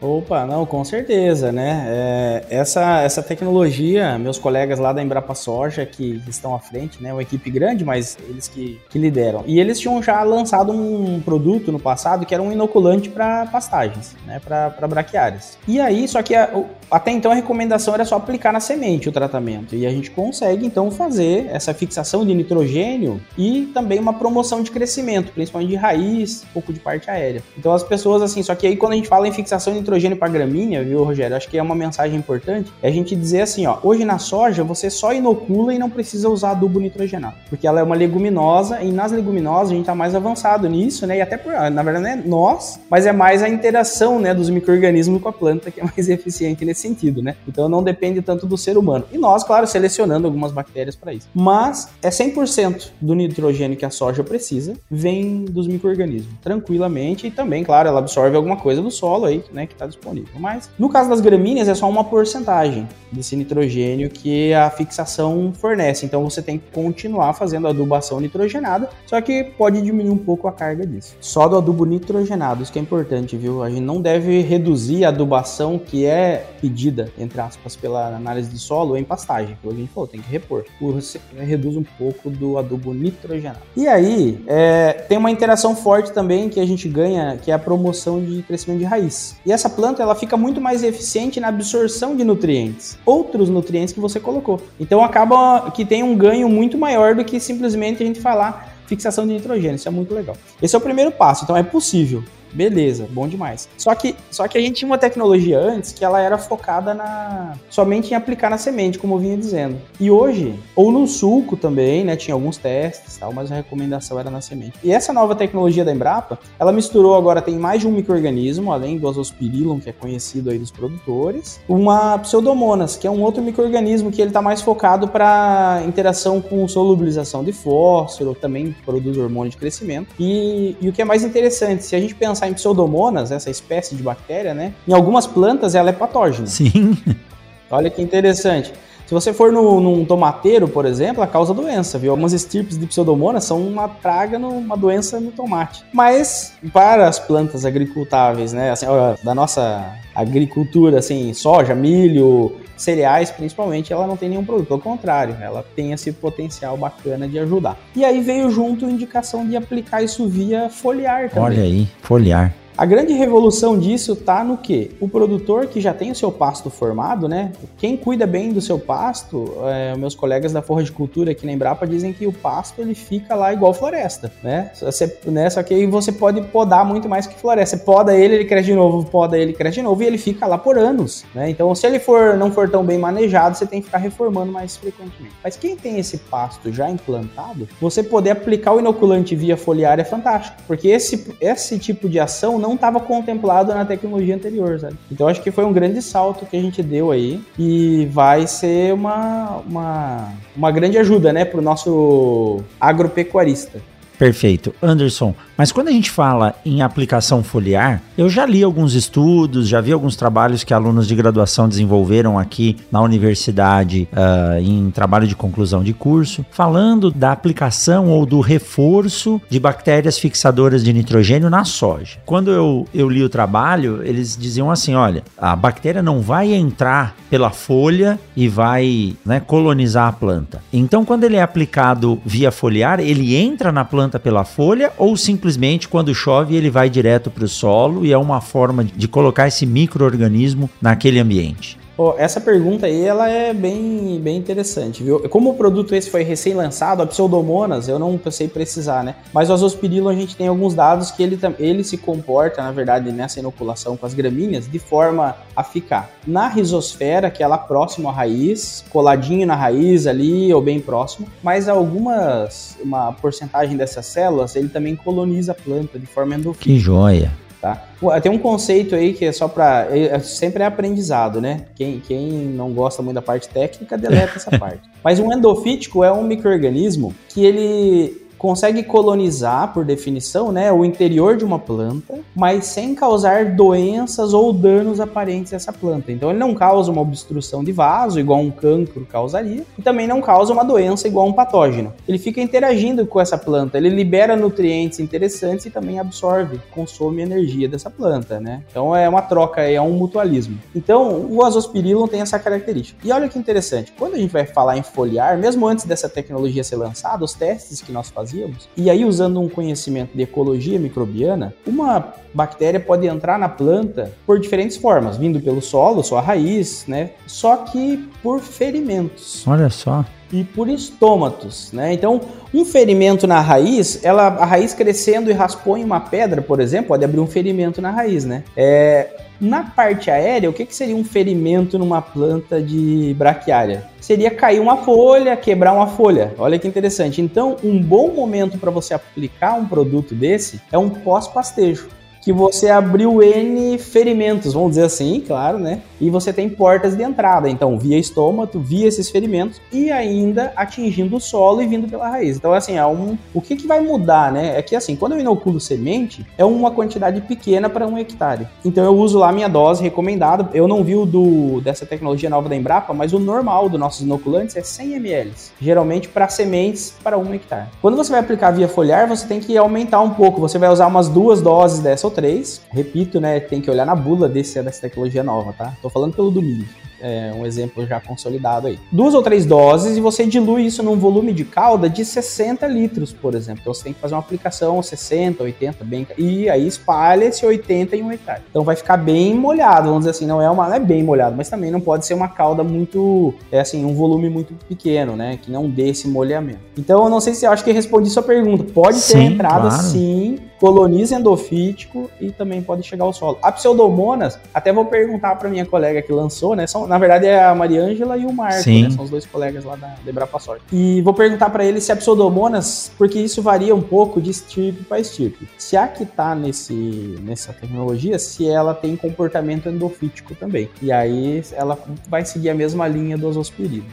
Opa, 0.01 0.45
não, 0.45 0.65
com 0.65 0.83
certeza, 0.83 1.51
né? 1.51 1.85
É, 1.87 2.45
essa, 2.49 3.01
essa 3.01 3.23
tecnologia, 3.23 4.17
meus 4.19 4.37
colegas 4.37 4.77
lá 4.77 4.93
da 4.93 5.01
Embrapa 5.01 5.33
Soja 5.33 5.85
que 5.85 6.21
estão 6.27 6.53
à 6.53 6.59
frente, 6.59 7.01
né? 7.01 7.11
Uma 7.11 7.21
equipe 7.21 7.49
grande, 7.49 7.83
mas 7.83 8.17
eles 8.27 8.47
que, 8.47 8.79
que 8.89 8.99
lideram. 8.99 9.43
E 9.47 9.59
eles 9.59 9.79
tinham 9.79 10.01
já 10.03 10.21
lançado 10.23 10.71
um 10.71 11.19
produto 11.21 11.71
no 11.71 11.79
passado 11.79 12.25
que 12.25 12.33
era 12.33 12.43
um 12.43 12.51
inoculante 12.51 13.09
para 13.09 13.45
pastagens, 13.47 14.15
né? 14.25 14.39
Para 14.39 14.87
braquiárias. 14.87 15.57
E 15.67 15.79
aí, 15.79 16.07
só 16.07 16.21
que 16.21 16.35
a, 16.35 16.63
até 16.91 17.11
então 17.11 17.31
a 17.31 17.35
recomendação 17.35 17.93
era 17.93 18.05
só 18.05 18.15
aplicar 18.15 18.53
na 18.53 18.59
semente 18.59 19.09
o 19.09 19.11
tratamento. 19.11 19.75
E 19.75 19.87
a 19.87 19.89
gente 19.89 20.11
consegue 20.11 20.65
então 20.65 20.91
fazer 20.91 21.47
essa 21.51 21.73
fixação 21.73 22.25
de 22.25 22.33
nitrogênio 22.33 23.19
e 23.37 23.71
também 23.73 23.99
uma 23.99 24.13
promoção 24.13 24.61
de 24.61 24.71
crescimento, 24.71 25.31
principalmente 25.31 25.69
de 25.69 25.75
raiz, 25.75 26.43
um 26.43 26.53
pouco 26.53 26.71
de 26.71 26.79
parte 26.79 27.09
aérea. 27.09 27.41
Então 27.57 27.73
as 27.73 27.83
pessoas 27.83 28.21
assim, 28.21 28.43
só 28.43 28.53
que 28.53 28.67
aí 28.67 28.77
quando 28.77 28.93
a 28.93 28.95
gente 28.95 29.07
fala 29.07 29.27
em 29.27 29.31
fixação 29.31 29.73
de 29.73 29.79
nitrogênio 29.79 29.94
para 30.15 30.27
gramínea, 30.27 30.83
viu, 30.83 31.03
Rogério? 31.03 31.35
Acho 31.35 31.49
que 31.49 31.57
é 31.57 31.61
uma 31.61 31.75
mensagem 31.75 32.17
importante. 32.17 32.71
É 32.81 32.87
a 32.87 32.91
gente 32.91 33.15
dizer 33.15 33.41
assim, 33.41 33.65
ó, 33.65 33.77
hoje 33.83 34.03
na 34.03 34.17
soja 34.17 34.63
você 34.63 34.89
só 34.89 35.13
inocula 35.13 35.73
e 35.73 35.79
não 35.79 35.89
precisa 35.89 36.29
usar 36.29 36.51
adubo 36.51 36.79
nitrogenado, 36.79 37.35
porque 37.49 37.67
ela 37.67 37.79
é 37.79 37.83
uma 37.83 37.95
leguminosa 37.95 38.81
e 38.81 38.91
nas 38.91 39.11
leguminosas 39.11 39.71
a 39.71 39.75
gente 39.75 39.85
tá 39.85 39.95
mais 39.95 40.15
avançado 40.15 40.67
nisso, 40.69 41.05
né? 41.07 41.17
E 41.17 41.21
até 41.21 41.37
por, 41.37 41.53
na 41.53 41.83
verdade 41.83 42.03
não 42.03 42.09
é 42.09 42.15
nós, 42.15 42.79
mas 42.89 43.05
é 43.05 43.11
mais 43.11 43.41
a 43.43 43.49
interação, 43.49 44.19
né, 44.19 44.33
dos 44.33 44.49
microrganismos 44.49 45.21
com 45.21 45.29
a 45.29 45.33
planta 45.33 45.71
que 45.71 45.79
é 45.79 45.83
mais 45.83 46.07
eficiente 46.09 46.65
nesse 46.65 46.81
sentido, 46.81 47.21
né? 47.21 47.35
Então 47.47 47.69
não 47.69 47.83
depende 47.83 48.21
tanto 48.21 48.45
do 48.45 48.57
ser 48.57 48.77
humano. 48.77 49.05
E 49.11 49.17
nós, 49.17 49.43
claro, 49.43 49.67
selecionando 49.67 50.27
algumas 50.27 50.51
bactérias 50.51 50.95
para 50.95 51.13
isso. 51.13 51.27
Mas 51.33 51.89
é 52.01 52.09
100% 52.09 52.91
do 52.99 53.13
nitrogênio 53.13 53.77
que 53.77 53.85
a 53.85 53.89
soja 53.89 54.23
precisa 54.23 54.73
vem 54.89 55.45
dos 55.45 55.67
microrganismos, 55.67 56.33
tranquilamente 56.41 57.27
e 57.27 57.31
também, 57.31 57.63
claro, 57.63 57.87
ela 57.87 57.99
absorve 57.99 58.35
alguma 58.35 58.57
coisa 58.57 58.81
do 58.81 58.91
solo 58.91 59.25
aí, 59.25 59.43
né, 59.51 59.65
está 59.75 59.85
disponível. 59.85 60.39
Mas 60.39 60.69
no 60.77 60.89
caso 60.89 61.09
das 61.09 61.21
gramíneas 61.21 61.67
é 61.67 61.75
só 61.75 61.89
uma 61.89 62.03
porcentagem 62.03 62.87
desse 63.11 63.35
nitrogênio 63.35 64.09
que 64.09 64.53
a 64.53 64.69
fixação 64.69 65.53
fornece. 65.53 66.05
Então 66.05 66.23
você 66.23 66.41
tem 66.41 66.57
que 66.57 66.71
continuar 66.71 67.33
fazendo 67.33 67.67
adubação 67.67 68.19
nitrogenada, 68.19 68.89
só 69.05 69.19
que 69.21 69.43
pode 69.43 69.81
diminuir 69.81 70.11
um 70.11 70.17
pouco 70.17 70.47
a 70.47 70.51
carga 70.51 70.85
disso. 70.85 71.15
Só 71.19 71.47
do 71.47 71.57
adubo 71.57 71.85
nitrogenado, 71.85 72.63
isso 72.63 72.71
que 72.71 72.79
é 72.79 72.81
importante, 72.81 73.37
viu? 73.37 73.63
A 73.63 73.69
gente 73.69 73.81
não 73.81 74.01
deve 74.01 74.41
reduzir 74.41 75.05
a 75.05 75.09
adubação 75.09 75.79
que 75.79 76.05
é 76.05 76.45
pedida, 76.61 77.11
entre 77.17 77.39
aspas, 77.39 77.75
pela 77.75 78.15
análise 78.15 78.49
de 78.49 78.59
solo 78.59 78.97
em 78.97 79.03
pastagem, 79.03 79.57
como 79.61 79.73
a 79.73 79.77
gente 79.77 79.91
falou, 79.91 80.07
tem 80.07 80.21
que 80.21 80.29
repor. 80.29 80.65
Você 80.81 81.19
reduz 81.37 81.75
um 81.75 81.83
pouco 81.83 82.29
do 82.29 82.57
adubo 82.57 82.93
nitrogenado. 82.93 83.59
E 83.75 83.87
aí, 83.87 84.43
é, 84.47 84.93
tem 85.07 85.17
uma 85.17 85.31
interação 85.31 85.75
forte 85.75 86.11
também 86.11 86.49
que 86.49 86.59
a 86.59 86.65
gente 86.65 86.87
ganha, 86.87 87.37
que 87.37 87.51
é 87.51 87.53
a 87.53 87.59
promoção 87.59 88.23
de 88.23 88.41
crescimento 88.43 88.79
de 88.79 88.85
raiz. 88.85 89.35
E 89.45 89.51
essa 89.51 89.64
planta 89.69 90.01
ela 90.01 90.15
fica 90.15 90.35
muito 90.37 90.61
mais 90.61 90.83
eficiente 90.83 91.39
na 91.39 91.47
absorção 91.49 92.15
de 92.15 92.23
nutrientes, 92.23 92.97
outros 93.05 93.49
nutrientes 93.49 93.93
que 93.93 93.99
você 93.99 94.19
colocou. 94.19 94.61
Então 94.79 95.03
acaba 95.03 95.71
que 95.71 95.85
tem 95.85 96.03
um 96.03 96.15
ganho 96.15 96.49
muito 96.49 96.77
maior 96.77 97.15
do 97.15 97.23
que 97.23 97.39
simplesmente 97.39 98.01
a 98.01 98.05
gente 98.05 98.19
falar 98.19 98.75
fixação 98.87 99.25
de 99.25 99.33
nitrogênio. 99.33 99.75
Isso 99.75 99.87
é 99.87 99.91
muito 99.91 100.13
legal. 100.13 100.35
Esse 100.61 100.75
é 100.75 100.77
o 100.77 100.81
primeiro 100.81 101.11
passo, 101.11 101.43
então 101.43 101.55
é 101.55 101.63
possível. 101.63 102.23
Beleza, 102.55 103.05
bom 103.11 103.27
demais. 103.27 103.67
Só 103.77 103.93
que, 103.93 104.15
só 104.31 104.47
que 104.47 104.57
a 104.57 104.61
gente 104.61 104.75
tinha 104.77 104.87
uma 104.87 104.97
tecnologia 104.97 105.59
antes 105.59 105.91
que 105.91 106.05
ela 106.05 106.21
era 106.21 106.37
focada 106.37 106.93
na 106.93 107.53
somente 107.69 108.11
em 108.11 108.15
aplicar 108.15 108.49
na 108.49 108.57
semente, 108.57 108.97
como 108.97 109.15
eu 109.15 109.19
vinha 109.19 109.37
dizendo. 109.37 109.77
E 109.99 110.09
hoje, 110.09 110.57
ou 110.73 110.89
no 110.89 111.05
suco 111.05 111.57
também, 111.57 112.05
né, 112.05 112.15
tinha 112.15 112.33
alguns 112.33 112.57
testes, 112.57 113.17
tal, 113.17 113.33
mas 113.33 113.51
a 113.51 113.55
recomendação 113.55 114.17
era 114.17 114.31
na 114.31 114.39
semente. 114.39 114.79
E 114.81 114.91
essa 114.91 115.11
nova 115.11 115.35
tecnologia 115.35 115.83
da 115.83 115.91
Embrapa, 115.91 116.39
ela 116.57 116.71
misturou 116.71 117.15
agora 117.15 117.41
tem 117.41 117.55
mais 117.55 117.81
de 117.81 117.87
um 117.87 117.91
microorganismo, 117.91 118.71
além 118.71 118.97
do 118.97 119.09
azospirillum, 119.09 119.79
que 119.79 119.89
é 119.89 119.93
conhecido 119.93 120.49
aí 120.49 120.57
dos 120.57 120.71
produtores, 120.71 121.59
uma 121.67 122.17
pseudomonas, 122.19 122.95
que 122.95 123.05
é 123.05 123.11
um 123.11 123.21
outro 123.21 123.43
microorganismo 123.43 124.11
que 124.11 124.21
ele 124.21 124.29
está 124.29 124.41
mais 124.41 124.61
focado 124.61 125.09
para 125.09 125.83
interação 125.85 126.39
com 126.39 126.65
solubilização 126.69 127.43
de 127.43 127.51
fósforo, 127.51 128.33
também 128.33 128.73
produz 128.85 129.17
hormônio 129.17 129.51
de 129.51 129.57
crescimento. 129.57 130.15
E, 130.17 130.77
e 130.79 130.87
o 130.87 130.93
que 130.93 131.01
é 131.01 131.05
mais 131.05 131.23
interessante, 131.23 131.83
se 131.83 131.95
a 131.95 131.99
gente 131.99 132.15
pensar 132.15 132.44
pensar 132.45 132.49
em 132.49 132.53
pseudomonas, 132.53 133.31
essa 133.31 133.49
espécie 133.49 133.95
de 133.95 134.03
bactéria, 134.03 134.53
né? 134.53 134.73
Em 134.87 134.93
algumas 134.93 135.25
plantas 135.25 135.75
ela 135.75 135.89
é 135.89 135.93
patógena. 135.93 136.47
Sim. 136.47 136.97
Olha 137.69 137.89
que 137.89 138.01
interessante. 138.01 138.73
Se 139.05 139.13
você 139.13 139.31
for 139.31 139.51
no, 139.51 139.79
num 139.79 140.03
tomateiro, 140.03 140.67
por 140.67 140.83
exemplo, 140.83 141.21
ela 141.21 141.31
causa 141.31 141.53
doença, 141.53 141.99
viu? 141.99 142.11
Algumas 142.11 142.33
estirpes 142.33 142.77
de 142.77 142.87
pseudomonas 142.87 143.43
são 143.43 143.61
uma 143.61 143.87
praga, 143.87 144.39
no, 144.39 144.49
uma 144.49 144.75
doença 144.75 145.19
no 145.19 145.31
tomate. 145.31 145.85
Mas 145.93 146.53
para 146.73 147.07
as 147.07 147.19
plantas 147.19 147.65
agricultáveis, 147.65 148.51
né, 148.51 148.71
assim, 148.71 148.87
da 149.23 149.35
nossa 149.35 149.93
agricultura, 150.15 150.99
assim, 150.99 151.33
soja, 151.33 151.75
milho, 151.75 152.55
cereais 152.75 153.31
principalmente, 153.31 153.91
ela 153.93 154.07
não 154.07 154.17
tem 154.17 154.29
nenhum 154.29 154.45
produto, 154.45 154.73
ao 154.73 154.79
contrário, 154.79 155.35
ela 155.41 155.65
tem 155.75 155.91
esse 155.91 156.11
potencial 156.11 156.77
bacana 156.77 157.27
de 157.27 157.39
ajudar. 157.39 157.77
E 157.95 158.03
aí 158.03 158.21
veio 158.21 158.49
junto 158.49 158.85
a 158.85 158.89
indicação 158.89 159.47
de 159.47 159.55
aplicar 159.55 160.01
isso 160.01 160.27
via 160.27 160.69
foliar 160.69 161.29
também. 161.29 161.43
Olha 161.43 161.63
aí, 161.63 161.87
foliar. 162.01 162.53
A 162.77 162.85
grande 162.85 163.13
revolução 163.13 163.79
disso 163.79 164.11
está 164.11 164.43
no 164.43 164.57
que? 164.57 164.91
O 164.99 165.07
produtor 165.07 165.67
que 165.67 165.79
já 165.79 165.93
tem 165.93 166.11
o 166.11 166.15
seu 166.15 166.29
pasto 166.29 166.69
formado, 166.69 167.25
né? 167.25 167.53
Quem 167.77 167.95
cuida 167.95 168.27
bem 168.27 168.51
do 168.51 168.59
seu 168.59 168.77
pasto, 168.77 169.53
é, 169.63 169.95
meus 169.95 170.13
colegas 170.13 170.51
da 170.51 170.61
Forra 170.61 170.83
de 170.83 170.91
Cultura 170.91 171.31
aqui 171.31 171.45
na 171.45 171.53
Embrapa 171.53 171.87
dizem 171.87 172.11
que 172.11 172.27
o 172.27 172.33
pasto 172.33 172.81
ele 172.81 172.93
fica 172.93 173.33
lá 173.33 173.53
igual 173.53 173.73
floresta, 173.73 174.29
né? 174.43 174.71
Você, 174.75 175.19
né? 175.25 175.49
Só 175.49 175.63
que 175.63 175.73
aí 175.73 175.85
você 175.85 176.11
pode 176.11 176.41
podar 176.47 176.83
muito 176.83 177.07
mais 177.07 177.25
que 177.25 177.39
floresta. 177.39 177.77
Você 177.77 177.83
poda 177.85 178.13
ele, 178.13 178.35
ele 178.35 178.45
cresce 178.45 178.65
de 178.65 178.75
novo, 178.75 179.09
poda 179.09 179.37
ele, 179.37 179.53
cresce 179.53 179.75
de 179.75 179.81
novo 179.81 180.03
e 180.03 180.05
ele 180.05 180.17
fica 180.17 180.45
lá 180.45 180.57
por 180.57 180.77
anos, 180.77 181.23
né? 181.33 181.49
Então, 181.49 181.73
se 181.73 181.87
ele 181.87 181.97
for 181.97 182.35
não 182.35 182.51
for 182.51 182.69
tão 182.69 182.83
bem 182.83 182.97
manejado, 182.97 183.55
você 183.55 183.65
tem 183.65 183.79
que 183.79 183.85
ficar 183.85 183.99
reformando 183.99 184.51
mais 184.51 184.75
frequentemente. 184.75 185.33
Mas 185.41 185.55
quem 185.55 185.77
tem 185.77 185.97
esse 185.97 186.17
pasto 186.17 186.73
já 186.73 186.89
implantado, 186.89 187.69
você 187.79 188.03
poder 188.03 188.31
aplicar 188.31 188.73
o 188.73 188.79
inoculante 188.79 189.33
via 189.33 189.55
foliar 189.55 189.97
é 189.97 190.03
fantástico, 190.03 190.57
porque 190.67 190.89
esse, 190.89 191.33
esse 191.39 191.79
tipo 191.79 192.09
de 192.09 192.19
ação 192.19 192.64
não 192.65 192.75
estava 192.75 192.99
contemplado 192.99 193.73
na 193.73 193.85
tecnologia 193.85 194.35
anterior, 194.35 194.79
sabe? 194.79 194.95
Então 195.11 195.27
acho 195.27 195.41
que 195.41 195.51
foi 195.51 195.63
um 195.63 195.71
grande 195.71 196.01
salto 196.01 196.45
que 196.45 196.57
a 196.57 196.61
gente 196.61 196.81
deu 196.81 197.11
aí 197.11 197.41
e 197.57 198.07
vai 198.11 198.47
ser 198.47 198.93
uma, 198.93 199.57
uma, 199.67 200.33
uma 200.55 200.71
grande 200.71 200.97
ajuda, 200.97 201.31
né, 201.31 201.45
para 201.45 201.59
o 201.59 201.63
nosso 201.63 202.59
agropecuarista. 202.79 203.81
Perfeito. 204.17 204.73
Anderson, 204.81 205.33
mas 205.57 205.71
quando 205.71 205.87
a 205.87 205.91
gente 205.91 206.11
fala 206.11 206.55
em 206.65 206.81
aplicação 206.81 207.43
foliar, 207.43 208.01
eu 208.17 208.29
já 208.29 208.45
li 208.45 208.63
alguns 208.63 208.93
estudos, 208.93 209.67
já 209.67 209.79
vi 209.79 209.91
alguns 209.91 210.15
trabalhos 210.15 210.63
que 210.63 210.73
alunos 210.73 211.07
de 211.07 211.15
graduação 211.15 211.69
desenvolveram 211.69 212.37
aqui 212.37 212.77
na 212.91 213.01
universidade 213.01 214.07
uh, 214.11 214.59
em 214.59 214.91
trabalho 214.91 215.27
de 215.27 215.35
conclusão 215.35 215.83
de 215.83 215.93
curso, 215.93 216.45
falando 216.51 217.11
da 217.11 217.31
aplicação 217.31 218.09
ou 218.09 218.25
do 218.25 218.39
reforço 218.39 219.41
de 219.49 219.59
bactérias 219.59 220.17
fixadoras 220.17 220.83
de 220.83 220.91
nitrogênio 220.91 221.49
na 221.49 221.63
soja. 221.63 222.17
Quando 222.25 222.51
eu, 222.51 222.85
eu 222.93 223.09
li 223.09 223.23
o 223.23 223.29
trabalho, 223.29 224.01
eles 224.03 224.37
diziam 224.37 224.69
assim: 224.69 224.95
olha, 224.95 225.23
a 225.37 225.55
bactéria 225.55 226.01
não 226.01 226.21
vai 226.21 226.53
entrar 226.53 227.15
pela 227.29 227.49
folha 227.49 228.19
e 228.35 228.47
vai 228.47 229.15
né, 229.25 229.39
colonizar 229.39 230.07
a 230.07 230.11
planta. 230.11 230.61
Então, 230.71 231.05
quando 231.05 231.23
ele 231.23 231.35
é 231.35 231.41
aplicado 231.41 232.21
via 232.25 232.51
foliar, 232.51 232.99
ele 232.99 233.35
entra 233.35 233.71
na 233.71 233.85
planta 233.85 234.04
planta 234.05 234.19
pela 234.19 234.43
folha 234.43 234.91
ou 234.97 235.17
simplesmente 235.17 235.87
quando 235.87 236.13
chove 236.13 236.55
ele 236.55 236.69
vai 236.69 236.89
direto 236.89 237.31
para 237.31 237.45
o 237.45 237.47
solo 237.47 238.05
e 238.05 238.13
é 238.13 238.17
uma 238.17 238.39
forma 238.39 238.83
de 238.83 239.07
colocar 239.07 239.47
esse 239.47 239.65
microorganismo 239.65 240.69
naquele 240.81 241.19
ambiente? 241.19 241.77
Oh, 241.97 242.13
essa 242.17 242.41
pergunta 242.41 242.87
aí 242.87 243.05
ela 243.05 243.29
é 243.29 243.53
bem, 243.53 244.19
bem 244.21 244.35
interessante, 244.35 245.01
viu? 245.01 245.29
Como 245.29 245.51
o 245.51 245.53
produto 245.53 245.95
esse 245.95 246.09
foi 246.09 246.23
recém-lançado, 246.23 247.01
a 247.01 247.07
Pseudomonas, 247.07 247.87
eu 247.87 247.97
não 247.97 248.19
sei 248.29 248.49
precisar, 248.49 249.01
né? 249.01 249.15
Mas 249.33 249.49
o 249.49 249.53
azospirilo 249.53 250.09
a 250.09 250.13
gente 250.13 250.35
tem 250.35 250.47
alguns 250.47 250.73
dados 250.73 251.09
que 251.09 251.23
ele, 251.23 251.39
ele 251.57 251.83
se 251.85 251.97
comporta, 251.97 252.61
na 252.61 252.71
verdade, 252.71 253.11
nessa 253.13 253.39
inoculação 253.39 253.95
com 253.95 254.05
as 254.05 254.13
gramíneas, 254.13 254.69
de 254.69 254.77
forma 254.77 255.37
a 255.55 255.63
ficar 255.63 256.09
na 256.27 256.49
rizosfera, 256.49 257.31
que 257.31 257.41
é 257.41 257.47
lá 257.47 257.57
próximo 257.57 258.09
à 258.09 258.11
raiz, 258.11 258.83
coladinho 258.89 259.47
na 259.47 259.55
raiz 259.55 260.05
ali, 260.05 260.53
ou 260.53 260.61
bem 260.61 260.81
próximo, 260.81 261.27
mas 261.41 261.69
algumas, 261.69 262.77
uma 262.83 263.13
porcentagem 263.13 263.77
dessas 263.77 264.05
células, 264.05 264.55
ele 264.55 264.67
também 264.67 264.97
coloniza 264.97 265.53
a 265.53 265.55
planta 265.55 265.97
de 265.97 266.05
forma 266.05 266.35
endofítica. 266.35 266.65
Que 266.65 266.77
joia! 266.77 267.44
Tá? 267.65 267.81
Tem 268.21 268.31
um 268.31 268.37
conceito 268.37 268.93
aí 268.93 269.11
que 269.11 269.25
é 269.25 269.31
só 269.31 269.47
para. 269.47 269.87
É, 269.89 270.03
é, 270.03 270.19
sempre 270.19 270.61
é 270.61 270.67
aprendizado, 270.67 271.41
né? 271.41 271.61
Quem, 271.73 271.99
quem 271.99 272.29
não 272.29 272.71
gosta 272.71 273.01
muito 273.01 273.15
da 273.15 273.23
parte 273.23 273.49
técnica, 273.49 273.97
deleta 273.97 274.33
essa 274.35 274.51
parte. 274.59 274.87
Mas 275.03 275.19
um 275.19 275.33
endofítico 275.33 276.03
é 276.03 276.11
um 276.11 276.21
microorganismo 276.21 277.15
que 277.27 277.43
ele 277.43 278.24
consegue 278.37 278.83
colonizar, 278.83 279.73
por 279.73 279.83
definição, 279.83 280.51
né, 280.51 280.71
o 280.71 280.85
interior 280.85 281.35
de 281.37 281.43
uma 281.43 281.57
planta, 281.57 282.19
mas 282.35 282.65
sem 282.65 282.93
causar 282.93 283.55
doenças 283.55 284.33
ou 284.33 284.53
danos 284.53 284.99
aparentes 284.99 285.53
a 285.53 285.55
essa 285.55 285.73
planta. 285.73 286.11
Então 286.11 286.29
ele 286.29 286.39
não 286.39 286.53
causa 286.53 286.91
uma 286.91 287.01
obstrução 287.01 287.63
de 287.63 287.71
vaso, 287.71 288.19
igual 288.19 288.39
um 288.39 288.51
cancro 288.51 289.05
causaria, 289.05 289.63
e 289.77 289.81
também 289.81 290.07
não 290.07 290.21
causa 290.21 290.53
uma 290.53 290.63
doença 290.63 291.07
igual 291.07 291.27
um 291.27 291.33
patógeno. 291.33 291.93
Ele 292.07 292.17
fica 292.17 292.41
interagindo 292.41 293.05
com 293.05 293.19
essa 293.19 293.37
planta, 293.37 293.77
ele 293.77 293.89
libera 293.89 294.35
nutrientes 294.35 294.99
interessantes 294.99 295.65
e 295.65 295.69
também 295.69 295.99
absorve, 295.99 296.59
consome 296.71 297.21
energia 297.21 297.67
dessa 297.67 297.89
planta, 297.89 298.39
né? 298.39 298.63
Então 298.69 298.95
é 298.95 299.09
uma 299.09 299.21
troca, 299.21 299.61
é 299.61 299.81
um 299.81 299.93
mutualismo. 299.93 300.59
Então 300.75 301.25
o 301.29 301.43
azospirillum 301.43 302.07
tem 302.07 302.21
essa 302.21 302.37
característica. 302.37 302.99
E 303.03 303.11
olha 303.11 303.27
que 303.27 303.39
interessante, 303.39 303.91
quando 303.97 304.15
a 304.15 304.17
gente 304.17 304.31
vai 304.31 304.45
falar 304.45 304.77
em 304.77 304.83
foliar, 304.83 305.37
mesmo 305.37 305.67
antes 305.67 305.85
dessa 305.85 306.07
tecnologia 306.07 306.63
ser 306.63 306.75
lançada, 306.75 307.23
os 307.23 307.33
testes 307.33 307.81
que 307.81 307.91
nós 307.91 308.09
fazíamos 308.09 308.34
fazíamos. 308.35 308.69
E 308.75 308.89
aí, 308.89 309.05
usando 309.05 309.39
um 309.39 309.47
conhecimento 309.47 310.15
de 310.15 310.23
ecologia 310.23 310.77
microbiana, 310.77 311.53
uma 311.65 312.13
bactéria 312.33 312.79
pode 312.79 313.07
entrar 313.07 313.39
na 313.39 313.47
planta 313.47 314.11
por 314.25 314.39
diferentes 314.39 314.75
formas, 314.75 315.17
vindo 315.17 315.39
pelo 315.39 315.61
solo, 315.61 316.03
sua 316.03 316.21
raiz, 316.21 316.85
né? 316.87 317.11
Só 317.25 317.57
que 317.57 318.09
por 318.21 318.41
ferimentos. 318.41 319.47
Olha 319.47 319.69
só 319.69 320.05
e 320.31 320.43
por 320.43 320.69
estômatos, 320.69 321.71
né? 321.71 321.93
Então, 321.93 322.21
um 322.53 322.65
ferimento 322.65 323.27
na 323.27 323.39
raiz, 323.39 324.03
ela, 324.03 324.27
a 324.27 324.45
raiz 324.45 324.73
crescendo 324.73 325.29
e 325.29 325.33
raspou 325.33 325.77
em 325.77 325.83
uma 325.83 325.99
pedra, 325.99 326.41
por 326.41 326.59
exemplo, 326.59 326.89
pode 326.89 327.05
abrir 327.05 327.19
um 327.19 327.27
ferimento 327.27 327.81
na 327.81 327.91
raiz, 327.91 328.25
né? 328.25 328.43
É, 328.55 329.09
na 329.39 329.63
parte 329.63 330.09
aérea, 330.09 330.49
o 330.49 330.53
que, 330.53 330.65
que 330.65 330.75
seria 330.75 330.95
um 330.95 331.03
ferimento 331.03 331.77
numa 331.77 332.01
planta 332.01 332.61
de 332.61 333.13
braquiária? 333.17 333.85
Seria 333.99 334.31
cair 334.31 334.59
uma 334.59 334.77
folha, 334.77 335.35
quebrar 335.35 335.73
uma 335.73 335.87
folha. 335.87 336.33
Olha 336.37 336.57
que 336.57 336.67
interessante. 336.67 337.21
Então, 337.21 337.57
um 337.63 337.81
bom 337.81 338.11
momento 338.11 338.57
para 338.57 338.71
você 338.71 338.93
aplicar 338.93 339.55
um 339.55 339.65
produto 339.65 340.15
desse 340.15 340.61
é 340.71 340.77
um 340.77 340.89
pós-pastejo 340.89 341.89
que 342.25 342.33
você 342.33 342.71
abriu 342.71 343.21
N 343.21 343.77
ferimentos, 343.77 344.53
vamos 344.53 344.69
dizer 344.69 344.85
assim, 344.85 345.23
claro, 345.25 345.59
né? 345.59 345.81
E 346.01 346.09
você 346.09 346.33
tem 346.33 346.49
portas 346.49 346.97
de 346.97 347.03
entrada, 347.03 347.47
então 347.47 347.77
via 347.77 347.99
estômago, 347.99 348.59
via 348.59 348.87
esses 348.87 349.11
ferimentos 349.11 349.61
e 349.71 349.91
ainda 349.91 350.51
atingindo 350.55 351.17
o 351.17 351.21
solo 351.21 351.61
e 351.61 351.67
vindo 351.67 351.87
pela 351.87 352.09
raiz. 352.09 352.35
Então, 352.35 352.51
assim, 352.51 352.77
é 352.77 352.85
um... 352.85 353.15
o 353.31 353.39
que, 353.39 353.55
que 353.55 353.67
vai 353.67 353.79
mudar, 353.79 354.31
né? 354.31 354.57
É 354.57 354.61
que, 354.63 354.75
assim, 354.75 354.95
quando 354.95 355.11
eu 355.11 355.19
inoculo 355.19 355.59
semente, 355.59 356.25
é 356.35 356.43
uma 356.43 356.71
quantidade 356.71 357.21
pequena 357.21 357.69
para 357.69 357.85
um 357.85 357.95
hectare. 357.95 358.47
Então, 358.65 358.83
eu 358.83 358.97
uso 358.97 359.19
lá 359.19 359.29
a 359.29 359.31
minha 359.31 359.47
dose 359.47 359.83
recomendada. 359.83 360.49
Eu 360.51 360.67
não 360.67 360.83
vi 360.83 360.95
o 360.95 361.05
do, 361.05 361.61
dessa 361.61 361.85
tecnologia 361.85 362.27
nova 362.27 362.49
da 362.49 362.55
Embrapa, 362.55 362.91
mas 362.91 363.13
o 363.13 363.19
normal 363.19 363.69
dos 363.69 363.79
nossos 363.79 364.01
inoculantes 364.01 364.55
é 364.55 364.63
100 364.63 364.95
ml, 364.95 365.31
geralmente 365.61 366.07
para 366.07 366.27
sementes 366.27 366.91
para 367.03 367.19
um 367.19 367.31
hectare. 367.35 367.67
Quando 367.83 367.95
você 367.95 368.09
vai 368.09 368.21
aplicar 368.21 368.49
via 368.49 368.67
foliar, 368.67 369.07
você 369.07 369.27
tem 369.27 369.39
que 369.39 369.55
aumentar 369.55 370.01
um 370.01 370.09
pouco. 370.09 370.41
Você 370.41 370.57
vai 370.57 370.69
usar 370.69 370.87
umas 370.87 371.07
duas 371.07 371.39
doses 371.39 371.81
dessa 371.81 372.14
3. 372.15 372.61
Repito, 372.71 373.19
né? 373.19 373.39
Tem 373.39 373.61
que 373.61 373.69
olhar 373.69 373.85
na 373.85 373.95
bula 373.95 374.27
desse, 374.27 374.61
dessa 374.63 374.81
tecnologia 374.81 375.23
nova, 375.23 375.53
tá? 375.53 375.73
Tô 375.81 375.89
falando 375.89 376.15
pelo 376.15 376.31
domínio 376.31 376.65
é, 377.05 377.31
um 377.35 377.45
exemplo 377.45 377.85
já 377.85 377.99
consolidado 377.99 378.65
aí. 378.65 378.79
Duas 378.91 379.13
ou 379.13 379.21
três 379.21 379.45
doses 379.45 379.95
e 379.97 380.01
você 380.01 380.25
dilui 380.25 380.65
isso 380.65 380.81
num 380.81 380.97
volume 380.97 381.33
de 381.33 381.45
calda 381.45 381.89
de 381.89 382.03
60 382.03 382.65
litros, 382.67 383.11
por 383.11 383.35
exemplo. 383.35 383.61
Então 383.61 383.73
você 383.73 383.83
tem 383.83 383.93
que 383.93 383.99
fazer 383.99 384.15
uma 384.15 384.21
aplicação 384.21 384.81
60, 384.81 385.43
80, 385.43 385.83
bem. 385.83 386.07
E 386.17 386.49
aí 386.49 386.67
espalha 386.67 387.25
esse 387.25 387.45
80 387.45 387.95
em 387.95 388.03
um 388.03 388.11
hectare. 388.11 388.41
Então 388.49 388.63
vai 388.63 388.75
ficar 388.75 388.97
bem 388.97 389.35
molhado, 389.35 389.87
vamos 389.87 389.99
dizer 389.99 390.11
assim. 390.11 390.25
Não 390.25 390.41
é 390.41 390.49
uma. 390.49 390.67
Não 390.67 390.75
é 390.75 390.79
bem 390.79 391.03
molhado, 391.03 391.35
mas 391.35 391.49
também 391.49 391.69
não 391.69 391.79
pode 391.79 392.05
ser 392.05 392.13
uma 392.13 392.27
calda 392.27 392.63
muito. 392.63 393.33
É 393.51 393.59
assim, 393.59 393.85
um 393.85 393.93
volume 393.93 394.29
muito 394.29 394.53
pequeno, 394.67 395.15
né? 395.15 395.37
Que 395.41 395.51
não 395.51 395.69
dê 395.69 395.89
esse 395.89 396.07
molhamento. 396.07 396.59
Então 396.77 397.03
eu 397.03 397.09
não 397.09 397.19
sei 397.19 397.33
se 397.35 397.45
eu 397.45 397.51
acho 397.51 397.63
que 397.63 397.71
respondi 397.71 398.09
sua 398.09 398.23
pergunta. 398.23 398.63
Pode 398.63 398.97
sim, 398.97 399.13
ter 399.13 399.23
entrada 399.23 399.69
claro. 399.69 399.83
sim, 399.83 400.39
coloniza 400.65 401.15
endofítico 401.15 402.09
e 402.19 402.31
também 402.31 402.59
pode 402.59 402.81
chegar 402.81 403.05
ao 403.05 403.13
solo. 403.13 403.37
A 403.39 403.51
pseudomonas, 403.51 404.39
até 404.51 404.73
vou 404.73 404.85
perguntar 404.85 405.35
para 405.35 405.47
minha 405.47 405.63
colega 405.63 406.01
que 406.01 406.11
lançou, 406.11 406.55
né? 406.55 406.65
São, 406.65 406.87
na 406.87 406.97
verdade 406.97 407.27
é 407.27 407.43
a 407.43 407.53
Mariângela 407.53 408.17
e 408.17 408.25
o 408.25 408.33
Marco, 408.33 408.67
né? 408.67 408.89
São 408.89 409.03
os 409.03 409.11
dois 409.11 409.27
colegas 409.27 409.63
lá 409.63 409.75
da 409.75 409.93
Debrapa 410.03 410.39
Sorte. 410.39 410.63
E 410.73 411.03
vou 411.03 411.13
perguntar 411.13 411.51
para 411.51 411.63
ele 411.63 411.79
se 411.79 411.91
a 411.91 411.95
pseudomonas, 411.95 412.91
porque 412.97 413.19
isso 413.19 413.43
varia 413.43 413.75
um 413.75 413.81
pouco 413.81 414.19
de 414.19 414.31
estirpe 414.31 414.83
para 414.85 414.99
estirpe. 414.99 415.47
Se 415.55 415.77
a 415.77 415.87
que 415.87 416.03
tá 416.03 416.33
nesse, 416.33 416.73
nessa 417.21 417.53
tecnologia, 417.53 418.17
se 418.17 418.49
ela 418.49 418.73
tem 418.73 418.95
comportamento 418.95 419.69
endofítico 419.69 420.33
também. 420.33 420.67
E 420.81 420.91
aí 420.91 421.43
ela 421.51 421.77
vai 422.07 422.25
seguir 422.25 422.49
a 422.49 422.55
mesma 422.55 422.87
linha 422.87 423.15
do 423.15 423.29
azospirilo. 423.29 423.85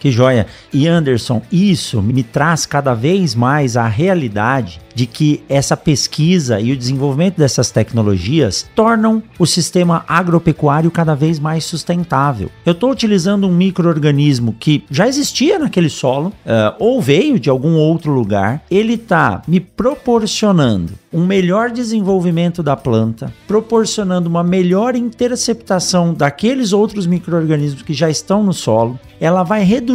Que 0.00 0.10
joia. 0.10 0.46
E 0.72 0.86
Anderson, 0.86 1.42
isso 1.50 2.00
me 2.00 2.22
traz 2.22 2.66
cada 2.66 2.94
vez 2.94 3.34
mais 3.34 3.76
a 3.76 3.86
realidade 3.86 4.80
de 4.98 5.06
que 5.06 5.42
essa 5.48 5.76
pesquisa 5.76 6.60
e 6.60 6.72
o 6.72 6.76
desenvolvimento 6.76 7.36
dessas 7.36 7.70
tecnologias 7.70 8.68
tornam 8.74 9.22
o 9.38 9.46
sistema 9.46 10.04
agropecuário 10.08 10.90
cada 10.90 11.14
vez 11.14 11.38
mais 11.38 11.64
sustentável. 11.64 12.50
Eu 12.66 12.72
estou 12.72 12.90
utilizando 12.90 13.46
um 13.46 13.54
microorganismo 13.54 14.56
que 14.58 14.84
já 14.90 15.06
existia 15.06 15.56
naquele 15.56 15.88
solo 15.88 16.28
uh, 16.28 16.74
ou 16.80 17.00
veio 17.00 17.38
de 17.38 17.48
algum 17.48 17.76
outro 17.76 18.12
lugar. 18.12 18.62
Ele 18.68 18.94
está 18.94 19.40
me 19.46 19.60
proporcionando 19.60 20.92
um 21.12 21.24
melhor 21.24 21.70
desenvolvimento 21.70 22.62
da 22.62 22.76
planta, 22.76 23.32
proporcionando 23.46 24.28
uma 24.28 24.42
melhor 24.42 24.94
interceptação 24.96 26.12
daqueles 26.12 26.72
outros 26.72 27.06
microorganismos 27.06 27.82
que 27.82 27.94
já 27.94 28.10
estão 28.10 28.42
no 28.42 28.52
solo. 28.52 28.98
Ela 29.20 29.42
vai 29.42 29.62
reduzir 29.62 29.87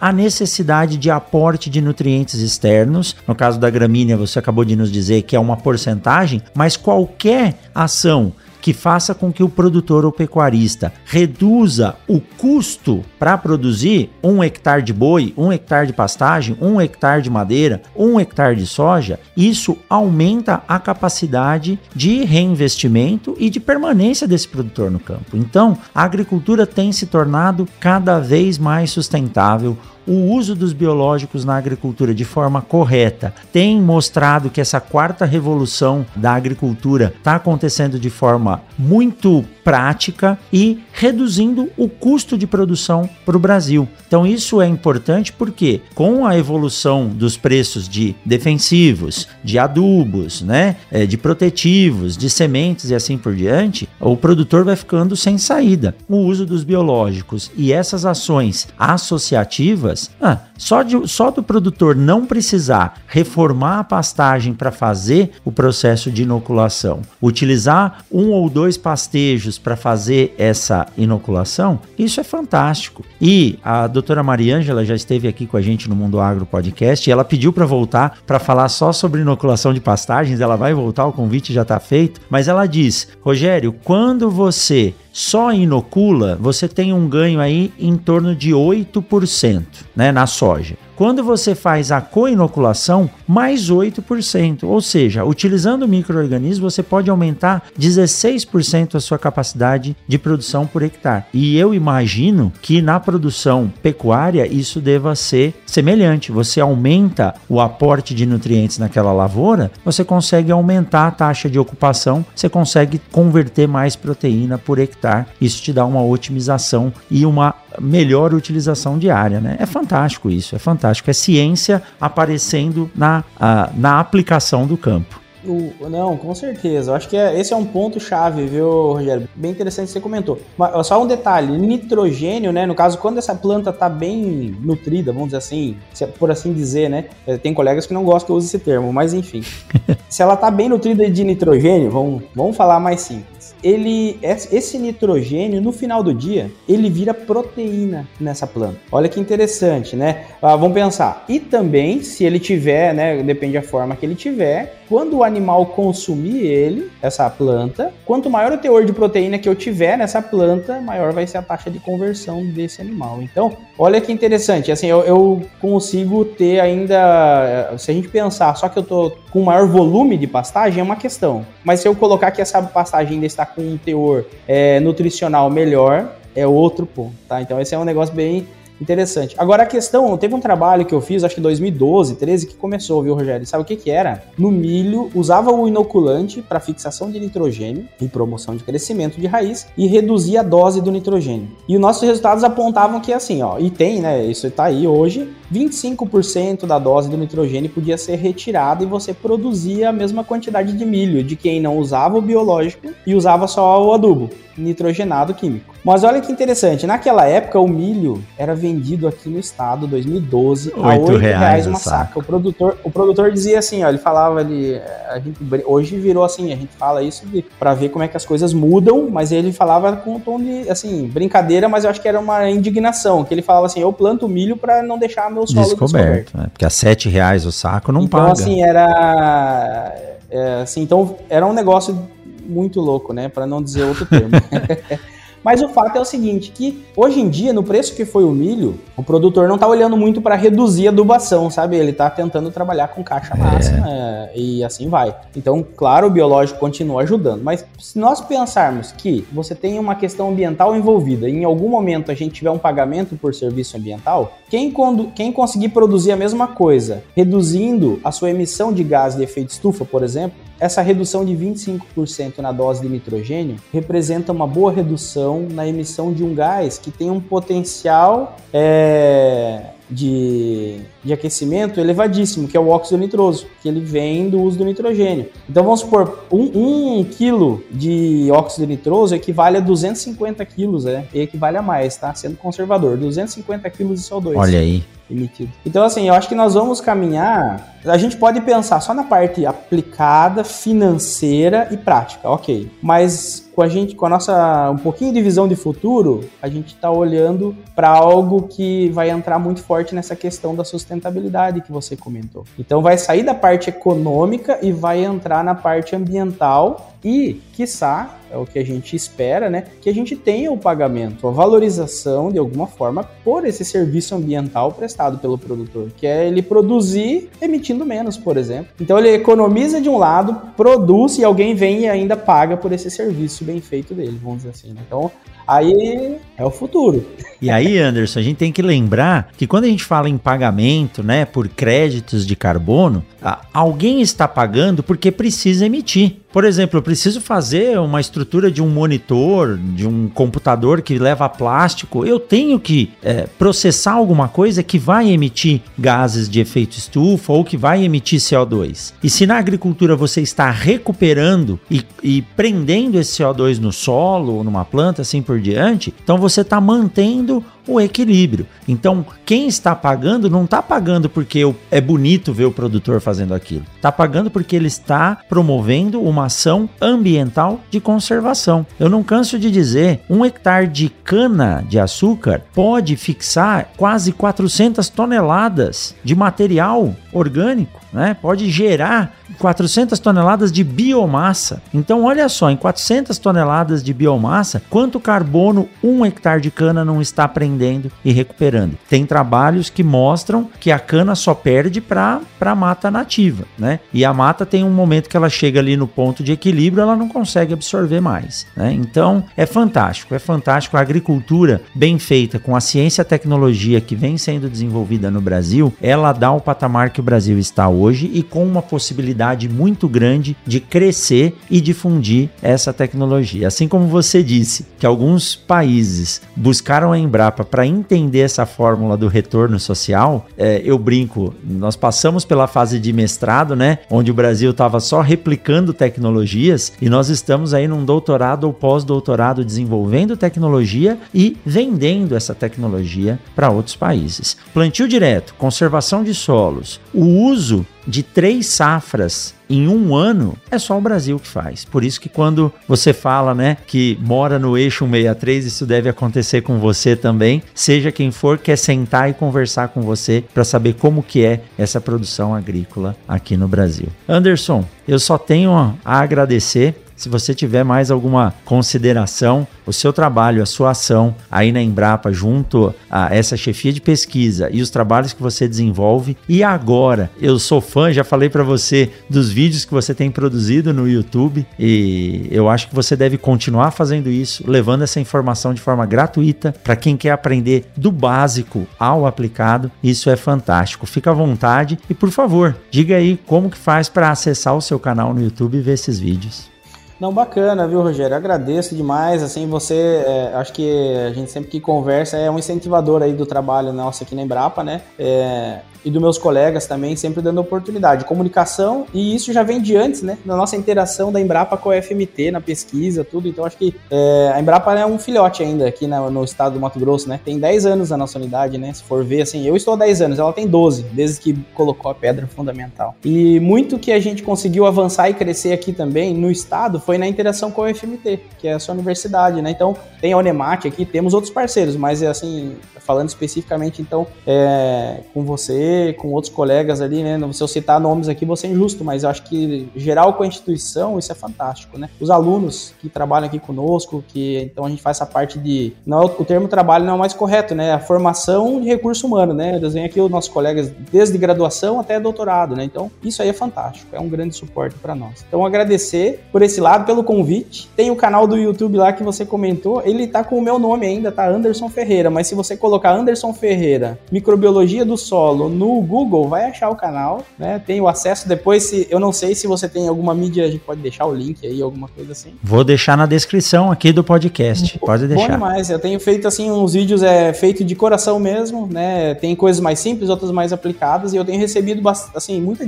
a 0.00 0.12
necessidade 0.12 0.96
de 0.96 1.10
aporte 1.10 1.70
de 1.70 1.80
nutrientes 1.80 2.40
externos. 2.40 3.16
No 3.26 3.34
caso 3.34 3.58
da 3.58 3.70
gramínea, 3.70 4.16
você 4.16 4.38
acabou 4.38 4.64
de 4.64 4.76
nos 4.76 4.90
dizer 4.90 5.22
que 5.22 5.36
é 5.36 5.40
uma 5.40 5.56
porcentagem, 5.56 6.42
mas 6.54 6.76
qualquer 6.76 7.58
ação 7.74 8.32
que 8.64 8.72
faça 8.72 9.14
com 9.14 9.30
que 9.30 9.42
o 9.42 9.48
produtor 9.50 10.06
ou 10.06 10.10
pecuarista 10.10 10.90
reduza 11.04 11.96
o 12.08 12.18
custo 12.18 13.04
para 13.18 13.36
produzir 13.36 14.08
um 14.22 14.42
hectare 14.42 14.80
de 14.80 14.90
boi, 14.90 15.34
um 15.36 15.52
hectare 15.52 15.86
de 15.86 15.92
pastagem, 15.92 16.56
um 16.62 16.80
hectare 16.80 17.20
de 17.20 17.28
madeira, 17.28 17.82
um 17.94 18.18
hectare 18.18 18.56
de 18.56 18.66
soja, 18.66 19.20
isso 19.36 19.76
aumenta 19.86 20.62
a 20.66 20.78
capacidade 20.78 21.78
de 21.94 22.24
reinvestimento 22.24 23.36
e 23.38 23.50
de 23.50 23.60
permanência 23.60 24.26
desse 24.26 24.48
produtor 24.48 24.90
no 24.90 24.98
campo. 24.98 25.36
Então, 25.36 25.76
a 25.94 26.02
agricultura 26.02 26.66
tem 26.66 26.90
se 26.90 27.04
tornado 27.04 27.68
cada 27.78 28.18
vez 28.18 28.56
mais 28.56 28.90
sustentável 28.90 29.76
o 30.06 30.32
uso 30.32 30.54
dos 30.54 30.72
biológicos 30.72 31.44
na 31.44 31.56
agricultura 31.56 32.14
de 32.14 32.24
forma 32.24 32.60
correta. 32.60 33.34
Tem 33.52 33.80
mostrado 33.80 34.50
que 34.50 34.60
essa 34.60 34.80
quarta 34.80 35.24
revolução 35.24 36.04
da 36.14 36.34
agricultura 36.34 37.14
está 37.16 37.36
acontecendo 37.36 37.98
de 37.98 38.10
forma 38.10 38.62
muito 38.78 39.44
prática 39.62 40.38
e 40.52 40.82
reduzindo 41.04 41.68
o 41.76 41.86
custo 41.86 42.38
de 42.38 42.46
produção 42.46 43.06
para 43.26 43.36
o 43.36 43.40
Brasil. 43.40 43.86
Então 44.06 44.26
isso 44.26 44.62
é 44.62 44.66
importante 44.66 45.34
porque 45.34 45.82
com 45.94 46.26
a 46.26 46.34
evolução 46.34 47.08
dos 47.08 47.36
preços 47.36 47.86
de 47.86 48.14
defensivos, 48.24 49.28
de 49.44 49.58
adubos, 49.58 50.40
né, 50.40 50.76
é, 50.90 51.04
de 51.04 51.18
protetivos, 51.18 52.16
de 52.16 52.30
sementes 52.30 52.88
e 52.88 52.94
assim 52.94 53.18
por 53.18 53.34
diante, 53.34 53.86
o 54.00 54.16
produtor 54.16 54.64
vai 54.64 54.76
ficando 54.76 55.14
sem 55.14 55.36
saída. 55.36 55.94
O 56.08 56.16
uso 56.16 56.46
dos 56.46 56.64
biológicos 56.64 57.50
e 57.54 57.70
essas 57.70 58.06
ações 58.06 58.66
associativas, 58.78 60.10
ah, 60.22 60.38
só, 60.56 60.82
de, 60.82 61.06
só 61.06 61.30
do 61.30 61.42
produtor 61.42 61.94
não 61.94 62.24
precisar 62.24 62.94
reformar 63.06 63.80
a 63.80 63.84
pastagem 63.84 64.54
para 64.54 64.72
fazer 64.72 65.32
o 65.44 65.52
processo 65.52 66.10
de 66.10 66.22
inoculação, 66.22 67.02
utilizar 67.20 68.04
um 68.10 68.30
ou 68.30 68.48
dois 68.48 68.78
pastejos 68.78 69.58
para 69.58 69.76
fazer 69.76 70.34
essa 70.38 70.86
inoculação, 70.96 71.80
isso 71.98 72.20
é 72.20 72.24
fantástico. 72.24 73.04
E 73.20 73.58
a 73.64 73.86
doutora 73.86 74.22
Mariângela 74.22 74.84
já 74.84 74.94
esteve 74.94 75.28
aqui 75.28 75.46
com 75.46 75.56
a 75.56 75.62
gente 75.62 75.88
no 75.88 75.96
Mundo 75.96 76.20
Agro 76.20 76.46
Podcast 76.46 77.08
e 77.08 77.12
ela 77.12 77.24
pediu 77.24 77.52
para 77.52 77.66
voltar 77.66 78.18
para 78.26 78.38
falar 78.38 78.68
só 78.68 78.92
sobre 78.92 79.20
inoculação 79.20 79.72
de 79.72 79.80
pastagens. 79.80 80.40
Ela 80.40 80.56
vai 80.56 80.74
voltar, 80.74 81.06
o 81.06 81.12
convite 81.12 81.52
já 81.52 81.62
está 81.62 81.78
feito. 81.80 82.20
Mas 82.28 82.48
ela 82.48 82.66
diz: 82.66 83.08
Rogério, 83.22 83.74
quando 83.84 84.30
você 84.30 84.94
só 85.14 85.52
inocula, 85.52 86.36
você 86.40 86.66
tem 86.66 86.92
um 86.92 87.08
ganho 87.08 87.38
aí 87.40 87.72
em 87.78 87.96
torno 87.96 88.34
de 88.34 88.50
8% 88.50 89.62
né, 89.94 90.10
na 90.10 90.26
soja. 90.26 90.76
Quando 90.96 91.24
você 91.24 91.54
faz 91.54 91.90
a 91.90 92.00
coinoculação, 92.00 93.10
mais 93.26 93.68
8%. 93.70 94.64
Ou 94.64 94.80
seja, 94.80 95.24
utilizando 95.24 95.88
microorganismos, 95.88 96.74
você 96.74 96.82
pode 96.82 97.10
aumentar 97.10 97.64
16% 97.78 98.94
a 98.94 99.00
sua 99.00 99.18
capacidade 99.18 99.96
de 100.06 100.18
produção 100.18 100.66
por 100.66 100.82
hectare. 100.82 101.24
E 101.32 101.58
eu 101.58 101.74
imagino 101.74 102.52
que 102.62 102.80
na 102.80 103.00
produção 103.00 103.72
pecuária 103.82 104.46
isso 104.46 104.80
deva 104.80 105.16
ser 105.16 105.54
semelhante. 105.66 106.30
Você 106.30 106.60
aumenta 106.60 107.34
o 107.48 107.60
aporte 107.60 108.14
de 108.14 108.24
nutrientes 108.24 108.78
naquela 108.78 109.12
lavoura, 109.12 109.72
você 109.84 110.04
consegue 110.04 110.52
aumentar 110.52 111.08
a 111.08 111.10
taxa 111.10 111.50
de 111.50 111.58
ocupação, 111.58 112.24
você 112.34 112.48
consegue 112.48 113.00
converter 113.10 113.66
mais 113.66 113.96
proteína 113.96 114.58
por 114.58 114.78
hectare. 114.78 115.03
Isso 115.40 115.62
te 115.62 115.72
dá 115.72 115.84
uma 115.84 116.02
otimização 116.02 116.92
e 117.10 117.24
uma 117.26 117.54
melhor 117.80 118.34
utilização 118.34 118.98
diária, 118.98 119.40
né? 119.40 119.56
É 119.58 119.66
fantástico 119.66 120.30
isso, 120.30 120.54
é 120.54 120.58
fantástico. 120.58 121.10
É 121.10 121.12
ciência 121.12 121.82
aparecendo 122.00 122.90
na, 122.94 123.24
a, 123.38 123.70
na 123.74 124.00
aplicação 124.00 124.66
do 124.66 124.76
campo. 124.76 125.24
O, 125.46 125.88
não, 125.88 126.16
com 126.16 126.34
certeza. 126.34 126.90
Eu 126.90 126.94
acho 126.94 127.08
que 127.08 127.16
é, 127.16 127.38
esse 127.38 127.52
é 127.52 127.56
um 127.56 127.64
ponto 127.64 128.00
chave, 128.00 128.46
viu, 128.46 128.92
Rogério? 128.94 129.28
Bem 129.34 129.50
interessante 129.50 129.88
que 129.88 129.92
você 129.92 130.00
comentou. 130.00 130.38
Mas, 130.56 130.86
só 130.86 131.02
um 131.02 131.06
detalhe: 131.06 131.56
nitrogênio, 131.58 132.52
né? 132.52 132.66
No 132.66 132.74
caso, 132.74 132.98
quando 132.98 133.18
essa 133.18 133.34
planta 133.34 133.70
está 133.70 133.88
bem 133.88 134.56
nutrida, 134.60 135.12
vamos 135.12 135.28
dizer 135.28 135.38
assim, 135.38 135.76
é 136.00 136.06
por 136.06 136.30
assim 136.30 136.52
dizer, 136.52 136.88
né? 136.88 137.06
É, 137.26 137.36
tem 137.36 137.52
colegas 137.52 137.86
que 137.86 137.92
não 137.92 138.04
gostam 138.04 138.26
que 138.26 138.32
eu 138.32 138.36
use 138.36 138.46
esse 138.46 138.58
termo, 138.58 138.92
mas 138.92 139.12
enfim. 139.12 139.42
se 140.08 140.22
ela 140.22 140.34
está 140.34 140.50
bem 140.50 140.68
nutrida 140.68 141.08
de 141.10 141.22
nitrogênio, 141.22 141.90
vamos, 141.90 142.22
vamos 142.34 142.56
falar 142.56 142.80
mais 142.80 143.02
simples 143.02 143.33
ele 143.64 144.18
esse 144.22 144.78
nitrogênio 144.78 145.60
no 145.60 145.72
final 145.72 146.02
do 146.02 146.12
dia 146.12 146.50
ele 146.68 146.90
vira 146.90 147.14
proteína 147.14 148.06
nessa 148.20 148.46
planta. 148.46 148.78
Olha 148.92 149.08
que 149.08 149.18
interessante, 149.18 149.96
né? 149.96 150.26
Ah, 150.42 150.54
vamos 150.54 150.74
pensar. 150.74 151.24
E 151.28 151.40
também 151.40 152.02
se 152.02 152.24
ele 152.24 152.38
tiver, 152.38 152.94
né? 152.94 153.22
Depende 153.22 153.54
da 153.54 153.62
forma 153.62 153.96
que 153.96 154.04
ele 154.04 154.14
tiver. 154.14 154.82
Quando 154.88 155.18
o 155.18 155.24
animal 155.24 155.66
consumir 155.66 156.44
ele, 156.44 156.90
essa 157.00 157.28
planta, 157.30 157.92
quanto 158.04 158.28
maior 158.28 158.52
o 158.52 158.58
teor 158.58 158.84
de 158.84 158.92
proteína 158.92 159.38
que 159.38 159.48
eu 159.48 159.54
tiver 159.54 159.96
nessa 159.96 160.20
planta, 160.20 160.78
maior 160.80 161.12
vai 161.12 161.26
ser 161.26 161.38
a 161.38 161.42
taxa 161.42 161.70
de 161.70 161.78
conversão 161.78 162.44
desse 162.44 162.82
animal. 162.82 163.22
Então, 163.22 163.56
olha 163.78 164.00
que 164.00 164.12
interessante. 164.12 164.70
Assim, 164.70 164.86
eu, 164.86 165.00
eu 165.00 165.42
consigo 165.60 166.24
ter 166.24 166.60
ainda, 166.60 167.74
se 167.78 167.90
a 167.90 167.94
gente 167.94 168.08
pensar, 168.08 168.54
só 168.56 168.68
que 168.68 168.78
eu 168.78 168.82
tô 168.82 169.12
com 169.30 169.42
maior 169.42 169.66
volume 169.66 170.18
de 170.18 170.26
pastagem 170.26 170.80
é 170.80 170.82
uma 170.82 170.96
questão. 170.96 171.46
Mas 171.64 171.80
se 171.80 171.88
eu 171.88 171.96
colocar 171.96 172.30
que 172.30 172.42
essa 172.42 172.62
pastagem 172.62 173.14
ainda 173.14 173.26
está 173.26 173.44
com 173.54 173.62
um 173.62 173.76
teor 173.76 174.24
é, 174.46 174.80
nutricional 174.80 175.50
melhor, 175.50 176.16
é 176.34 176.46
outro 176.46 176.86
ponto, 176.86 177.14
tá? 177.28 177.40
Então 177.40 177.60
esse 177.60 177.74
é 177.74 177.78
um 177.78 177.84
negócio 177.84 178.14
bem 178.14 178.46
Interessante. 178.80 179.34
Agora 179.38 179.62
a 179.62 179.66
questão, 179.66 180.16
teve 180.18 180.34
um 180.34 180.40
trabalho 180.40 180.84
que 180.84 180.94
eu 180.94 181.00
fiz, 181.00 181.22
acho 181.22 181.34
que 181.34 181.40
2012, 181.40 182.16
13, 182.16 182.46
que 182.46 182.54
começou, 182.56 183.02
viu, 183.02 183.14
Rogério? 183.14 183.46
Sabe 183.46 183.62
o 183.62 183.66
que 183.66 183.76
que 183.76 183.90
era? 183.90 184.24
No 184.36 184.50
milho, 184.50 185.10
usava 185.14 185.52
o 185.52 185.68
inoculante 185.68 186.42
para 186.42 186.58
fixação 186.58 187.10
de 187.10 187.20
nitrogênio 187.20 187.88
e 188.00 188.08
promoção 188.08 188.56
de 188.56 188.64
crescimento 188.64 189.20
de 189.20 189.26
raiz 189.26 189.68
e 189.76 189.86
reduzia 189.86 190.40
a 190.40 190.42
dose 190.42 190.80
do 190.80 190.90
nitrogênio. 190.90 191.48
E 191.68 191.76
os 191.76 191.80
nossos 191.80 192.02
resultados 192.02 192.42
apontavam 192.42 193.00
que 193.00 193.12
assim, 193.12 193.42
ó, 193.42 193.58
e 193.58 193.70
tem, 193.70 194.00
né, 194.00 194.24
isso 194.24 194.50
tá 194.50 194.64
aí 194.64 194.86
hoje, 194.86 195.28
25% 195.52 196.66
da 196.66 196.78
dose 196.78 197.08
do 197.08 197.16
nitrogênio 197.16 197.70
podia 197.70 197.98
ser 197.98 198.16
retirada 198.16 198.82
e 198.82 198.86
você 198.86 199.12
produzia 199.12 199.88
a 199.88 199.92
mesma 199.92 200.24
quantidade 200.24 200.72
de 200.72 200.84
milho 200.84 201.22
de 201.22 201.36
quem 201.36 201.60
não 201.60 201.78
usava 201.78 202.18
o 202.18 202.22
biológico 202.22 202.88
e 203.06 203.14
usava 203.14 203.46
só 203.46 203.84
o 203.84 203.92
adubo 203.92 204.30
nitrogenado 204.56 205.34
químico. 205.34 205.74
Mas 205.84 206.02
olha 206.02 206.20
que 206.20 206.32
interessante, 206.32 206.86
naquela 206.86 207.26
época 207.26 207.60
o 207.60 207.68
milho 207.68 208.22
era 208.38 208.54
vendido 208.54 209.06
aqui 209.06 209.28
no 209.28 209.38
estado, 209.38 209.86
2012, 209.86 210.72
a 210.76 210.96
8 210.98 211.16
reais, 211.16 211.38
reais 211.38 211.66
uma 211.66 211.78
saca. 211.78 212.06
saca. 212.06 212.18
O 212.20 212.22
produtor, 212.22 212.78
o 212.82 212.90
produtor 212.90 213.30
dizia 213.30 213.58
assim, 213.58 213.84
ó, 213.84 213.88
ele 213.88 213.98
falava 213.98 214.40
ele, 214.40 214.80
a 215.10 215.18
gente, 215.18 215.38
hoje 215.66 215.98
virou 215.98 216.24
assim, 216.24 216.52
a 216.52 216.56
gente 216.56 216.74
fala 216.78 217.02
isso 217.02 217.24
para 217.58 217.74
ver 217.74 217.90
como 217.90 218.02
é 218.02 218.08
que 218.08 218.16
as 218.16 218.24
coisas 218.24 218.54
mudam, 218.54 219.10
mas 219.10 219.30
ele 219.30 219.52
falava 219.52 219.94
com 219.96 220.14
um 220.14 220.20
tom 220.20 220.40
de 220.40 220.68
assim, 220.70 221.06
brincadeira, 221.06 221.68
mas 221.68 221.84
eu 221.84 221.90
acho 221.90 222.00
que 222.00 222.08
era 222.08 222.18
uma 222.18 222.48
indignação, 222.48 223.22
que 223.24 223.34
ele 223.34 223.42
falava 223.42 223.66
assim, 223.66 223.80
eu 223.80 223.92
planto 223.92 224.26
milho 224.26 224.56
para 224.56 224.82
não 224.82 224.98
deixar 224.98 225.30
meu 225.34 225.46
solo 225.46 225.66
descoberto, 225.66 226.24
descoberto. 226.24 226.38
Né? 226.38 226.46
porque 226.52 226.64
a 226.64 226.70
7 226.70 227.08
reais 227.08 227.44
o 227.44 227.52
saco 227.52 227.92
não 227.92 228.02
então, 228.02 228.20
paga. 228.20 228.32
Então 228.32 228.44
assim, 228.44 228.62
era 228.62 229.94
é, 230.30 230.62
assim, 230.62 230.82
então 230.82 231.16
era 231.28 231.46
um 231.46 231.52
negócio 231.52 232.08
muito 232.46 232.80
louco, 232.80 233.12
né? 233.12 233.28
Para 233.28 233.46
não 233.46 233.62
dizer 233.62 233.84
outro 233.84 234.06
termo. 234.06 234.30
Mas 235.44 235.60
o 235.60 235.68
fato 235.68 235.98
é 235.98 236.00
o 236.00 236.04
seguinte, 236.06 236.50
que 236.50 236.82
hoje 236.96 237.20
em 237.20 237.28
dia, 237.28 237.52
no 237.52 237.62
preço 237.62 237.94
que 237.94 238.06
foi 238.06 238.24
o 238.24 238.30
milho, 238.30 238.80
o 238.96 239.02
produtor 239.02 239.46
não 239.46 239.56
está 239.56 239.68
olhando 239.68 239.94
muito 239.94 240.22
para 240.22 240.34
reduzir 240.34 240.86
a 240.86 240.90
adubação, 240.90 241.50
sabe? 241.50 241.76
Ele 241.76 241.90
está 241.90 242.08
tentando 242.08 242.50
trabalhar 242.50 242.88
com 242.88 243.04
caixa 243.04 243.36
máxima 243.36 243.86
é. 243.86 244.32
e 244.34 244.64
assim 244.64 244.88
vai. 244.88 245.14
Então, 245.36 245.64
claro, 245.76 246.06
o 246.06 246.10
biológico 246.10 246.58
continua 246.58 247.02
ajudando, 247.02 247.42
mas 247.42 247.64
se 247.78 247.98
nós 247.98 248.22
pensarmos 248.22 248.90
que 248.92 249.26
você 249.30 249.54
tem 249.54 249.78
uma 249.78 249.94
questão 249.94 250.30
ambiental 250.30 250.74
envolvida 250.74 251.28
e 251.28 251.32
em 251.32 251.44
algum 251.44 251.68
momento 251.68 252.10
a 252.10 252.14
gente 252.14 252.34
tiver 252.34 252.50
um 252.50 252.58
pagamento 252.58 253.14
por 253.16 253.34
serviço 253.34 253.76
ambiental, 253.76 254.38
quem, 254.48 254.72
quem 255.14 255.30
conseguir 255.30 255.68
produzir 255.68 256.12
a 256.12 256.16
mesma 256.16 256.46
coisa, 256.46 257.02
reduzindo 257.14 258.00
a 258.02 258.10
sua 258.10 258.30
emissão 258.30 258.72
de 258.72 258.82
gás 258.82 259.14
de 259.14 259.22
efeito 259.22 259.50
estufa, 259.50 259.84
por 259.84 260.02
exemplo, 260.02 260.38
essa 260.58 260.82
redução 260.82 261.24
de 261.24 261.34
25% 261.34 262.38
na 262.38 262.52
dose 262.52 262.82
de 262.82 262.88
nitrogênio 262.88 263.56
representa 263.72 264.32
uma 264.32 264.46
boa 264.46 264.72
redução 264.72 265.46
na 265.50 265.66
emissão 265.66 266.12
de 266.12 266.22
um 266.22 266.34
gás 266.34 266.78
que 266.78 266.90
tem 266.90 267.10
um 267.10 267.20
potencial 267.20 268.36
é, 268.52 269.70
de, 269.90 270.80
de 271.02 271.12
aquecimento 271.12 271.78
elevadíssimo, 271.78 272.48
que 272.48 272.56
é 272.56 272.60
o 272.60 272.68
óxido 272.68 272.98
nitroso, 272.98 273.46
que 273.62 273.68
ele 273.68 273.80
vem 273.80 274.28
do 274.28 274.40
uso 274.40 274.58
do 274.58 274.64
nitrogênio. 274.64 275.28
Então 275.48 275.62
vamos 275.64 275.80
supor, 275.80 276.24
um, 276.30 276.98
um 276.98 277.04
quilo 277.04 277.62
de 277.70 278.28
óxido 278.32 278.66
nitroso 278.66 279.14
equivale 279.14 279.58
a 279.58 279.60
250 279.60 280.44
quilos, 280.46 280.86
é, 280.86 281.06
e 281.12 281.20
equivale 281.20 281.56
a 281.56 281.62
mais, 281.62 281.96
tá? 281.96 282.14
Sendo 282.14 282.36
conservador, 282.36 282.96
250 282.96 283.68
quilos 283.70 284.02
de 284.02 284.08
CO2. 284.08 284.34
Olha 284.36 284.58
aí. 284.58 284.84
Emitido. 285.10 285.52
Então, 285.66 285.84
assim, 285.84 286.08
eu 286.08 286.14
acho 286.14 286.28
que 286.28 286.34
nós 286.34 286.54
vamos 286.54 286.80
caminhar. 286.80 287.76
A 287.84 287.98
gente 287.98 288.16
pode 288.16 288.40
pensar 288.40 288.80
só 288.80 288.94
na 288.94 289.04
parte 289.04 289.44
aplicada, 289.44 290.42
financeira 290.42 291.68
e 291.70 291.76
prática, 291.76 292.28
ok. 292.28 292.70
Mas 292.80 293.50
com 293.54 293.62
a 293.62 293.68
gente, 293.68 293.94
com 293.94 294.06
a 294.06 294.08
nossa 294.08 294.70
um 294.70 294.78
pouquinho 294.78 295.12
de 295.12 295.22
visão 295.22 295.46
de 295.46 295.54
futuro, 295.54 296.28
a 296.42 296.48
gente 296.48 296.74
está 296.74 296.90
olhando 296.90 297.56
para 297.74 297.88
algo 297.88 298.48
que 298.48 298.88
vai 298.90 299.10
entrar 299.10 299.38
muito 299.38 299.62
forte 299.62 299.94
nessa 299.94 300.16
questão 300.16 300.54
da 300.54 300.64
sustentabilidade 300.64 301.60
que 301.60 301.70
você 301.70 301.96
comentou. 301.96 302.44
Então 302.58 302.82
vai 302.82 302.98
sair 302.98 303.22
da 303.22 303.34
parte 303.34 303.70
econômica 303.70 304.58
e 304.62 304.72
vai 304.72 305.04
entrar 305.04 305.44
na 305.44 305.54
parte 305.54 305.94
ambiental 305.94 306.94
e, 307.04 307.42
quiçá, 307.52 308.16
é 308.32 308.36
o 308.36 308.46
que 308.46 308.58
a 308.58 308.64
gente 308.64 308.96
espera, 308.96 309.50
né, 309.50 309.64
que 309.80 309.90
a 309.90 309.94
gente 309.94 310.16
tenha 310.16 310.50
o 310.50 310.56
pagamento, 310.56 311.28
a 311.28 311.30
valorização 311.30 312.32
de 312.32 312.38
alguma 312.38 312.66
forma 312.66 313.04
por 313.22 313.46
esse 313.46 313.64
serviço 313.64 314.14
ambiental 314.14 314.72
prestado 314.72 315.18
pelo 315.18 315.36
produtor, 315.36 315.90
que 315.96 316.06
é 316.06 316.26
ele 316.26 316.42
produzir 316.42 317.28
emitindo 317.42 317.84
menos, 317.84 318.16
por 318.16 318.38
exemplo. 318.38 318.72
Então 318.80 318.98
ele 318.98 319.10
economiza 319.10 319.80
de 319.80 319.88
um 319.88 319.98
lado, 319.98 320.34
produz 320.56 321.18
e 321.18 321.24
alguém 321.24 321.54
vem 321.54 321.80
e 321.80 321.88
ainda 321.88 322.16
paga 322.16 322.56
por 322.56 322.72
esse 322.72 322.90
serviço 322.90 323.43
bem 323.44 323.60
feito 323.60 323.94
dele, 323.94 324.18
vamos 324.22 324.38
dizer 324.38 324.50
assim. 324.50 324.72
Né? 324.72 324.82
Então 324.86 325.10
Aí 325.46 326.16
é 326.36 326.44
o 326.44 326.50
futuro. 326.50 327.04
E 327.40 327.50
aí, 327.50 327.78
Anderson, 327.78 328.20
a 328.20 328.22
gente 328.22 328.38
tem 328.38 328.50
que 328.50 328.62
lembrar 328.62 329.30
que 329.36 329.46
quando 329.46 329.64
a 329.64 329.68
gente 329.68 329.84
fala 329.84 330.08
em 330.08 330.16
pagamento, 330.16 331.02
né, 331.02 331.24
por 331.24 331.46
créditos 331.48 332.26
de 332.26 332.34
carbono, 332.34 333.04
alguém 333.52 334.00
está 334.00 334.26
pagando 334.26 334.82
porque 334.82 335.10
precisa 335.10 335.66
emitir. 335.66 336.16
Por 336.32 336.44
exemplo, 336.44 336.78
eu 336.78 336.82
preciso 336.82 337.20
fazer 337.20 337.78
uma 337.78 338.00
estrutura 338.00 338.50
de 338.50 338.60
um 338.60 338.68
monitor, 338.68 339.56
de 339.56 339.86
um 339.86 340.08
computador 340.08 340.82
que 340.82 340.98
leva 340.98 341.28
plástico. 341.28 342.04
Eu 342.04 342.18
tenho 342.18 342.58
que 342.58 342.90
é, 343.04 343.28
processar 343.38 343.92
alguma 343.92 344.26
coisa 344.26 344.60
que 344.60 344.76
vai 344.76 345.12
emitir 345.12 345.60
gases 345.78 346.28
de 346.28 346.40
efeito 346.40 346.76
estufa 346.76 347.32
ou 347.32 347.44
que 347.44 347.56
vai 347.56 347.84
emitir 347.84 348.18
CO2. 348.18 348.94
E 349.00 349.08
se 349.08 349.26
na 349.26 349.38
agricultura 349.38 349.94
você 349.94 350.22
está 350.22 350.50
recuperando 350.50 351.60
e, 351.70 351.84
e 352.02 352.22
prendendo 352.22 352.98
esse 352.98 353.22
CO2 353.22 353.58
no 353.58 353.70
solo 353.70 354.34
ou 354.34 354.42
numa 354.42 354.64
planta, 354.64 355.02
assim 355.02 355.22
por 355.22 355.33
diante, 355.40 355.94
então 356.02 356.18
você 356.18 356.40
está 356.40 356.60
mantendo 356.60 357.44
o 357.66 357.80
equilíbrio. 357.80 358.46
Então, 358.68 359.04
quem 359.24 359.46
está 359.46 359.74
pagando 359.74 360.28
não 360.28 360.44
está 360.44 360.62
pagando 360.62 361.08
porque 361.08 361.40
é 361.70 361.80
bonito 361.80 362.32
ver 362.32 362.44
o 362.44 362.52
produtor 362.52 363.00
fazendo 363.00 363.34
aquilo. 363.34 363.64
Está 363.76 363.90
pagando 363.90 364.30
porque 364.30 364.56
ele 364.56 364.66
está 364.66 365.18
promovendo 365.28 366.02
uma 366.02 366.26
ação 366.26 366.68
ambiental 366.80 367.60
de 367.70 367.80
conservação. 367.80 368.66
Eu 368.78 368.88
não 368.88 369.02
canso 369.02 369.38
de 369.38 369.50
dizer, 369.50 370.00
um 370.08 370.24
hectare 370.24 370.66
de 370.66 370.88
cana 370.88 371.64
de 371.68 371.78
açúcar 371.78 372.42
pode 372.54 372.96
fixar 372.96 373.70
quase 373.76 374.12
400 374.12 374.88
toneladas 374.88 375.94
de 376.04 376.14
material 376.14 376.94
orgânico, 377.12 377.80
né? 377.92 378.16
Pode 378.20 378.50
gerar 378.50 379.16
400 379.38 379.98
toneladas 379.98 380.50
de 380.50 380.64
biomassa. 380.64 381.62
Então, 381.72 382.04
olha 382.04 382.28
só, 382.28 382.50
em 382.50 382.56
400 382.56 383.18
toneladas 383.18 383.82
de 383.82 383.92
biomassa, 383.92 384.62
quanto 384.70 385.00
carbono 385.00 385.68
um 385.82 386.04
hectare 386.04 386.40
de 386.40 386.50
cana 386.50 386.84
não 386.84 387.00
está 387.00 387.26
prendendo 387.26 387.90
e 388.04 388.12
recuperando? 388.12 388.78
Tem 388.88 389.04
trabalhos 389.06 389.68
que 389.68 389.82
mostram 389.82 390.48
que 390.60 390.70
a 390.70 390.78
cana 390.78 391.14
só 391.14 391.34
perde 391.34 391.80
para 391.80 392.20
a 392.40 392.54
mata 392.54 392.90
nativa, 392.90 393.44
né? 393.58 393.80
E 393.92 394.04
a 394.04 394.12
mata 394.12 394.46
tem 394.46 394.64
um 394.64 394.70
momento 394.70 395.08
que 395.08 395.16
ela 395.16 395.28
chega 395.28 395.60
ali 395.60 395.76
no 395.76 395.86
ponto 395.86 396.22
de 396.22 396.32
equilíbrio, 396.32 396.82
ela 396.82 396.96
não 396.96 397.08
consegue 397.08 397.52
absorver 397.52 398.00
mais, 398.00 398.46
né? 398.56 398.72
Então, 398.72 399.24
é 399.36 399.46
fantástico, 399.46 400.14
é 400.14 400.18
fantástico 400.18 400.76
a 400.76 400.80
agricultura 400.80 401.62
bem 401.74 401.98
feita 401.98 402.38
com 402.38 402.54
a 402.54 402.60
ciência 402.60 403.00
e 403.00 403.02
a 403.02 403.04
tecnologia 403.04 403.80
que 403.80 403.96
vem 403.96 404.16
sendo 404.18 404.48
desenvolvida 404.48 405.10
no 405.10 405.20
Brasil, 405.20 405.72
ela 405.82 406.12
dá 406.12 406.30
o 406.32 406.40
patamar 406.40 406.90
que 406.90 407.00
o 407.00 407.02
Brasil 407.02 407.38
está 407.38 407.68
hoje 407.68 408.10
e 408.12 408.22
com 408.22 408.44
uma 408.44 408.62
possibilidade 408.62 409.23
possibilidade 409.24 409.48
muito 409.48 409.88
grande 409.88 410.36
de 410.46 410.60
crescer 410.60 411.36
e 411.50 411.60
difundir 411.60 412.28
essa 412.42 412.72
tecnologia. 412.72 413.48
Assim 413.48 413.66
como 413.66 413.86
você 413.86 414.22
disse 414.22 414.66
que 414.78 414.84
alguns 414.84 415.34
países 415.34 416.20
buscaram 416.36 416.92
a 416.92 416.98
Embrapa 416.98 417.44
para 417.44 417.66
entender 417.66 418.20
essa 418.20 418.44
fórmula 418.44 418.96
do 418.96 419.08
retorno 419.08 419.58
social, 419.58 420.26
é, 420.36 420.60
eu 420.64 420.78
brinco, 420.78 421.34
nós 421.42 421.76
passamos 421.76 422.24
pela 422.24 422.46
fase 422.46 422.78
de 422.78 422.92
mestrado, 422.92 423.56
né, 423.56 423.78
onde 423.90 424.10
o 424.10 424.14
Brasil 424.14 424.50
estava 424.50 424.80
só 424.80 425.00
replicando 425.00 425.72
tecnologias 425.72 426.72
e 426.80 426.88
nós 426.90 427.08
estamos 427.08 427.54
aí 427.54 427.66
num 427.66 427.84
doutorado 427.84 428.44
ou 428.44 428.52
pós-doutorado 428.52 429.44
desenvolvendo 429.44 430.16
tecnologia 430.16 430.98
e 431.14 431.36
vendendo 431.46 432.14
essa 432.14 432.34
tecnologia 432.34 433.18
para 433.34 433.50
outros 433.50 433.76
países. 433.76 434.36
Plantio 434.52 434.86
direto, 434.86 435.34
conservação 435.38 436.04
de 436.04 436.14
solos, 436.14 436.80
o 436.92 437.04
uso 437.04 437.66
de 437.86 438.02
três 438.02 438.46
safras 438.46 439.34
em 439.48 439.68
um 439.68 439.94
ano 439.94 440.36
é 440.50 440.58
só 440.58 440.78
o 440.78 440.80
Brasil 440.80 441.18
que 441.18 441.28
faz. 441.28 441.64
Por 441.64 441.84
isso 441.84 442.00
que 442.00 442.08
quando 442.08 442.52
você 442.66 442.92
fala, 442.92 443.34
né, 443.34 443.56
que 443.66 443.98
mora 444.00 444.38
no 444.38 444.56
eixo 444.56 444.84
163, 444.84 445.46
isso 445.46 445.66
deve 445.66 445.88
acontecer 445.88 446.40
com 446.40 446.58
você 446.58 446.96
também. 446.96 447.42
Seja 447.54 447.92
quem 447.92 448.10
for, 448.10 448.38
quer 448.38 448.56
sentar 448.56 449.10
e 449.10 449.14
conversar 449.14 449.68
com 449.68 449.82
você 449.82 450.24
para 450.32 450.44
saber 450.44 450.74
como 450.74 451.02
que 451.02 451.24
é 451.24 451.42
essa 451.58 451.80
produção 451.80 452.34
agrícola 452.34 452.96
aqui 453.06 453.36
no 453.36 453.48
Brasil. 453.48 453.88
Anderson, 454.08 454.64
eu 454.88 454.98
só 454.98 455.18
tenho 455.18 455.52
a 455.52 455.74
agradecer 455.84 456.83
se 457.04 457.08
você 457.10 457.34
tiver 457.34 457.62
mais 457.64 457.90
alguma 457.90 458.32
consideração, 458.46 459.46
o 459.66 459.72
seu 459.74 459.92
trabalho, 459.92 460.42
a 460.42 460.46
sua 460.46 460.70
ação 460.70 461.14
aí 461.30 461.52
na 461.52 461.60
Embrapa, 461.60 462.10
junto 462.10 462.74
a 462.90 463.14
essa 463.14 463.36
chefia 463.36 463.74
de 463.74 463.80
pesquisa 463.82 464.48
e 464.50 464.62
os 464.62 464.70
trabalhos 464.70 465.12
que 465.12 465.22
você 465.22 465.46
desenvolve. 465.46 466.16
E 466.26 466.42
agora, 466.42 467.10
eu 467.20 467.38
sou 467.38 467.60
fã, 467.60 467.92
já 467.92 468.02
falei 468.02 468.30
para 468.30 468.42
você 468.42 468.90
dos 469.08 469.30
vídeos 469.30 469.66
que 469.66 469.74
você 469.74 469.92
tem 469.94 470.10
produzido 470.10 470.72
no 470.72 470.88
YouTube 470.88 471.46
e 471.58 472.26
eu 472.30 472.48
acho 472.48 472.70
que 472.70 472.74
você 472.74 472.96
deve 472.96 473.18
continuar 473.18 473.70
fazendo 473.70 474.08
isso, 474.08 474.42
levando 474.50 474.80
essa 474.80 474.98
informação 474.98 475.52
de 475.52 475.60
forma 475.60 475.84
gratuita 475.84 476.54
para 476.64 476.74
quem 476.74 476.96
quer 476.96 477.10
aprender 477.10 477.66
do 477.76 477.92
básico 477.92 478.66
ao 478.78 479.04
aplicado. 479.04 479.70
Isso 479.82 480.08
é 480.08 480.16
fantástico. 480.16 480.86
Fica 480.86 481.10
à 481.10 481.14
vontade 481.14 481.78
e, 481.90 481.92
por 481.92 482.10
favor, 482.10 482.56
diga 482.70 482.96
aí 482.96 483.20
como 483.26 483.50
que 483.50 483.58
faz 483.58 483.90
para 483.90 484.10
acessar 484.10 484.56
o 484.56 484.62
seu 484.62 484.78
canal 484.78 485.12
no 485.12 485.22
YouTube 485.22 485.58
e 485.58 485.60
ver 485.60 485.74
esses 485.74 486.00
vídeos. 486.00 486.53
Não, 487.00 487.12
bacana, 487.12 487.66
viu, 487.66 487.82
Rogério? 487.82 488.16
Agradeço 488.16 488.74
demais. 488.74 489.22
Assim, 489.22 489.48
você, 489.48 490.02
é, 490.06 490.32
acho 490.34 490.52
que 490.52 490.94
a 491.08 491.12
gente 491.12 491.30
sempre 491.30 491.50
que 491.50 491.60
conversa 491.60 492.16
é 492.16 492.30
um 492.30 492.38
incentivador 492.38 493.02
aí 493.02 493.12
do 493.12 493.26
trabalho 493.26 493.72
nosso 493.72 494.02
aqui 494.02 494.14
na 494.14 494.22
Embrapa, 494.22 494.62
né? 494.62 494.82
É, 494.98 495.60
e 495.84 495.90
dos 495.90 496.00
meus 496.00 496.16
colegas 496.16 496.66
também, 496.66 496.96
sempre 496.96 497.20
dando 497.20 497.40
oportunidade. 497.40 498.04
Comunicação, 498.04 498.86
e 498.94 499.14
isso 499.14 499.32
já 499.32 499.42
vem 499.42 499.60
de 499.60 499.76
antes, 499.76 500.02
né? 500.02 500.16
Da 500.24 500.34
nossa 500.34 500.56
interação 500.56 501.12
da 501.12 501.20
Embrapa 501.20 501.56
com 501.56 501.70
a 501.70 501.80
FMT, 501.80 502.30
na 502.30 502.40
pesquisa, 502.40 503.04
tudo. 503.04 503.28
Então, 503.28 503.44
acho 503.44 503.56
que 503.56 503.74
é, 503.90 504.32
a 504.34 504.40
Embrapa 504.40 504.72
é 504.78 504.86
um 504.86 504.98
filhote 504.98 505.42
ainda 505.42 505.68
aqui 505.68 505.86
no, 505.86 506.10
no 506.10 506.24
estado 506.24 506.54
do 506.54 506.60
Mato 506.60 506.78
Grosso, 506.78 507.08
né? 507.08 507.20
Tem 507.22 507.38
10 507.38 507.66
anos 507.66 507.92
a 507.92 507.96
nossa 507.96 508.18
unidade, 508.18 508.56
né? 508.56 508.72
Se 508.72 508.82
for 508.82 509.04
ver, 509.04 509.22
assim, 509.22 509.46
eu 509.46 509.56
estou 509.56 509.74
há 509.74 509.78
10 509.78 510.02
anos, 510.02 510.18
ela 510.18 510.32
tem 510.32 510.46
12, 510.46 510.84
desde 510.92 511.20
que 511.20 511.34
colocou 511.54 511.90
a 511.90 511.94
pedra 511.94 512.26
fundamental. 512.26 512.94
E 513.04 513.38
muito 513.40 513.78
que 513.78 513.92
a 513.92 514.00
gente 514.00 514.22
conseguiu 514.22 514.66
avançar 514.66 515.10
e 515.10 515.14
crescer 515.14 515.52
aqui 515.52 515.72
também 515.72 516.14
no 516.14 516.30
estado 516.30 516.80
foi 516.84 516.98
na 516.98 517.06
interação 517.06 517.50
com 517.50 517.62
a 517.62 517.74
FMT, 517.74 518.20
que 518.38 518.48
é 518.48 518.54
a 518.54 518.58
sua 518.58 518.74
universidade, 518.74 519.40
né? 519.40 519.50
Então, 519.50 519.76
tem 520.00 520.12
a 520.12 520.18
Unemat 520.18 520.66
aqui, 520.66 520.84
temos 520.84 521.14
outros 521.14 521.32
parceiros, 521.32 521.76
mas, 521.76 522.02
assim, 522.02 522.56
falando 522.80 523.08
especificamente, 523.08 523.80
então, 523.80 524.06
é, 524.26 525.00
com 525.12 525.24
você, 525.24 525.94
com 525.98 526.12
outros 526.12 526.32
colegas 526.32 526.80
ali, 526.80 527.02
né? 527.02 527.18
Se 527.32 527.42
eu 527.42 527.48
citar 527.48 527.80
nomes 527.80 528.08
aqui, 528.08 528.24
vou 528.24 528.36
ser 528.36 528.48
injusto, 528.48 528.84
mas 528.84 529.02
eu 529.02 529.10
acho 529.10 529.22
que 529.22 529.68
geral 529.74 530.14
com 530.14 530.22
a 530.22 530.26
instituição, 530.26 530.98
isso 530.98 531.10
é 531.10 531.14
fantástico, 531.14 531.78
né? 531.78 531.88
Os 532.00 532.10
alunos 532.10 532.74
que 532.80 532.88
trabalham 532.88 533.26
aqui 533.26 533.38
conosco, 533.38 534.04
que 534.06 534.38
então 534.52 534.64
a 534.64 534.68
gente 534.68 534.82
faz 534.82 534.98
essa 534.98 535.06
parte 535.06 535.38
de. 535.38 535.72
Não, 535.86 536.02
é 536.02 536.04
o 536.04 536.24
termo 536.24 536.48
trabalho 536.48 536.84
não 536.84 536.92
é 536.92 536.96
o 536.96 536.98
mais 536.98 537.14
correto, 537.14 537.54
né? 537.54 537.72
A 537.72 537.80
formação 537.80 538.60
de 538.60 538.68
recurso 538.68 539.06
humano, 539.06 539.32
né? 539.32 539.56
Eles 539.56 539.74
vêm 539.74 539.84
aqui 539.84 540.00
os 540.00 540.10
nossos 540.10 540.30
colegas 540.30 540.70
desde 540.92 541.16
graduação 541.16 541.80
até 541.80 541.98
doutorado, 541.98 542.54
né? 542.54 542.64
Então, 542.64 542.90
isso 543.02 543.22
aí 543.22 543.28
é 543.28 543.32
fantástico, 543.32 543.94
é 543.94 544.00
um 544.00 544.08
grande 544.08 544.34
suporte 544.34 544.76
para 544.76 544.94
nós. 544.94 545.24
Então, 545.26 545.44
agradecer 545.44 546.24
por 546.30 546.42
esse 546.42 546.60
lado 546.60 546.73
Obrigado 546.74 546.86
pelo 546.86 547.04
convite. 547.04 547.68
Tem 547.76 547.90
o 547.90 547.96
canal 547.96 548.26
do 548.26 548.36
YouTube 548.36 548.76
lá 548.76 548.92
que 548.92 549.02
você 549.02 549.24
comentou. 549.24 549.82
Ele 549.84 550.06
tá 550.06 550.24
com 550.24 550.36
o 550.38 550.42
meu 550.42 550.58
nome 550.58 550.86
ainda, 550.86 551.12
tá? 551.12 551.28
Anderson 551.28 551.68
Ferreira. 551.68 552.10
Mas 552.10 552.26
se 552.26 552.34
você 552.34 552.56
colocar 552.56 552.92
Anderson 552.92 553.32
Ferreira, 553.32 553.98
microbiologia 554.10 554.84
do 554.84 554.96
solo 554.96 555.48
no 555.48 555.80
Google, 555.80 556.28
vai 556.28 556.46
achar 556.46 556.70
o 556.70 556.76
canal, 556.76 557.22
né? 557.38 557.62
Tem 557.64 557.80
o 557.80 557.86
acesso 557.86 558.28
depois. 558.28 558.64
Se 558.64 558.88
eu 558.90 558.98
não 558.98 559.12
sei 559.12 559.34
se 559.34 559.46
você 559.46 559.68
tem 559.68 559.86
alguma 559.86 560.14
mídia, 560.14 560.44
a 560.44 560.50
gente 560.50 560.60
pode 560.64 560.80
deixar 560.80 561.06
o 561.06 561.14
link 561.14 561.46
aí, 561.46 561.62
alguma 561.62 561.86
coisa 561.86 562.10
assim. 562.10 562.34
Vou 562.42 562.64
deixar 562.64 562.96
na 562.96 563.06
descrição 563.06 563.70
aqui 563.70 563.92
do 563.92 564.02
podcast. 564.02 564.76
Pode 564.80 565.06
deixar. 565.06 565.28
Bom 565.28 565.34
demais. 565.34 565.70
Eu 565.70 565.78
tenho 565.78 566.00
feito 566.00 566.26
assim 566.26 566.50
uns 566.50 566.72
vídeos 566.72 567.02
é 567.02 567.32
feito 567.32 567.62
de 567.62 567.76
coração 567.76 568.18
mesmo, 568.18 568.66
né? 568.66 569.14
Tem 569.14 569.36
coisas 569.36 569.60
mais 569.60 569.78
simples, 569.78 570.10
outras 570.10 570.32
mais 570.32 570.52
aplicadas 570.52 571.12
e 571.12 571.16
eu 571.16 571.24
tenho 571.24 571.38
recebido 571.38 571.88
assim 571.88 572.40
muita 572.40 572.64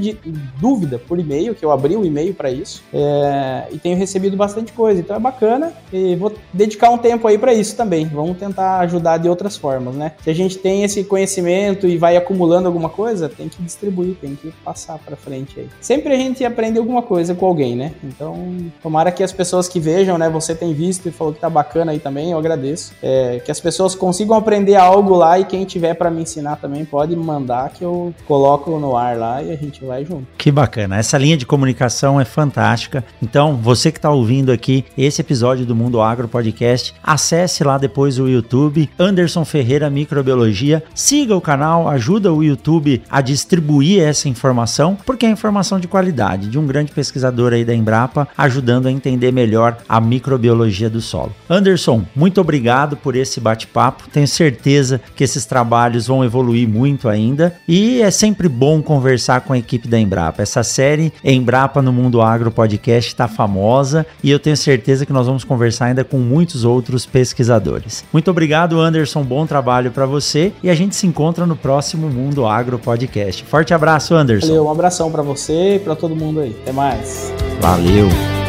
dúvida 0.61 1.01
por 1.09 1.19
e-mail 1.19 1.55
que 1.55 1.65
eu 1.65 1.73
abri 1.73 1.97
o 1.97 2.01
um 2.01 2.05
e-mail 2.05 2.35
para 2.35 2.51
isso. 2.51 2.85
É, 2.93 3.65
e 3.73 3.79
tenho 3.79 3.96
recebido 3.97 4.37
bastante 4.37 4.73
coisa, 4.73 5.01
então 5.01 5.17
é 5.17 5.21
bacana 5.21 5.73
e 5.93 6.15
vou 6.17 6.33
dedicar 6.53 6.91
um 6.91 6.99
tempo 6.99 7.27
aí 7.27 7.39
para 7.39 7.53
isso 7.55 7.77
também. 7.77 8.07
Vamos 8.07 8.39
tentar 8.39 8.79
ajudar 8.81 9.19
de 9.19 9.29
outras 9.29 9.57
formas, 9.57 9.95
né? 9.95 10.13
Se 10.23 10.31
a 10.31 10.35
gente 10.35 10.59
tem 10.59 10.85
esse 10.85 11.05
conhecimento 11.05 11.87
e 11.87 11.97
vai 11.97 12.17
acumulando 12.17 12.67
alguma 12.67 12.89
coisa, 12.89 13.29
tem 13.29 13.49
que 13.49 13.63
distribuir, 13.63 14.17
tem 14.21 14.35
que 14.35 14.53
passar 14.65 14.99
para 14.99 15.17
frente 15.17 15.61
aí. 15.61 15.69
Sempre 15.81 16.13
a 16.13 16.17
gente 16.17 16.45
aprende 16.45 16.79
alguma 16.79 17.03
coisa 17.03 17.35
com 17.35 17.47
alguém, 17.47 17.77
né? 17.77 17.93
Então, 18.03 18.57
tomara 18.83 19.11
que 19.11 19.23
as 19.23 19.33
pessoas 19.33 19.69
que 19.69 19.81
vejam, 19.81 20.19
né? 20.19 20.29
Você 20.31 20.55
tem 20.55 20.73
visto 20.73 21.09
e 21.09 21.13
falou 21.13 21.33
que 21.33 21.41
tá 21.41 21.51
bacana 21.51 21.93
aí 21.93 21.99
também, 21.99 22.33
eu 22.33 22.39
agradeço. 22.39 22.93
É, 23.03 23.41
que 23.45 23.51
as 23.51 23.61
pessoas 23.61 23.95
consigam 23.95 24.37
aprender 24.37 24.77
algo 24.77 25.15
lá 25.15 25.39
e 25.39 25.45
quem 25.45 25.65
tiver 25.65 25.95
para 25.95 26.11
me 26.11 26.23
ensinar 26.23 26.57
também 26.57 26.85
pode 26.85 27.15
mandar 27.17 27.71
que 27.71 27.85
eu 27.85 28.15
coloco 28.27 28.79
no 28.79 28.97
ar 28.97 29.17
lá 29.17 29.43
e 29.43 29.53
a 29.53 29.57
gente 29.57 29.85
vai 29.85 30.05
junto. 30.05 30.27
Que 30.37 30.51
bacana. 30.51 30.97
Essa 30.99 31.19
linha 31.19 31.37
de 31.37 31.47
comunicação 31.47 32.21
é 32.21 32.25
fantástica. 32.25 33.05
Então, 33.23 33.57
você 33.57 33.86
que 33.91 33.99
está 33.99 34.11
ouvindo 34.11 34.53
aqui 34.53 34.85
esse 34.97 35.21
episódio 35.21 35.67
do 35.67 35.75
Mundo 35.75 36.01
Agro 36.01 36.29
Podcast, 36.29 36.95
acesse 37.03 37.65
lá 37.65 37.79
depois 37.79 38.19
o 38.19 38.29
YouTube, 38.29 38.89
Anderson 38.99 39.45
Ferreira 39.45 39.91
Microbiologia, 39.91 40.83
siga 40.95 41.37
o 41.37 41.41
canal, 41.41 41.89
ajuda 41.89 42.33
o 42.33 42.43
YouTube 42.43 43.03
a 43.11 43.21
distribuir 43.21 44.03
essa 44.03 44.29
informação, 44.29 44.97
porque 45.07 45.27
é 45.27 45.31
informação 45.31 45.79
de 45.79 45.89
qualidade, 45.89 46.49
de 46.49 46.59
um 46.59 46.67
grande 46.67 46.93
pesquisador 46.93 47.53
aí 47.53 47.65
da 47.65 47.75
Embrapa, 47.75 48.29
ajudando 48.37 48.87
a 48.87 48.91
entender 48.91 49.33
melhor 49.33 49.79
a 49.89 50.01
microbiologia 50.01 50.91
do 50.91 51.01
solo. 51.01 51.35
Anderson, 51.49 52.05
muito 52.15 52.41
obrigado 52.41 52.97
por 52.97 53.17
esse 53.17 53.41
bate-papo. 53.41 54.09
Tenho 54.13 54.29
certeza 54.29 55.01
que 55.15 55.25
esses 55.25 55.45
trabalhos 55.45 56.07
vão 56.07 56.25
evoluir 56.25 56.69
muito 56.69 57.09
ainda 57.09 57.55
e 57.67 58.01
é 58.03 58.11
sempre 58.11 58.49
bom 58.49 58.83
conversar 58.83 59.43
com 59.43 59.53
a 59.53 59.59
equipe 59.59 59.89
da 59.89 59.99
Embrapa. 59.99 60.43
Essa 60.43 60.63
série 60.63 61.13
Embrapa 61.25 61.83
no 61.83 61.93
Mundo 61.93 62.21
Agro 62.21 62.51
Podcast 62.51 63.13
está 63.13 63.29
famosa 63.77 64.07
e 64.23 64.31
eu 64.31 64.39
tenho 64.39 64.57
certeza 64.57 65.05
que 65.05 65.13
nós 65.13 65.27
vamos 65.27 65.45
conversar 65.45 65.87
ainda 65.87 66.05
com 66.05 66.19
muitos 66.19 66.65
outros 66.65 67.05
pesquisadores. 67.05 68.05
Muito 68.13 68.31
obrigado, 68.31 68.81
Anderson. 68.81 69.23
Bom 69.23 69.47
trabalho 69.47 69.91
para 69.91 70.07
você 70.07 70.53
e 70.63 70.71
a 70.71 70.75
gente 70.75 70.97
se 70.97 71.07
encontra 71.07 71.47
no 71.47 71.57
próximo 71.57 72.09
Mundo 72.09 72.47
Agro 72.47 72.79
Podcast. 72.79 73.45
Forte 73.45 73.75
abraço, 73.75 74.15
Anderson. 74.15 74.47
Valeu, 74.49 74.67
um 74.67 74.71
abração 74.71 75.11
para 75.11 75.23
você 75.23 75.77
e 75.77 75.79
para 75.79 75.95
todo 75.95 76.17
mundo 76.17 76.41
aí. 76.41 76.57
Até 76.63 76.73
mais. 76.73 77.33
Valeu. 77.61 78.46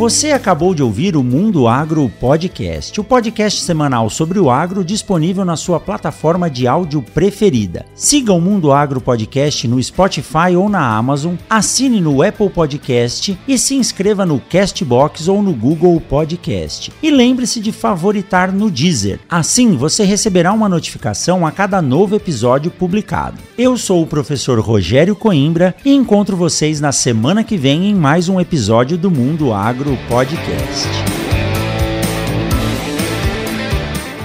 Você 0.00 0.32
acabou 0.32 0.74
de 0.74 0.82
ouvir 0.82 1.14
o 1.14 1.22
Mundo 1.22 1.68
Agro 1.68 2.10
Podcast, 2.18 2.98
o 2.98 3.04
podcast 3.04 3.60
semanal 3.60 4.08
sobre 4.08 4.38
o 4.38 4.48
agro 4.48 4.82
disponível 4.82 5.44
na 5.44 5.56
sua 5.56 5.78
plataforma 5.78 6.48
de 6.48 6.66
áudio 6.66 7.02
preferida. 7.02 7.84
Siga 7.94 8.32
o 8.32 8.40
Mundo 8.40 8.72
Agro 8.72 8.98
Podcast 8.98 9.68
no 9.68 9.82
Spotify 9.82 10.56
ou 10.56 10.70
na 10.70 10.96
Amazon, 10.96 11.34
assine 11.50 12.00
no 12.00 12.22
Apple 12.22 12.48
Podcast 12.48 13.38
e 13.46 13.58
se 13.58 13.74
inscreva 13.74 14.24
no 14.24 14.40
Castbox 14.40 15.28
ou 15.28 15.42
no 15.42 15.52
Google 15.52 16.00
Podcast. 16.00 16.90
E 17.02 17.10
lembre-se 17.10 17.60
de 17.60 17.70
favoritar 17.70 18.50
no 18.50 18.70
Deezer. 18.70 19.20
Assim 19.28 19.76
você 19.76 20.02
receberá 20.02 20.50
uma 20.50 20.66
notificação 20.66 21.46
a 21.46 21.52
cada 21.52 21.82
novo 21.82 22.16
episódio 22.16 22.70
publicado. 22.70 23.36
Eu 23.58 23.76
sou 23.76 24.02
o 24.02 24.06
professor 24.06 24.58
Rogério 24.60 25.14
Coimbra 25.14 25.74
e 25.84 25.92
encontro 25.92 26.38
vocês 26.38 26.80
na 26.80 26.90
semana 26.90 27.44
que 27.44 27.58
vem 27.58 27.90
em 27.90 27.94
mais 27.94 28.30
um 28.30 28.40
episódio 28.40 28.96
do 28.96 29.10
Mundo 29.10 29.52
Agro 29.52 29.89
Agro 29.90 29.96
Podcast. 30.08 30.88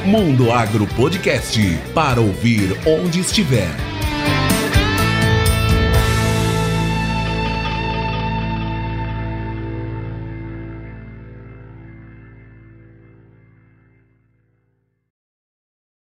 Mundo 0.05 0.51
Agro 0.51 0.86
Podcast 0.95 1.59
para 1.91 2.22
ouvir 2.22 2.78
onde 2.86 3.20
estiver. 3.20 3.94